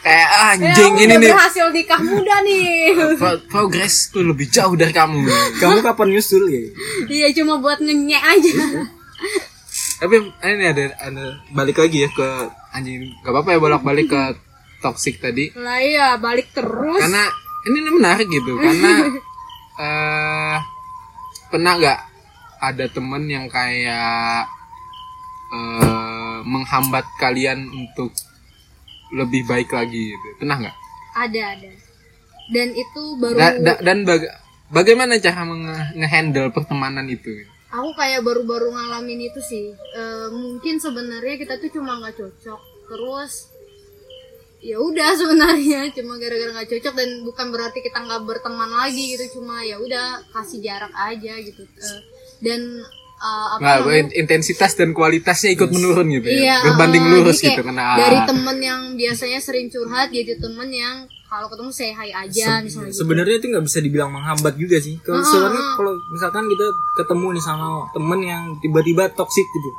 kayak 0.00 0.28
ah, 0.28 0.52
Ya, 0.52 0.72
anjing 0.72 0.92
aku 0.92 1.02
ini 1.02 1.14
nih 1.14 1.28
berhasil 1.28 1.66
nikah 1.68 2.00
muda 2.00 2.36
nih. 2.40 2.68
pro- 3.14 3.42
progres 3.46 4.08
tuh 4.08 4.22
lebih 4.22 4.46
jauh 4.46 4.72
dari 4.72 4.90
kamu 4.90 5.20
Kamu 5.56 5.80
kapan 5.80 6.08
nyusul 6.10 6.44
ya? 6.46 6.62
Iya 7.06 7.28
cuma 7.34 7.56
buat 7.56 7.78
ngenyek 7.78 8.18
aja. 8.22 8.52
tapi 9.98 10.16
ini 10.24 10.64
ada 10.66 10.84
ada 10.98 11.24
balik 11.50 11.76
lagi 11.76 12.00
ya 12.00 12.10
ke 12.10 12.28
anjing 12.70 13.04
gak 13.20 13.28
apa-apa 13.28 13.50
ya 13.50 13.58
bolak 13.58 13.82
balik 13.82 14.08
ke 14.08 14.20
toxic 14.80 15.18
tadi 15.18 15.52
Lah 15.52 15.76
iya 15.76 16.16
balik 16.16 16.48
terus. 16.50 16.96
karena 16.98 17.28
ini 17.62 17.76
nih 17.78 17.92
menarik 17.92 18.24
gitu 18.26 18.56
karena 18.56 18.90
eh 19.84 20.56
pernah 21.46 21.72
nggak 21.74 22.00
ada 22.58 22.84
temen 22.88 23.22
yang 23.26 23.44
kayak 23.46 24.48
eh 25.50 26.08
menghambat 26.42 27.04
kalian 27.16 27.68
untuk 27.68 28.08
lebih 29.12 29.42
baik 29.44 29.70
lagi 29.70 30.10
gitu. 30.10 30.28
Pernah 30.38 30.56
nggak? 30.58 30.76
Ada 31.18 31.42
ada. 31.54 31.70
Dan 32.48 32.68
itu 32.72 33.02
baru 33.16 33.36
Da- 33.36 33.58
da- 33.58 33.80
dan 33.80 33.98
baga- 34.02 34.34
bagaimana 34.68 35.16
cara 35.16 35.42
ngehandle 35.92 36.50
pertemanan 36.50 37.06
itu? 37.06 37.30
Aku 37.70 37.94
kayak 37.94 38.20
baru-baru 38.20 38.68
ngalamin 38.68 39.20
itu 39.24 39.38
sih. 39.40 39.70
Eh, 39.72 40.28
mungkin 40.28 40.76
sebenarnya 40.76 41.38
kita 41.38 41.54
tuh 41.56 41.70
cuma 41.70 41.96
nggak 41.96 42.16
cocok. 42.16 42.60
Terus 42.88 43.32
ya 44.60 44.76
udah 44.76 45.10
sebenarnya 45.20 45.88
cuma 45.90 46.18
gara-gara 46.18 46.50
nggak 46.52 46.68
cocok 46.68 46.94
dan 46.94 47.10
bukan 47.22 47.46
berarti 47.48 47.78
kita 47.80 47.98
nggak 47.98 48.22
berteman 48.24 48.68
lagi 48.68 49.14
gitu. 49.14 49.38
Cuma 49.38 49.62
ya 49.62 49.78
udah 49.78 50.18
kasih 50.32 50.58
jarak 50.60 50.90
aja 50.92 51.38
gitu. 51.38 51.62
Eh, 51.62 52.00
dan 52.40 52.82
eh, 53.20 53.46
apa 53.52 53.60
namanya, 53.60 53.94
in- 54.00 54.14
intensitas 54.18 54.72
dan 54.74 54.90
kualitasnya 54.90 55.52
ikut 55.52 55.68
menurun 55.68 56.08
gitu 56.10 56.26
ya 56.26 56.40
Iya, 56.40 56.56
berbanding 56.66 57.04
eh, 57.04 57.10
lurus 57.12 57.38
gitu 57.38 57.60
kena 57.60 57.94
dari 57.94 58.18
temen 58.24 58.56
yang 58.58 58.80
biasanya 58.94 59.38
sering 59.38 59.68
curhat 59.68 60.08
jadi 60.08 60.34
temen 60.36 60.68
yang 60.68 60.96
kalau 61.26 61.46
ketemu 61.46 61.70
say 61.70 61.92
hi 61.92 62.10
aja 62.10 62.58
misalnya 62.58 62.90
gitu. 62.90 62.98
Sebenarnya 62.98 63.36
itu 63.36 63.46
nggak 63.46 63.62
bisa 63.62 63.78
dibilang 63.78 64.10
menghambat 64.10 64.54
juga 64.56 64.76
sih. 64.76 64.98
Kalau 64.98 65.14
Heeh, 65.16 65.30
sebenarnya 65.30 65.62
heeh. 65.62 65.76
kalau 65.76 65.92
misalkan 66.08 66.44
kita 66.44 66.66
ketemu 66.96 67.26
nih 67.30 67.44
sama 67.44 67.66
temen 67.88 68.20
yang 68.20 68.42
tiba-tiba 68.58 69.04
toksik 69.10 69.46
gitu, 69.46 69.70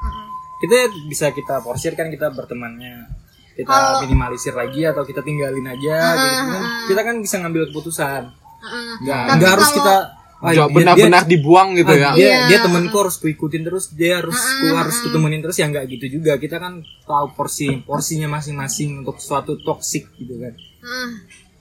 kita 0.60 0.76
bisa 1.06 1.26
kita 1.32 1.60
porsir 1.60 1.92
kan 1.92 2.08
kita 2.08 2.32
bertemannya 2.32 3.04
kita 3.52 3.68
Kalau- 3.68 4.00
minimalisir 4.00 4.56
lagi 4.56 4.88
atau 4.88 5.04
kita 5.04 5.20
tinggalin 5.20 5.68
aja 5.68 5.96
gitu 6.16 6.46
kan. 6.48 6.64
Kita 6.88 7.02
kan 7.04 7.16
bisa 7.20 7.36
ngambil 7.38 7.64
keputusan. 7.68 8.22
Heeh. 8.64 8.94
Nggak 9.36 9.50
harus 9.52 9.68
kalau- 9.68 9.78
kita 9.78 9.96
"Ah, 10.42 10.52
Jauh 10.58 10.74
benar-benar 10.74 11.30
dibuang 11.30 11.78
gitu 11.78 11.94
ah, 11.94 12.02
ya. 12.02 12.10
dia 12.18 12.26
Iya. 12.26 12.40
dia 12.50 12.60
temenku 12.66 12.98
harus 12.98 13.22
kuikutin 13.22 13.62
terus 13.62 13.94
dia 13.94 14.18
harus 14.20 14.34
ku 14.34 14.74
harus 14.74 14.98
kutemenin 15.06 15.40
terus 15.46 15.62
ya 15.62 15.70
nggak 15.70 15.86
gitu 15.86 16.18
juga. 16.18 16.42
Kita 16.42 16.58
kan 16.58 16.82
tahu 17.06 17.26
porsi 17.38 17.70
porsinya 17.86 18.26
masing-masing 18.26 19.06
untuk 19.06 19.22
suatu 19.22 19.54
toksik 19.62 20.10
gitu 20.18 20.42
kan. 20.42 20.54
Ah, 20.82 21.12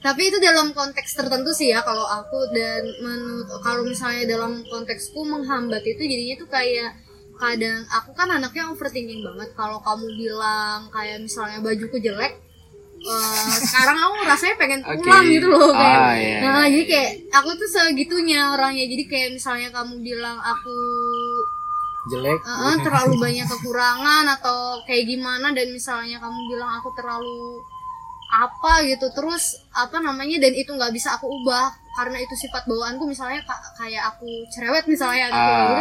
tapi 0.00 0.32
itu 0.32 0.40
dalam 0.40 0.72
konteks 0.72 1.12
tertentu 1.12 1.52
sih 1.52 1.76
ya 1.76 1.84
kalau 1.84 2.08
aku 2.08 2.40
dan 2.56 2.88
menurut 3.04 3.48
kalau 3.60 3.84
misalnya 3.84 4.24
dalam 4.32 4.64
konteksku 4.64 5.20
menghambat 5.28 5.84
itu 5.84 6.00
jadinya 6.08 6.40
tuh 6.40 6.48
kayak 6.48 6.90
kadang 7.36 7.84
aku 7.88 8.10
kan 8.16 8.28
anaknya 8.32 8.72
overthinking 8.72 9.20
banget. 9.20 9.52
Kalau 9.52 9.80
kamu 9.84 10.08
bilang 10.16 10.88
kayak 10.88 11.20
misalnya 11.20 11.60
bajuku 11.60 12.00
jelek 12.00 12.49
eh, 13.02 13.16
sekarang 13.62 13.96
aku 13.98 14.14
rasanya 14.24 14.56
pengen 14.56 14.80
pulang 14.94 15.24
gitu 15.30 15.46
loh 15.48 15.72
kayak. 15.72 15.98
Ah, 15.98 16.12
iya, 16.14 16.36
nah 16.38 16.60
iya, 16.60 16.68
jadi 16.70 16.84
kayak 16.86 17.10
aku 17.32 17.48
tuh 17.56 17.68
segitunya 17.68 18.40
orangnya. 18.50 18.84
Jadi 18.86 19.04
kayak 19.04 19.28
misalnya 19.32 19.68
kamu 19.70 19.94
bilang 20.00 20.36
aku 20.36 20.76
jelek. 22.06 22.40
Eh, 22.40 22.76
terlalu 22.82 23.12
banyak 23.18 23.46
kekurangan 23.46 24.24
atau 24.30 24.58
kayak 24.82 25.04
gimana 25.06 25.48
dan 25.50 25.68
misalnya 25.68 26.16
kamu 26.18 26.38
bilang 26.48 26.70
aku 26.74 26.88
terlalu 26.92 27.60
apa 28.30 28.86
gitu 28.86 29.10
terus 29.10 29.44
apa 29.72 29.98
namanya 29.98 30.38
dan 30.38 30.54
itu 30.54 30.70
nggak 30.70 30.94
bisa 30.94 31.18
aku 31.18 31.26
ubah 31.26 31.66
karena 31.92 32.14
itu 32.16 32.30
sifat 32.36 32.62
bawaanku 32.62 33.02
misalnya 33.04 33.42
ka- 33.42 33.58
kayak 33.76 34.06
aku 34.06 34.28
cerewet 34.48 34.86
misalnya 34.86 35.26
gitu. 35.28 35.34
Gitu. 35.34 35.76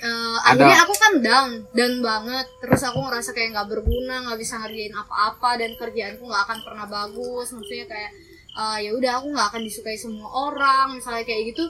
Eh, 0.00 0.38
akhirnya 0.48 0.80
aku 0.88 0.94
kan 0.96 1.12
down 1.20 1.50
down 1.76 1.94
banget. 2.00 2.46
Terus 2.64 2.80
aku 2.88 3.04
ngerasa 3.04 3.36
kayak 3.36 3.52
nggak 3.52 3.68
berguna 3.68 4.24
nggak 4.24 4.38
bisa 4.40 4.56
ngerjain 4.56 4.96
apa-apa 4.96 5.60
dan 5.60 5.76
kerjaanku 5.76 6.24
nggak 6.24 6.42
akan 6.48 6.58
pernah 6.64 6.86
bagus. 6.88 7.52
Maksudnya 7.52 7.84
kayak 7.84 8.10
eh, 8.56 8.78
ya 8.88 8.90
udah 8.96 9.12
aku 9.20 9.26
nggak 9.36 9.48
akan 9.52 9.62
disukai 9.68 10.00
semua 10.00 10.28
orang 10.32 10.96
misalnya 10.96 11.24
kayak 11.28 11.52
gitu. 11.52 11.68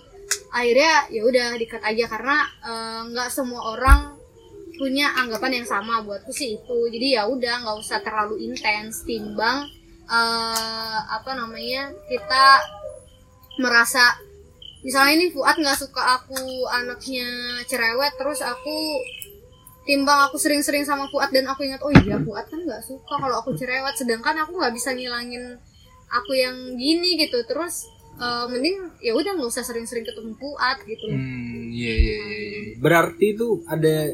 Akhirnya 0.55 1.11
ya 1.11 1.23
udah 1.27 1.47
dikat 1.59 1.83
aja. 1.83 2.05
Karena 2.07 2.39
eh, 2.63 3.01
nggak 3.11 3.29
semua 3.35 3.61
orang 3.75 4.01
punya 4.79 5.11
anggapan 5.19 5.61
yang 5.61 5.67
sama 5.67 5.99
buatku 6.07 6.31
sih 6.31 6.55
itu. 6.55 6.79
Jadi 6.87 7.19
ya 7.19 7.27
udah 7.27 7.67
nggak 7.67 7.77
usah 7.83 7.99
terlalu 7.99 8.47
intens. 8.47 9.03
Timbang 9.03 9.67
eh, 10.07 11.01
apa 11.03 11.35
namanya 11.35 11.91
kita 12.07 12.63
merasa 13.59 14.30
misalnya 14.81 15.15
nih 15.21 15.31
Fuad 15.33 15.57
nggak 15.61 15.79
suka 15.79 16.03
aku 16.21 16.41
anaknya 16.73 17.29
cerewet 17.69 18.17
terus 18.17 18.41
aku 18.41 18.77
timbang 19.85 20.29
aku 20.29 20.37
sering-sering 20.37 20.85
sama 20.85 21.09
Fuad 21.09 21.33
dan 21.33 21.49
aku 21.49 21.65
ingat 21.65 21.81
oh 21.85 21.93
iya 21.93 22.17
Fuad 22.21 22.47
kan 22.49 22.61
nggak 22.65 22.83
suka 22.85 23.15
kalau 23.17 23.41
aku 23.41 23.53
cerewet 23.57 23.93
sedangkan 23.97 24.45
aku 24.45 24.57
nggak 24.57 24.73
bisa 24.73 24.93
ngilangin 24.93 25.57
aku 26.09 26.33
yang 26.33 26.57
gini 26.77 27.21
gitu 27.21 27.45
terus 27.45 27.87
eh, 28.17 28.45
mending 28.49 28.89
ya 29.01 29.13
udah 29.17 29.37
nggak 29.37 29.51
usah 29.53 29.65
sering-sering 29.65 30.05
ketemu 30.05 30.33
Fuad 30.37 30.79
gitu 30.85 31.07
Hmm, 31.11 31.71
iya 31.71 31.93
iya 31.93 32.17
iya. 32.19 32.39
iya. 32.51 32.61
Berarti 32.81 33.37
itu 33.37 33.61
ada 33.69 34.11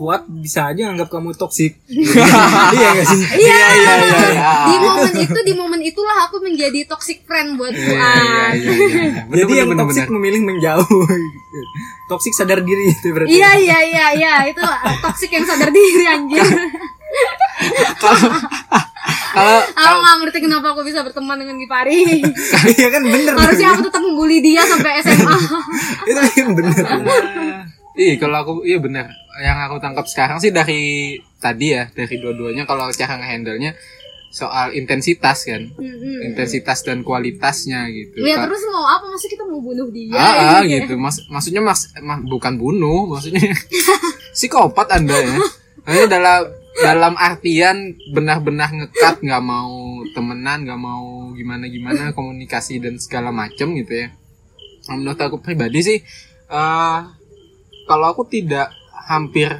kuat 0.00 0.24
bisa 0.24 0.72
aja 0.72 0.88
anggap 0.88 1.12
kamu 1.12 1.36
toksik. 1.36 1.76
iya 2.76 2.88
gak 2.96 3.04
sih? 3.04 3.20
Iya, 3.36 3.66
iya, 3.76 3.92
iya. 4.00 4.50
di 4.64 4.76
momen 4.80 5.12
itu 5.12 5.38
di 5.44 5.52
momen 5.52 5.80
itulah 5.84 6.24
aku 6.24 6.40
menjadi 6.40 6.88
toxic 6.88 7.20
friend 7.28 7.60
buat 7.60 7.68
Iya, 7.68 7.84
Fuad. 7.84 8.00
iya, 8.00 8.48
iya, 8.56 8.72
iya. 8.80 9.20
Bener, 9.28 9.36
Jadi 9.36 9.44
bener, 9.44 9.58
yang 9.60 9.68
bener, 9.68 9.80
toksik 9.84 10.04
bener. 10.08 10.14
memilih 10.16 10.40
menjauh. 10.48 10.88
toksik 12.10 12.32
sadar 12.32 12.64
diri 12.64 12.88
itu 12.88 13.12
berarti. 13.12 13.28
Iya 13.28 13.50
iya 13.60 13.78
iya 13.84 14.06
iya 14.16 14.34
itu 14.48 14.64
toxic 15.04 15.28
yang 15.30 15.44
sadar 15.44 15.68
diri 15.68 16.04
anjir. 16.08 16.40
Kalau 19.30 19.60
Aku 19.70 19.96
nggak 20.00 20.16
ngerti 20.24 20.38
kenapa 20.42 20.72
aku 20.72 20.80
bisa 20.80 21.04
berteman 21.04 21.36
dengan 21.36 21.60
Gipari. 21.60 22.24
Iya 22.72 22.88
kan 22.88 23.02
bener. 23.04 23.36
Harusnya 23.36 23.68
aku 23.76 23.82
tetap 23.84 24.00
membuli 24.00 24.40
dia 24.40 24.64
sampai 24.64 25.04
SMA. 25.04 25.36
itu 26.08 26.18
kan 26.40 26.48
bener. 26.56 26.84
Iya 27.94 28.14
kalau 28.16 28.36
aku 28.40 28.52
iya 28.64 28.80
benar. 28.80 29.06
Yang 29.40 29.58
aku 29.66 29.76
tangkap 29.80 30.04
sekarang 30.04 30.38
sih 30.38 30.52
dari 30.52 31.16
tadi 31.40 31.72
ya 31.72 31.88
dari 31.90 32.20
dua-duanya 32.20 32.68
kalau 32.68 32.92
cara 32.92 33.16
ngehandle-nya 33.16 33.72
soal 34.30 34.70
intensitas 34.70 35.42
kan, 35.42 35.74
Mm-mm. 35.74 36.22
intensitas 36.22 36.86
dan 36.86 37.02
kualitasnya 37.02 37.90
gitu. 37.90 38.22
Ya 38.22 38.38
Ka- 38.38 38.46
terus 38.46 38.62
mau 38.70 38.86
apa? 38.86 39.10
Masa 39.10 39.26
kita 39.26 39.42
mau 39.42 39.58
bunuh 39.58 39.90
dia? 39.90 40.14
ah, 40.14 40.60
ah, 40.60 40.62
ya? 40.62 40.86
gitu. 40.86 40.94
Mas, 40.94 41.18
maksudnya 41.26 41.58
mas, 41.58 41.90
ma- 41.98 42.22
bukan 42.22 42.54
bunuh, 42.54 43.10
maksudnya 43.10 43.42
psikopat 44.36 44.86
anda 44.94 45.18
ya. 45.18 45.34
Maksudnya 45.82 46.08
dalam 46.08 46.40
dalam 46.78 47.14
artian 47.18 47.98
benar-benar 48.14 48.70
ngekat 48.70 49.18
nggak 49.18 49.42
mau 49.42 49.98
temenan 50.14 50.62
nggak 50.62 50.78
mau 50.78 51.34
gimana 51.34 51.66
gimana 51.66 52.14
komunikasi 52.14 52.78
dan 52.78 53.02
segala 53.02 53.34
macem 53.34 53.74
gitu 53.74 54.06
ya. 54.06 54.14
Menurut 54.86 55.18
aku 55.18 55.42
pribadi 55.42 55.82
sih 55.82 55.98
eh 56.46 57.00
kalau 57.84 58.06
aku 58.14 58.22
tidak 58.30 58.70
hampir 59.10 59.50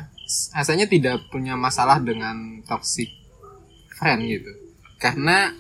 rasanya 0.55 0.87
tidak 0.87 1.27
punya 1.35 1.59
masalah 1.59 1.99
dengan 1.99 2.63
toxic 2.63 3.11
friend 3.99 4.23
gitu 4.31 4.51
karena 5.03 5.51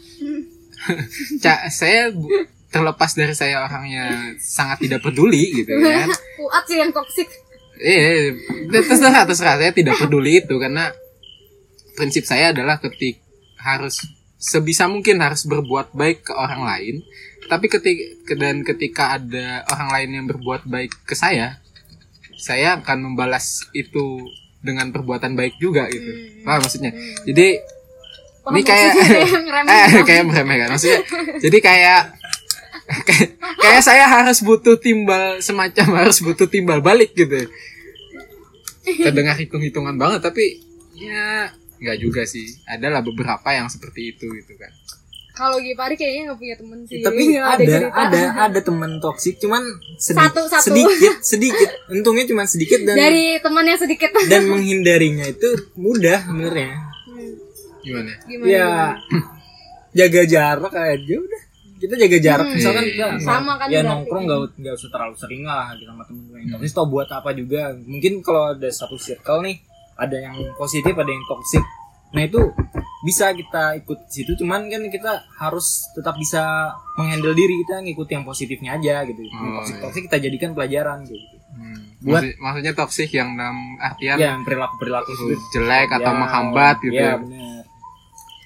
ca- 1.42 1.66
saya 1.74 2.14
terlepas 2.70 3.18
dari 3.18 3.34
saya 3.34 3.66
orangnya 3.66 4.38
sangat 4.38 4.86
tidak 4.86 5.02
peduli 5.02 5.58
gitu 5.58 5.74
ya 5.74 6.06
Fuad 6.40 6.64
sih 6.64 6.78
yang 6.80 6.90
toxic. 6.90 7.28
Eh, 7.80 8.32
terserah, 8.72 9.28
terserah. 9.28 9.60
Saya 9.60 9.72
tidak 9.76 10.00
peduli 10.00 10.40
itu 10.40 10.56
karena 10.56 10.88
prinsip 11.96 12.24
saya 12.24 12.56
adalah 12.56 12.80
ketik 12.80 13.20
harus 13.60 14.00
sebisa 14.40 14.88
mungkin 14.88 15.20
harus 15.20 15.44
berbuat 15.44 15.92
baik 15.92 16.26
ke 16.26 16.32
orang 16.32 16.64
lain. 16.64 16.94
Tapi 17.44 17.66
ketika 17.68 18.34
dan 18.40 18.64
ketika 18.64 19.20
ada 19.20 19.68
orang 19.68 19.88
lain 19.92 20.10
yang 20.16 20.26
berbuat 20.32 20.64
baik 20.64 21.04
ke 21.04 21.12
saya, 21.12 21.60
saya 22.40 22.80
akan 22.80 23.12
membalas 23.12 23.68
itu 23.76 24.24
dengan 24.64 24.88
perbuatan 24.92 25.36
baik 25.36 25.60
juga 25.60 25.88
gitu. 25.92 26.40
Paham 26.44 26.64
maksudnya? 26.64 26.92
Jadi 27.28 27.60
Paham 28.40 28.56
ini 28.56 28.62
kayak 28.64 28.92
eh, 29.68 29.88
kayak 30.04 30.24
meremehkan 30.24 30.68
maksudnya. 30.72 31.00
Jadi 31.40 31.58
kayak 31.60 32.16
kayak, 33.04 33.28
kayak 33.60 33.82
saya 33.84 34.04
harus 34.08 34.40
butuh 34.40 34.80
timbal 34.80 35.38
semacam 35.44 36.04
harus 36.04 36.18
butuh 36.24 36.48
timbal 36.48 36.80
balik 36.80 37.12
gitu. 37.12 37.48
Terdengar 38.84 39.36
hitung-hitungan 39.36 40.00
banget 40.00 40.24
tapi 40.24 40.60
ya 40.96 41.52
nggak 41.80 41.98
juga 42.00 42.24
sih. 42.24 42.48
Adalah 42.64 43.04
beberapa 43.04 43.48
yang 43.52 43.68
seperti 43.68 44.16
itu 44.16 44.28
gitu 44.32 44.52
kan. 44.56 44.72
Kalau 45.30 45.56
Gipari 45.56 45.94
kayaknya 45.94 46.22
nggak 46.26 46.38
punya 46.38 46.54
temen 46.54 46.78
sih. 46.84 47.00
Tapi 47.00 47.20
Nggak 47.30 47.46
ada 47.46 47.64
cerita. 47.64 47.94
ada 47.96 48.20
ada 48.44 48.60
teman 48.60 48.90
toksik 48.98 49.34
cuman 49.36 49.62
sedi- 49.96 50.20
Satu, 50.20 50.42
satu. 50.46 50.64
sedikit 50.66 51.14
sedikit 51.20 51.70
untungnya 51.88 52.24
cuma 52.24 52.42
sedikit 52.44 52.82
dan 52.82 52.94
Dari 52.94 53.38
temannya 53.38 53.76
sedikit. 53.76 54.10
dan 54.26 54.42
menghindarinya 54.46 55.26
itu 55.26 55.48
mudah 55.74 56.18
sebenarnya. 56.22 56.70
Hmm, 57.06 57.32
Gimana? 57.80 58.12
Gimana? 58.22 58.46
Ya 58.46 58.66
gimana? 58.66 59.28
jaga 59.98 60.22
jarak 60.24 60.72
aja 60.72 61.14
udah. 61.16 61.42
Kita 61.76 61.94
jaga 61.96 62.18
jarak 62.20 62.44
Hmm, 62.44 62.54
misalkan 62.54 62.84
kita. 62.84 63.04
Sama 63.18 63.52
kan 63.56 63.66
ya 63.66 63.80
berarti. 63.80 63.88
nongkrong 63.88 64.24
nggak 64.24 64.40
nggak 64.54 64.74
usah 64.74 64.88
terlalu 64.88 65.14
sering 65.16 65.42
lah 65.42 65.72
gitu 65.72 65.88
sama 65.88 66.02
temen-temen 66.04 66.38
yang 66.38 66.50
toksik 66.54 66.72
tau 66.72 66.86
buat 66.86 67.08
apa 67.08 67.30
juga 67.32 67.60
mungkin 67.80 68.12
kalau 68.20 68.52
ada 68.52 68.68
satu 68.68 68.96
circle 68.96 69.40
nih 69.40 69.56
ada 69.96 70.16
yang 70.18 70.36
positif 70.54 70.92
ada 70.92 71.08
yang 71.08 71.24
toksik 71.24 71.64
nah 72.10 72.20
itu 72.20 72.40
bisa 73.00 73.32
kita 73.32 73.76
ikut 73.76 73.98
di 74.02 74.12
situ 74.14 74.32
cuman 74.36 74.66
kan 74.66 74.82
kita 74.86 75.12
harus 75.34 75.66
tetap 75.90 76.14
bisa 76.14 76.68
menghandle 76.94 77.32
diri 77.32 77.60
kita 77.60 77.80
ngikut 77.80 78.04
yang 78.06 78.22
positifnya 78.22 78.74
aja 78.74 79.02
gitu 79.04 79.20
yang 79.22 79.40
Oh, 79.50 79.56
toksik 79.58 79.74
iya. 79.74 79.82
toksik 79.82 80.02
kita 80.04 80.16
jadikan 80.20 80.50
pelajaran 80.52 81.00
gitu 81.04 81.36
Hmm. 81.50 81.98
Buat- 82.00 82.22
Maksud- 82.22 82.38
maksudnya 82.38 82.72
toksik 82.74 83.10
yang 83.10 83.34
dalam 83.34 83.58
artian 83.76 84.16
ya 84.16 84.32
perilaku 84.38 84.74
perilaku 84.78 85.10
itu 85.10 85.24
jelek 85.50 85.90
atau 85.90 86.08
Ya, 86.08 86.16
menghambat 86.16 86.76
gitu. 86.78 86.94
ya 86.94 87.18
ya. 87.18 87.60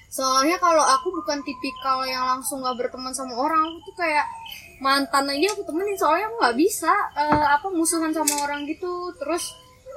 Soalnya 0.09 0.57
kalau 0.57 0.81
aku 0.81 1.11
bukan 1.13 1.37
tipikal 1.39 2.01
yang 2.03 2.23
langsung 2.25 2.59
gak 2.59 2.75
berteman 2.77 3.11
sama 3.11 3.35
orang, 3.35 3.61
aku 3.61 3.83
tuh 3.85 3.95
kayak 3.97 4.25
mantan 4.77 5.27
aja 5.27 5.51
aku 5.51 5.61
temenin 5.63 5.93
soalnya 5.93 6.25
aku 6.25 6.37
nggak 6.37 6.57
bisa 6.57 6.91
eh, 7.13 7.45
apa 7.51 7.67
musuhan 7.69 8.09
sama 8.09 8.33
orang 8.41 8.63
gitu. 8.65 8.89
Terus 9.17 9.51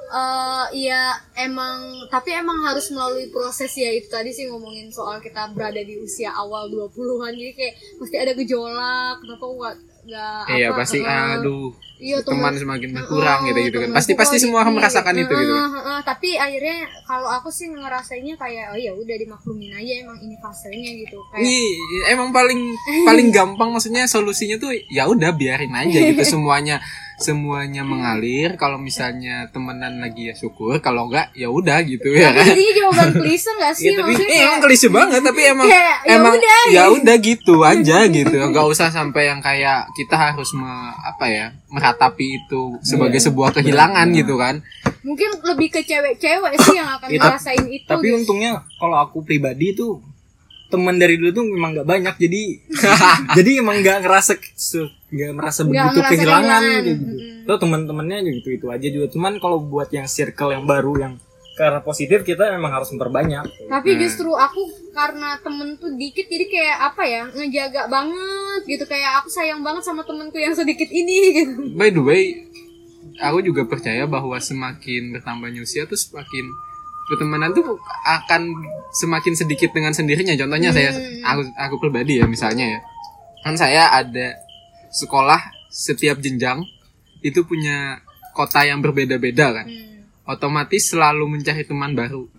eh 0.09 0.65
ya 0.81 1.13
emang 1.37 1.77
tapi 2.09 2.33
emang 2.33 2.65
harus 2.65 2.89
melalui 2.89 3.29
proses 3.29 3.69
ya 3.71 3.89
itu 3.89 4.09
tadi 4.09 4.29
sih 4.29 4.49
ngomongin 4.49 4.89
soal 4.89 5.21
kita 5.21 5.53
berada 5.53 5.77
di 5.79 5.95
usia 5.95 6.33
awal 6.33 6.65
20-an 6.65 7.29
jadi 7.31 7.53
kayak 7.53 7.73
pasti 7.95 8.15
ada 8.17 8.33
gejolak 8.33 9.21
kenapa 9.21 9.45
nggak 9.45 9.75
nggak 9.99 10.41
Iya 10.49 10.67
apa, 10.71 10.77
pasti 10.81 10.97
eh, 10.97 11.33
aduh 11.37 11.69
iya, 11.99 12.17
teman 12.23 12.49
temen- 12.49 12.57
semakin 12.57 12.89
berkurang 12.95 13.39
Heeh, 13.43 13.49
gitu 13.51 13.59
gitu 13.67 13.77
kan. 13.77 13.89
Pasti 13.91 14.11
pasti 14.15 14.35
semua 14.39 14.63
akan 14.63 14.73
merasakan 14.73 15.13
itu 15.13 15.29
gitu 15.29 15.53
kan. 15.53 15.59
Heeh, 15.59 15.69
heeh, 15.75 15.99
tapi 16.01 16.29
akhirnya 16.33 16.77
kalau 17.03 17.27
aku 17.29 17.51
sih 17.51 17.67
ngerasainnya 17.67 18.33
kayak 18.33 18.73
oh 18.73 18.79
ya 18.79 18.95
udah 18.95 19.15
dimaklumin 19.19 19.69
aja 19.69 19.93
emang 20.01 20.17
ini 20.17 20.39
fasenya 20.39 20.91
gitu 20.97 21.19
kayak 21.29 21.43
Ini 21.43 21.57
emang 22.09 22.31
paling 22.31 22.59
paling 23.03 23.27
gampang 23.29 23.69
maksudnya 23.69 24.07
solusinya 24.07 24.57
tuh 24.57 24.71
ya 24.87 25.05
udah 25.05 25.35
biarin 25.35 25.75
aja 25.75 25.99
gitu 25.99 26.23
semuanya 26.33 26.79
semuanya 27.19 27.83
mengalir 27.83 28.55
kalau 28.55 28.75
misalnya 28.75 29.45
temenan 29.47 29.99
lagi 29.99 30.27
ya 30.27 30.33
syukur 30.33 30.79
kalau 30.79 31.05
enggak 31.05 31.29
ya 31.33 31.47
udah 31.47 31.83
gitu 31.83 32.09
ya 32.09 32.29
tapi 32.29 32.39
kan 32.39 32.45
jadinya 32.49 32.73
jawaban 32.75 33.09
klise 33.13 33.51
gak 33.53 33.73
sih 33.73 33.85
Iya, 33.85 33.93
tapi- 33.93 34.07
maksudnya 34.09 34.31
Eh, 34.33 34.45
emang 34.45 34.61
klise 34.61 34.87
banget 34.89 35.21
tapi 35.21 35.41
emang 35.45 35.67
ya 35.67 35.83
emang 36.09 36.33
udah, 36.33 36.61
ya 36.69 36.83
udah 36.89 37.15
gitu 37.17 37.55
aja 37.61 37.97
gitu 38.07 38.31
nggak 38.31 38.65
usah 38.65 38.87
sampai 38.89 39.27
yang 39.27 39.39
kayak 39.39 39.91
kita 39.93 40.15
harus 40.15 40.49
me- 40.51 40.67
apa 40.97 41.25
ya 41.27 41.45
meratapi 41.67 42.39
itu 42.39 42.61
sebagai 42.81 43.17
Iya. 43.17 43.25
sebuah 43.25 43.49
kehilangan 43.53 44.07
Benar. 44.07 44.17
gitu 44.17 44.33
kan 44.35 44.55
mungkin 44.99 45.29
lebih 45.43 45.69
ke 45.69 45.81
cewek-cewek 45.81 46.53
sih 46.57 46.75
yang 46.75 46.89
akan 46.89 47.07
Iya, 47.07 47.19
ngerasain 47.21 47.65
itu 47.65 47.83
tapi 47.85 48.05
gitu. 48.05 48.15
untungnya 48.17 48.51
kalau 48.75 48.95
aku 48.97 49.21
pribadi 49.21 49.71
tuh 49.73 49.99
teman 50.69 50.95
dari 50.95 51.17
dulu 51.17 51.29
tuh 51.33 51.45
memang 51.45 51.69
nggak 51.73 51.87
banyak 51.87 52.15
jadi 52.21 52.41
jadi 53.37 53.51
emang 53.59 53.81
nggak 53.81 54.05
ngerasa 54.05 54.37
nggak 55.09 55.31
merasa 55.33 55.61
Nggak 55.61 55.69
begitu 55.69 55.97
ngerasa 55.97 56.11
kehilangan 56.13 56.61
gitu. 56.85 57.05
Tuh 57.43 57.57
teman-temannya 57.57 58.17
gitu 58.37 58.49
itu 58.53 58.65
aja 58.69 58.87
juga. 58.87 59.05
Cuman 59.09 59.41
kalau 59.41 59.57
buat 59.57 59.89
yang 59.89 60.05
circle 60.05 60.53
yang 60.53 60.69
baru 60.69 60.93
yang 60.95 61.13
karena 61.57 61.83
positif 61.83 62.23
kita 62.23 62.55
memang 62.55 62.71
harus 62.71 62.87
memperbanyak. 62.93 63.43
Tapi 63.67 63.89
Hmm. 63.91 63.99
justru 63.99 64.31
aku 64.31 64.61
karena 64.93 65.35
temen 65.41 65.75
tuh 65.75 65.91
dikit 65.91 66.23
jadi 66.23 66.45
kayak 66.47 66.77
apa 66.93 67.03
ya 67.03 67.21
ngejaga 67.27 67.81
banget 67.89 68.61
gitu. 68.63 68.83
Kayak 68.85 69.11
aku 69.19 69.27
sayang 69.33 69.59
banget 69.59 69.83
sama 69.83 70.05
temenku 70.05 70.37
yang 70.37 70.53
sedikit 70.53 70.87
ini 70.87 71.17
gitu. 71.41 71.53
By 71.73 71.89
the 71.89 71.99
way 71.99 72.45
aku 73.19 73.43
juga 73.43 73.65
percaya 73.65 74.05
bahwa 74.05 74.37
semakin 74.39 75.11
bertambahnya 75.11 75.59
usia 75.59 75.83
tuh 75.83 75.99
semakin 75.99 76.45
pertemanan 77.09 77.51
tuh 77.51 77.75
akan 78.05 78.53
semakin 78.93 79.33
sedikit 79.33 79.73
dengan 79.73 79.91
sendirinya. 79.91 80.37
Contohnya 80.37 80.69
saya 80.69 80.93
Hmm. 80.93 81.25
aku 81.25 81.41
aku 81.57 81.75
pribadi 81.81 82.21
ya 82.21 82.29
misalnya 82.29 82.77
ya. 82.77 82.79
Kan 83.41 83.57
saya 83.57 83.89
ada 83.89 84.37
sekolah 84.89 85.41
setiap 85.69 86.17
jenjang 86.17 86.61
itu 87.21 87.41
punya 87.43 87.99
kota 88.31 88.63
yang 88.63 88.79
berbeda-beda 88.79 89.51
kan. 89.53 89.67
Hmm. 89.67 89.87
otomatis 90.23 90.93
selalu 90.93 91.25
mencari 91.25 91.65
teman 91.65 91.97
baru. 91.97 92.29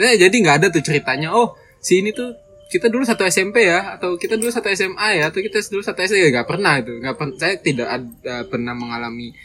Nah, 0.00 0.16
jadi 0.16 0.32
nggak 0.32 0.56
ada 0.64 0.66
tuh 0.72 0.80
ceritanya 0.80 1.28
oh 1.30 1.52
si 1.76 2.00
ini 2.00 2.08
tuh 2.08 2.32
kita 2.72 2.88
dulu 2.88 3.04
satu 3.04 3.20
SMP 3.22 3.68
ya 3.68 4.00
atau 4.00 4.16
kita 4.16 4.40
dulu 4.40 4.48
satu 4.48 4.72
SMA 4.72 5.20
ya 5.20 5.28
atau 5.28 5.38
kita 5.38 5.60
dulu 5.68 5.84
satu 5.84 6.00
SD 6.00 6.24
ya. 6.24 6.28
Nggak 6.32 6.48
pernah 6.48 6.80
itu. 6.80 6.96
Nggak 6.96 7.14
per- 7.14 7.36
saya 7.36 7.54
tidak 7.60 7.88
ada 7.92 8.48
pernah 8.48 8.72
mengalami 8.72 9.36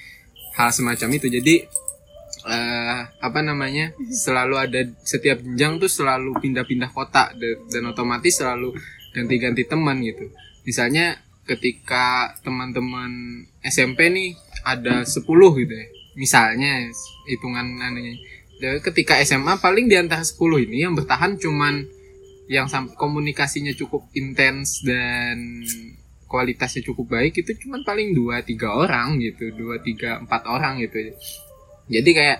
hal 0.55 0.71
semacam 0.71 1.09
itu. 1.11 1.27
Jadi 1.27 1.67
eh 2.47 3.01
apa 3.19 3.39
namanya? 3.43 3.91
Selalu 4.07 4.55
ada 4.55 4.79
setiap 5.03 5.43
jenjang 5.43 5.81
tuh 5.81 5.91
selalu 5.91 6.39
pindah-pindah 6.39 6.91
kota 6.93 7.35
da- 7.35 7.61
dan 7.67 7.83
otomatis 7.91 8.39
selalu 8.39 8.75
ganti-ganti 9.11 9.65
teman 9.65 9.99
gitu. 10.05 10.29
Misalnya 10.63 11.19
ketika 11.49 12.37
teman-teman 12.45 13.41
SMP 13.65 14.13
nih 14.13 14.37
ada 14.61 15.01
10 15.01 15.25
gitu 15.65 15.73
ya 15.73 15.87
misalnya 16.13 16.85
hitungan 17.25 17.65
Dan 18.59 18.83
ketika 18.83 19.17
SMA 19.23 19.57
paling 19.57 19.89
di 19.89 19.95
antara 19.97 20.21
10 20.21 20.37
ini 20.69 20.85
yang 20.85 20.93
bertahan 20.93 21.39
cuman 21.41 21.87
yang 22.51 22.69
komunikasinya 22.97 23.71
cukup 23.77 24.09
intens 24.13 24.83
dan 24.83 25.63
kualitasnya 26.29 26.85
cukup 26.85 27.17
baik 27.17 27.41
itu 27.41 27.65
cuman 27.65 27.81
paling 27.81 28.13
dua 28.13 28.45
tiga 28.45 28.73
orang 28.73 29.17
gitu 29.17 29.49
dua 29.53 29.81
tiga 29.81 30.21
empat 30.21 30.45
orang 30.45 30.77
gitu 30.81 31.13
jadi 31.89 32.09
kayak 32.09 32.39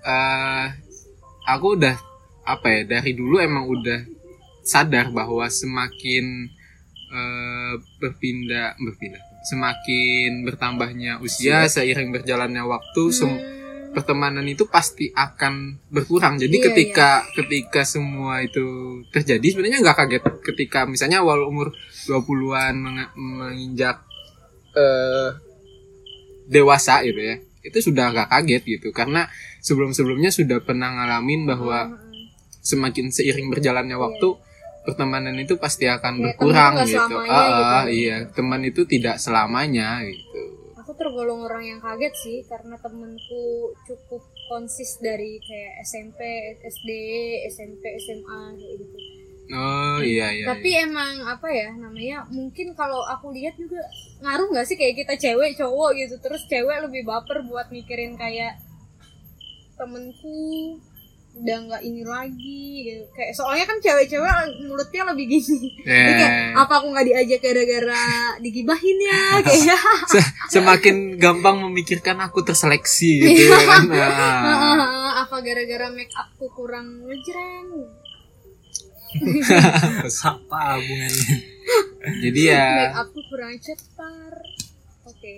eh 0.00 0.66
aku 1.44 1.76
udah 1.76 1.96
apa 2.44 2.66
ya 2.70 2.80
dari 2.88 3.12
dulu 3.12 3.36
emang 3.38 3.66
udah 3.66 4.00
sadar 4.62 5.10
bahwa 5.10 5.44
semakin 5.46 6.48
eh, 7.08 7.72
berpindah 7.98 8.76
berpindah 8.76 9.20
semakin 9.44 10.44
bertambahnya 10.44 11.18
usia 11.18 11.64
seiring 11.66 12.10
berjalannya 12.10 12.62
waktu 12.62 13.02
sem- 13.10 13.58
Hmm. 13.88 13.96
pertemanan 13.96 14.44
itu 14.44 14.68
pasti 14.68 15.08
akan 15.08 15.80
berkurang. 15.88 16.36
Jadi 16.36 16.52
Iya, 16.54 16.64
ketika 16.68 17.10
ketika 17.32 17.80
semua 17.82 18.44
itu 18.44 18.60
terjadi 19.08 19.40
sebenarnya 19.48 19.80
nggak 19.80 19.96
kaget 19.96 20.22
ketika 20.44 20.84
misalnya 20.84 21.24
awal 21.24 21.48
umur 21.48 21.72
20-an 22.04 22.76
menge- 22.76 23.14
menginjak 23.16 24.04
eh 24.74 25.30
dewasa 26.46 27.00
gitu 27.00 27.16
ya. 27.16 27.36
Itu 27.60 27.78
sudah 27.82 28.10
nggak 28.10 28.28
kaget 28.28 28.62
gitu 28.64 28.88
karena 28.90 29.26
sebelum-sebelumnya 29.60 30.30
sudah 30.30 30.58
pernah 30.60 30.94
ngalamin 30.94 31.44
bahwa 31.44 31.90
Hmm. 31.90 32.26
semakin 32.60 33.08
seiring 33.08 33.48
berjalannya 33.48 33.96
waktu 33.96 34.28
pertemanan 34.82 35.36
itu 35.36 35.56
pasti 35.56 35.84
akan 35.84 36.16
Iya, 36.16 36.22
berkurang 36.24 36.72
gitu. 36.82 37.16
Ah, 37.20 37.28
ah, 37.28 37.50
gitu. 37.84 37.92
iya, 37.92 38.16
teman 38.28 38.60
itu 38.62 38.84
tidak 38.84 39.16
selamanya 39.18 40.00
gitu. 40.02 40.56
aku 40.78 40.96
tergolong 40.96 41.44
orang 41.44 41.60
yang 41.66 41.80
kaget 41.84 42.14
sih 42.16 42.38
karena 42.48 42.72
temenku 42.80 43.44
cukup 43.84 44.24
konsis 44.48 44.96
dari 44.98 45.36
kayak 45.38 45.84
SMP, 45.84 46.20
SD, 46.64 46.88
SMP, 47.46 47.84
SMA 47.98 48.56
kayak 48.56 48.74
gitu. 48.80 48.96
Oh 49.48 49.98
iya 50.04 50.28
iya. 50.28 50.46
Tapi 50.52 50.70
emang 50.76 51.24
apa 51.24 51.48
ya 51.48 51.72
namanya 51.72 52.28
mungkin 52.28 52.76
kalau 52.76 53.00
aku 53.08 53.32
lihat 53.32 53.56
juga 53.56 53.80
ngaruh 54.20 54.52
nggak 54.52 54.66
sih 54.68 54.76
kayak 54.76 55.04
kita 55.06 55.14
cewek 55.16 55.56
cowok 55.56 55.90
gitu 55.96 56.14
terus 56.20 56.44
cewek 56.50 56.84
lebih 56.84 57.08
baper 57.08 57.40
buat 57.48 57.72
mikirin 57.72 58.18
kayak 58.20 58.60
temenku 59.78 60.76
udah 61.38 61.58
nggak 61.70 61.82
ini 61.86 62.02
lagi 62.02 62.66
gitu. 62.82 63.04
kayak 63.14 63.30
soalnya 63.30 63.62
kan 63.62 63.78
cewek-cewek 63.78 64.26
mulutnya 64.66 65.02
lebih 65.14 65.38
gini 65.38 65.70
Jadi 65.86 66.12
kayak, 66.18 66.34
apa 66.58 66.72
aku 66.82 66.86
nggak 66.90 67.06
diajak 67.06 67.40
gara-gara 67.40 68.04
digibahin 68.42 68.98
ya 68.98 69.22
kayak 69.46 69.80
Se- 70.10 70.34
semakin 70.50 71.14
gampang 71.14 71.62
memikirkan 71.62 72.18
aku 72.18 72.42
terseleksi 72.42 73.22
gitu 73.22 73.42
ya 73.46 73.58
kan. 73.70 73.82
Nah. 73.94 74.98
apa 75.22 75.36
gara-gara 75.42 75.86
make 75.94 76.10
upku 76.10 76.50
kurang 76.54 77.06
ngejreng 77.06 77.86
apa 80.32 80.60
hubungannya 80.78 81.36
Jadi 82.22 82.40
ya 82.48 82.66
make 82.92 82.98
upku 83.04 83.20
kurang 83.28 83.56
cetar 83.60 84.32
oke 85.08 85.34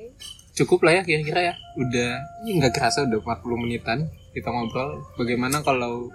cukup 0.61 0.85
lah 0.85 1.01
ya 1.01 1.03
kira-kira 1.09 1.41
ya. 1.41 1.55
Udah 1.81 2.21
ini 2.45 2.61
nggak 2.61 2.77
kerasa 2.77 3.09
udah 3.09 3.17
40 3.25 3.63
menitan 3.65 3.99
kita 4.37 4.53
ngobrol. 4.53 5.09
Bagaimana 5.17 5.65
kalau 5.65 6.13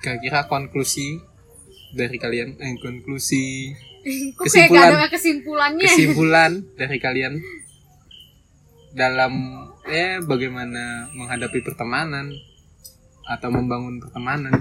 kira-kira 0.00 0.46
konklusi 0.46 1.18
dari 1.92 2.16
kalian 2.16 2.54
eh, 2.62 2.78
konklusi 2.78 3.74
kok 4.38 4.46
kayak 4.48 4.70
Kesimpulan. 4.70 4.88
ada 4.94 5.08
kesimpulannya 5.10 5.84
kesimpulan 5.90 6.50
dari 6.78 6.96
kalian 7.02 7.34
dalam 8.96 9.32
eh 9.90 10.22
bagaimana 10.22 11.10
menghadapi 11.12 11.60
pertemanan 11.66 12.30
atau 13.26 13.48
membangun 13.50 13.98
pertemanan. 13.98 14.54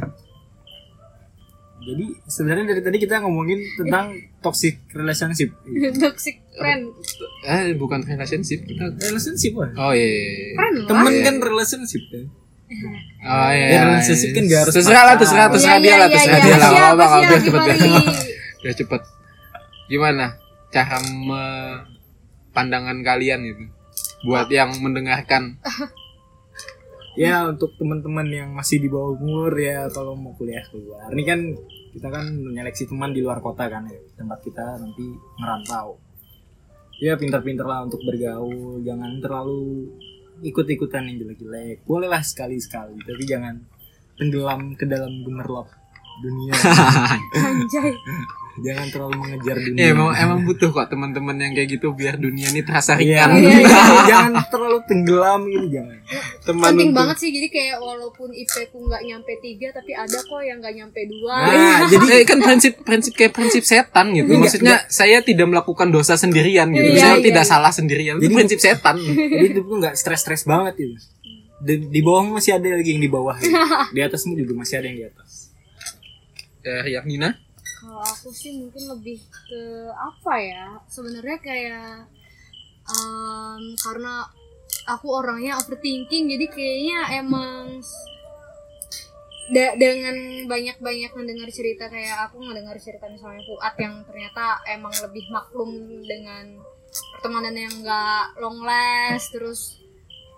Jadi 1.79 2.05
sebenarnya 2.25 2.65
dari 2.67 2.81
tadi 2.81 2.97
kita 2.97 3.19
ngomongin 3.19 3.59
tentang 3.75 4.05
toxic 4.39 4.83
relationship 4.91 5.49
toxic 6.03 6.43
friend 6.53 6.91
Eh 7.41 7.71
bukan 7.73 8.03
relationship 8.03 8.63
kita. 8.63 8.91
relationship 8.99 9.53
lah 9.55 9.71
Oh 9.79 9.91
iya. 9.91 10.03
iya, 10.03 10.21
iya. 10.21 10.53
friend 10.53 10.77
temen 10.85 11.11
iya. 11.11 11.23
kan 11.23 11.35
relationship 11.39 12.03
kan 12.07 12.23
Oh 13.19 13.49
iya. 13.49 13.65
Ya, 13.67 13.79
relationship 13.87 14.29
kan 14.29 14.43
nggak 14.45 14.61
harus 14.61 14.73
terserah 14.75 15.03
lah, 15.03 15.15
terserah, 15.17 15.47
terserah 15.49 15.73
Iya, 15.73 15.81
dia 15.81 15.89
iya, 15.89 15.95
lah, 15.95 16.05
iya, 16.05 16.13
terserah 16.13 16.37
iya. 16.37 16.45
dia 16.45 16.53
lah. 16.53 16.69
Sih 16.69 16.77
nggak 16.77 16.93
yang 17.09 17.41
cepet 17.41 17.61
dibalik? 17.65 18.05
Udah 18.59 18.75
cepet. 18.75 19.01
Gimana 19.87 20.25
cara 20.69 20.97
me- 21.01 21.81
pandangan 22.49 22.97
kalian 23.01 23.39
gitu 23.41 23.63
buat 24.21 24.45
yang 24.49 24.69
mendengarkan? 24.77 25.57
ya 27.19 27.51
untuk 27.51 27.75
teman-teman 27.75 28.23
yang 28.31 28.49
masih 28.55 28.79
di 28.79 28.87
bawah 28.87 29.19
umur 29.19 29.51
ya 29.59 29.91
kalau 29.91 30.15
mau 30.15 30.31
kuliah 30.39 30.63
keluar. 30.71 31.11
Ini 31.11 31.23
kan 31.27 31.39
kita 31.91 32.07
kan 32.07 32.31
menyeleksi 32.31 32.87
teman 32.87 33.11
di 33.11 33.19
luar 33.19 33.43
kota 33.43 33.67
kan 33.67 33.83
ya. 33.91 33.99
Tempat 34.15 34.39
kita 34.39 34.79
nanti 34.79 35.03
merantau. 35.35 35.99
Ya 37.03 37.19
pintar-pintar 37.19 37.67
lah 37.67 37.83
untuk 37.83 37.99
bergaul. 38.07 38.79
Jangan 38.87 39.19
terlalu 39.19 39.91
ikut-ikutan 40.47 41.11
yang 41.11 41.27
jelek-jelek. 41.27 41.83
Bolehlah 41.83 42.23
sekali-sekali 42.23 42.95
tapi 43.03 43.23
jangan 43.27 43.59
tenggelam 44.15 44.79
ke 44.79 44.87
dalam 44.87 45.19
gemerlap 45.27 45.75
dunia 46.19 46.51
anjay 47.39 47.93
jangan 48.59 48.91
terlalu 48.91 49.15
mengejar 49.17 49.55
dunia 49.57 49.79
Ya, 49.79 49.95
emang 49.95 50.11
emang 50.11 50.39
butuh 50.43 50.67
kok 50.69 50.91
teman-teman 50.91 51.31
yang 51.33 51.53
kayak 51.53 51.69
gitu 51.71 51.95
biar 51.95 52.19
dunia 52.19 52.51
ini 52.51 52.59
terasa 52.59 52.99
Iya, 52.99 53.31
ringan. 53.31 53.63
jangan- 53.63 54.03
jangan 54.11 54.33
terlalu 54.51 54.77
tenggelam 54.83 55.41
gitu 55.47 55.67
jangan 55.71 55.97
Teman 56.43 56.67
penting 56.67 56.83
untuk- 56.85 56.97
banget 56.99 57.17
sih 57.17 57.29
jadi 57.31 57.47
kayak 57.47 57.77
walaupun 57.79 58.29
IP 58.29 58.51
ku 58.67 58.83
nggak 58.83 59.01
nyampe 59.01 59.31
tiga 59.39 59.67
tapi 59.71 59.91
ada 59.93 60.17
kok 60.19 60.41
yang 60.41 60.59
nggak 60.59 60.75
nyampe 60.75 60.99
dua 61.07 61.35
nah 61.39 61.77
Jadi 61.87 62.03
jadi 62.05 62.23
kan 62.25 62.39
prinsip 62.41 62.73
prinsip 62.81 63.13
kayak 63.13 63.31
prinsip 63.31 63.63
setan 63.63 64.11
gitu. 64.11 64.27
Enggak, 64.27 64.43
Maksudnya 64.43 64.75
saya 64.87 65.17
tidak 65.21 65.47
melakukan 65.47 65.87
dosa 65.87 66.13
sendirian 66.13 66.67
gitu. 66.69 66.89
Iya, 66.89 66.99
saya 66.99 67.15
iya, 67.15 67.23
tidak 67.23 67.43
iya. 67.43 67.49
salah 67.49 67.71
sendirian. 67.71 68.15
Itu 68.17 68.27
Jadi- 68.27 68.35
prinsip 68.35 68.59
setan. 68.59 68.95
jadi 68.99 69.45
itu 69.53 69.61
nggak 69.63 69.95
stres-stres 69.95 70.43
banget 70.43 70.75
gitu 70.77 70.95
di, 71.59 71.75
di 71.87 71.99
bawahmu 71.99 72.35
masih 72.35 72.55
ada 72.55 72.71
lagi 72.71 72.89
yang 72.89 72.99
di 72.99 73.07
bawah 73.07 73.35
gitu. 73.35 73.51
di 73.95 73.99
atasmu 73.99 74.31
juga 74.33 74.53
masih 74.57 74.75
ada 74.75 74.85
yang 74.85 74.97
di 74.97 75.05
atas 75.07 75.48
Dari 76.59 76.91
yang 76.95 77.07
Nina? 77.07 77.49
kalau 77.79 78.03
aku 78.03 78.27
sih 78.35 78.59
mungkin 78.59 78.91
lebih 78.91 79.23
ke 79.31 79.63
apa 79.95 80.35
ya 80.35 80.65
sebenarnya 80.91 81.37
kayak 81.39 82.11
em, 82.91 83.63
karena 83.79 84.27
aku 84.83 85.07
orangnya 85.15 85.55
overthinking 85.63 86.27
jadi 86.27 86.45
kayaknya 86.51 86.99
emang 87.23 87.79
da- 89.55 89.75
dengan 89.79 90.43
banyak-banyak 90.43 91.11
mendengar 91.15 91.47
cerita 91.55 91.87
kayak 91.87 92.27
aku 92.27 92.43
ngedengar 92.43 92.75
cerita 92.83 93.07
misalnya 93.07 93.47
Fuad 93.47 93.75
yang 93.79 93.95
ternyata 94.03 94.59
emang 94.67 94.91
lebih 94.99 95.23
maklum 95.31 96.03
dengan 96.03 96.59
pertemanan 97.15 97.55
yang 97.55 97.73
enggak 97.79 98.35
long 98.43 98.59
last 98.59 99.31
terus 99.31 99.78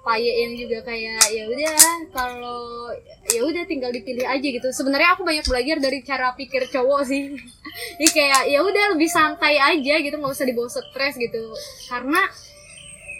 Paye 0.01 0.33
yang 0.45 0.57
juga 0.57 0.81
kayak 0.81 1.29
ya 1.29 1.45
udah 1.45 1.77
kalau 2.09 2.89
ya 3.29 3.41
udah 3.45 3.63
tinggal 3.69 3.93
dipilih 3.93 4.25
aja 4.25 4.41
gitu. 4.41 4.67
Sebenarnya 4.73 5.13
aku 5.13 5.21
banyak 5.21 5.45
belajar 5.45 5.77
dari 5.77 6.01
cara 6.01 6.33
pikir 6.33 6.65
cowok 6.73 7.01
sih. 7.05 7.37
Jadi 8.01 8.09
kayak 8.09 8.41
ya 8.49 8.59
udah 8.65 8.97
lebih 8.97 9.05
santai 9.05 9.61
aja 9.61 9.95
gitu 10.01 10.17
nggak 10.17 10.33
usah 10.33 10.49
dibawa 10.49 10.69
stres 10.73 11.15
gitu. 11.21 11.53
Karena 11.85 12.21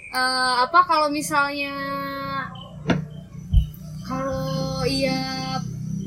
eh, 0.10 0.56
apa 0.66 0.80
kalau 0.90 1.14
misalnya 1.14 1.74
kalau 4.10 4.82
ya 4.90 5.62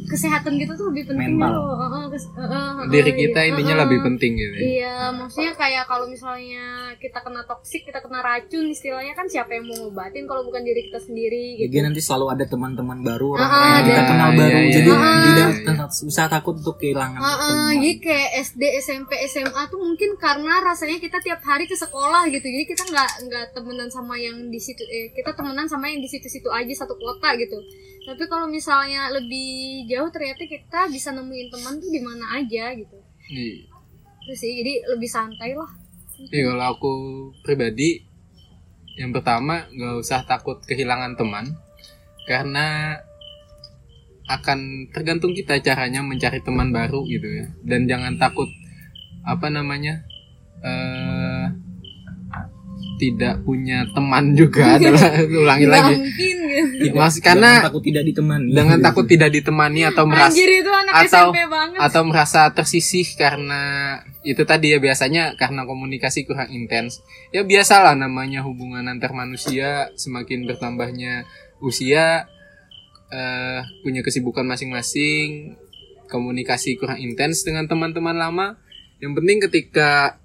kesehatan 0.04 0.56
gitu 0.56 0.72
tuh 0.74 0.86
lebih 0.88 1.08
penting 1.08 1.34
Mental. 1.34 1.50
loh. 1.50 1.74
Heeh, 1.76 2.04
kes- 2.08 2.28
heeh, 2.30 2.70
Diri 2.86 3.12
kita 3.14 3.40
iya. 3.40 3.48
intinya 3.48 3.74
Heeh. 3.74 3.82
lebih 3.82 3.98
penting 4.02 4.32
gitu. 4.34 4.54
ya. 4.54 4.62
Iya, 4.62 4.94
maksudnya 5.14 5.52
kayak 5.54 5.84
kalau 5.84 6.06
misalnya 6.06 6.64
kita 6.94 7.18
kena 7.18 7.42
toksik, 7.42 7.82
kita 7.82 7.98
kena 7.98 8.20
racun, 8.20 8.66
istilahnya 8.66 9.12
kan 9.12 9.24
siapa 9.24 9.50
yang 9.50 9.64
mau 9.64 9.76
ngobatin 9.78 10.24
kalau 10.24 10.42
bukan 10.42 10.60
diri 10.60 10.84
kita 10.84 11.00
sendiri 11.00 11.56
gitu. 11.56 11.68
jadi 11.70 11.84
nanti 11.84 12.00
selalu 12.00 12.26
ada 12.30 12.44
teman-teman 12.44 12.98
baru 13.00 13.26
orang 13.34 13.46
Ah, 13.46 13.56
yang 13.56 13.84
kita 13.84 13.94
ada. 13.94 14.04
kenal 14.06 14.28
Iya, 14.28 14.38
baru 14.38 14.56
iya, 14.56 14.70
jadi 14.70 14.90
iya, 14.90 14.98
tidak 15.24 15.48
iya. 15.50 15.64
tidak 15.66 15.88
usah 16.04 16.26
takut 16.26 16.54
untuk 16.54 16.76
kehilangan 16.76 17.16
Heeh, 17.16 17.36
teman. 17.40 17.72
jadi 17.74 17.90
kayak 17.98 18.30
SD, 18.42 18.62
SMP, 18.78 19.10
SMA 19.26 19.62
tuh 19.66 19.78
mungkin 19.78 20.10
karena 20.16 20.54
rasanya 20.60 20.96
kita 20.98 21.18
tiap 21.18 21.40
hari 21.40 21.64
ke 21.64 21.74
sekolah 21.74 22.28
gitu. 22.28 22.44
Jadi 22.44 22.64
kita 22.66 22.82
nggak 22.84 23.10
nggak 23.24 23.44
temenan 23.52 23.88
sama 23.88 24.14
yang 24.16 24.36
di 24.46 24.58
situ 24.58 24.84
eh, 24.84 25.10
kita 25.10 25.32
temenan 25.32 25.64
sama 25.64 25.86
yang 25.86 25.98
di 25.98 26.08
situ-situ 26.08 26.46
aja 26.46 26.74
satu 26.76 26.94
kota 26.94 27.32
gitu. 27.34 27.56
Tapi 28.04 28.24
kalau 28.28 28.46
misalnya 28.46 29.08
lebih 29.08 29.88
jauh 29.88 30.12
ternyata 30.12 30.44
kita 30.44 30.92
bisa 30.92 31.08
nemuin 31.16 31.48
teman 31.48 31.80
tuh 31.80 31.88
di 31.88 32.00
mana 32.04 32.36
aja 32.36 32.76
gitu. 32.76 32.98
Iya. 33.32 33.64
Terus 34.24 34.38
sih 34.40 34.52
jadi 34.60 34.72
lebih 34.92 35.08
santai 35.08 35.56
lah. 35.56 35.68
Iya, 36.30 36.52
kalau 36.52 36.66
aku 36.76 36.92
pribadi 37.42 38.04
yang 38.94 39.10
pertama 39.10 39.66
nggak 39.74 39.94
usah 39.98 40.22
takut 40.22 40.62
kehilangan 40.62 41.18
teman 41.18 41.50
karena 42.30 42.96
akan 44.24 44.88
tergantung 44.88 45.36
kita 45.36 45.60
caranya 45.60 46.00
mencari 46.00 46.40
teman 46.40 46.72
baru 46.72 47.04
gitu 47.04 47.28
ya 47.28 47.46
dan 47.66 47.84
jangan 47.84 48.16
takut 48.16 48.48
apa 49.26 49.52
namanya 49.52 50.00
eh 50.64 51.13
tidak 52.94 53.42
punya 53.42 53.84
teman 53.90 54.38
juga 54.38 54.62
adalah 54.78 55.18
ulangi 55.26 55.66
lagi. 55.66 55.94
Mungkin 55.98 56.36
gitu. 56.78 56.94
Mas 56.94 57.18
karena 57.18 57.62
takut 57.66 57.82
tidak 57.82 58.04
ditemani. 58.06 58.50
dengan 58.54 58.78
takut 58.78 59.06
tidak 59.06 59.30
ditemani 59.34 59.80
atau 59.90 60.04
merasa 60.06 60.30
anjir 60.30 60.48
itu 60.50 60.70
anak 60.70 60.94
atau- 60.94 61.30
SMP 61.34 61.40
banget. 61.50 61.78
atau 61.82 62.02
merasa 62.06 62.40
tersisih 62.54 63.06
karena 63.18 63.62
itu 64.22 64.42
tadi 64.46 64.72
ya 64.72 64.78
biasanya 64.78 65.34
karena 65.34 65.66
komunikasi 65.66 66.24
kurang 66.24 66.48
intens. 66.54 67.02
Ya 67.34 67.42
biasalah 67.42 67.98
namanya 67.98 68.46
hubungan 68.46 68.86
antar 68.86 69.10
manusia 69.12 69.90
semakin 69.98 70.46
bertambahnya 70.46 71.26
usia 71.58 72.30
eh, 73.10 73.60
punya 73.82 74.00
kesibukan 74.06 74.46
masing-masing 74.46 75.58
komunikasi 76.08 76.78
kurang 76.78 77.02
intens 77.02 77.42
dengan 77.42 77.66
teman-teman 77.66 78.14
lama. 78.14 78.46
Yang 79.02 79.12
penting 79.18 79.38
ketika 79.50 80.16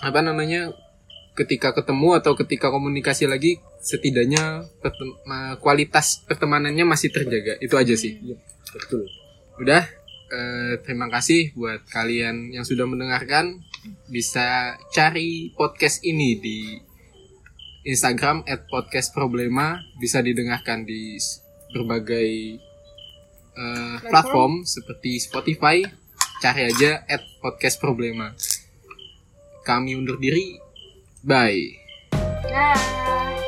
apa 0.00 0.20
namanya 0.24 0.72
ketika 1.38 1.72
ketemu 1.72 2.18
atau 2.18 2.34
ketika 2.36 2.68
komunikasi 2.68 3.26
lagi 3.30 3.62
setidaknya 3.80 4.66
pertem- 4.82 5.16
kualitas 5.62 6.22
pertemanannya 6.28 6.84
masih 6.84 7.08
terjaga 7.12 7.56
itu 7.62 7.74
aja 7.78 7.94
sih 7.96 8.18
betul 8.74 9.06
Udah, 9.60 9.84
eh, 10.32 10.80
terima 10.88 11.12
kasih 11.12 11.52
buat 11.52 11.84
kalian 11.92 12.48
yang 12.48 12.64
sudah 12.64 12.88
mendengarkan. 12.88 13.60
Bisa 14.08 14.72
cari 14.88 15.52
podcast 15.52 16.00
ini 16.00 16.40
di 16.40 16.80
Instagram 17.84 18.48
@podcastproblema. 18.72 19.84
Bisa 20.00 20.24
didengarkan 20.24 20.88
di 20.88 21.20
berbagai 21.76 22.56
eh, 23.52 23.96
platform 24.00 24.64
seperti 24.64 25.20
Spotify. 25.20 25.84
Cari 26.40 26.72
aja 26.72 27.04
@podcastproblema. 27.44 28.32
Kami 29.60 29.92
undur 29.92 30.16
diri. 30.16 30.56
Bye. 31.22 31.76
Nah. 32.12 33.39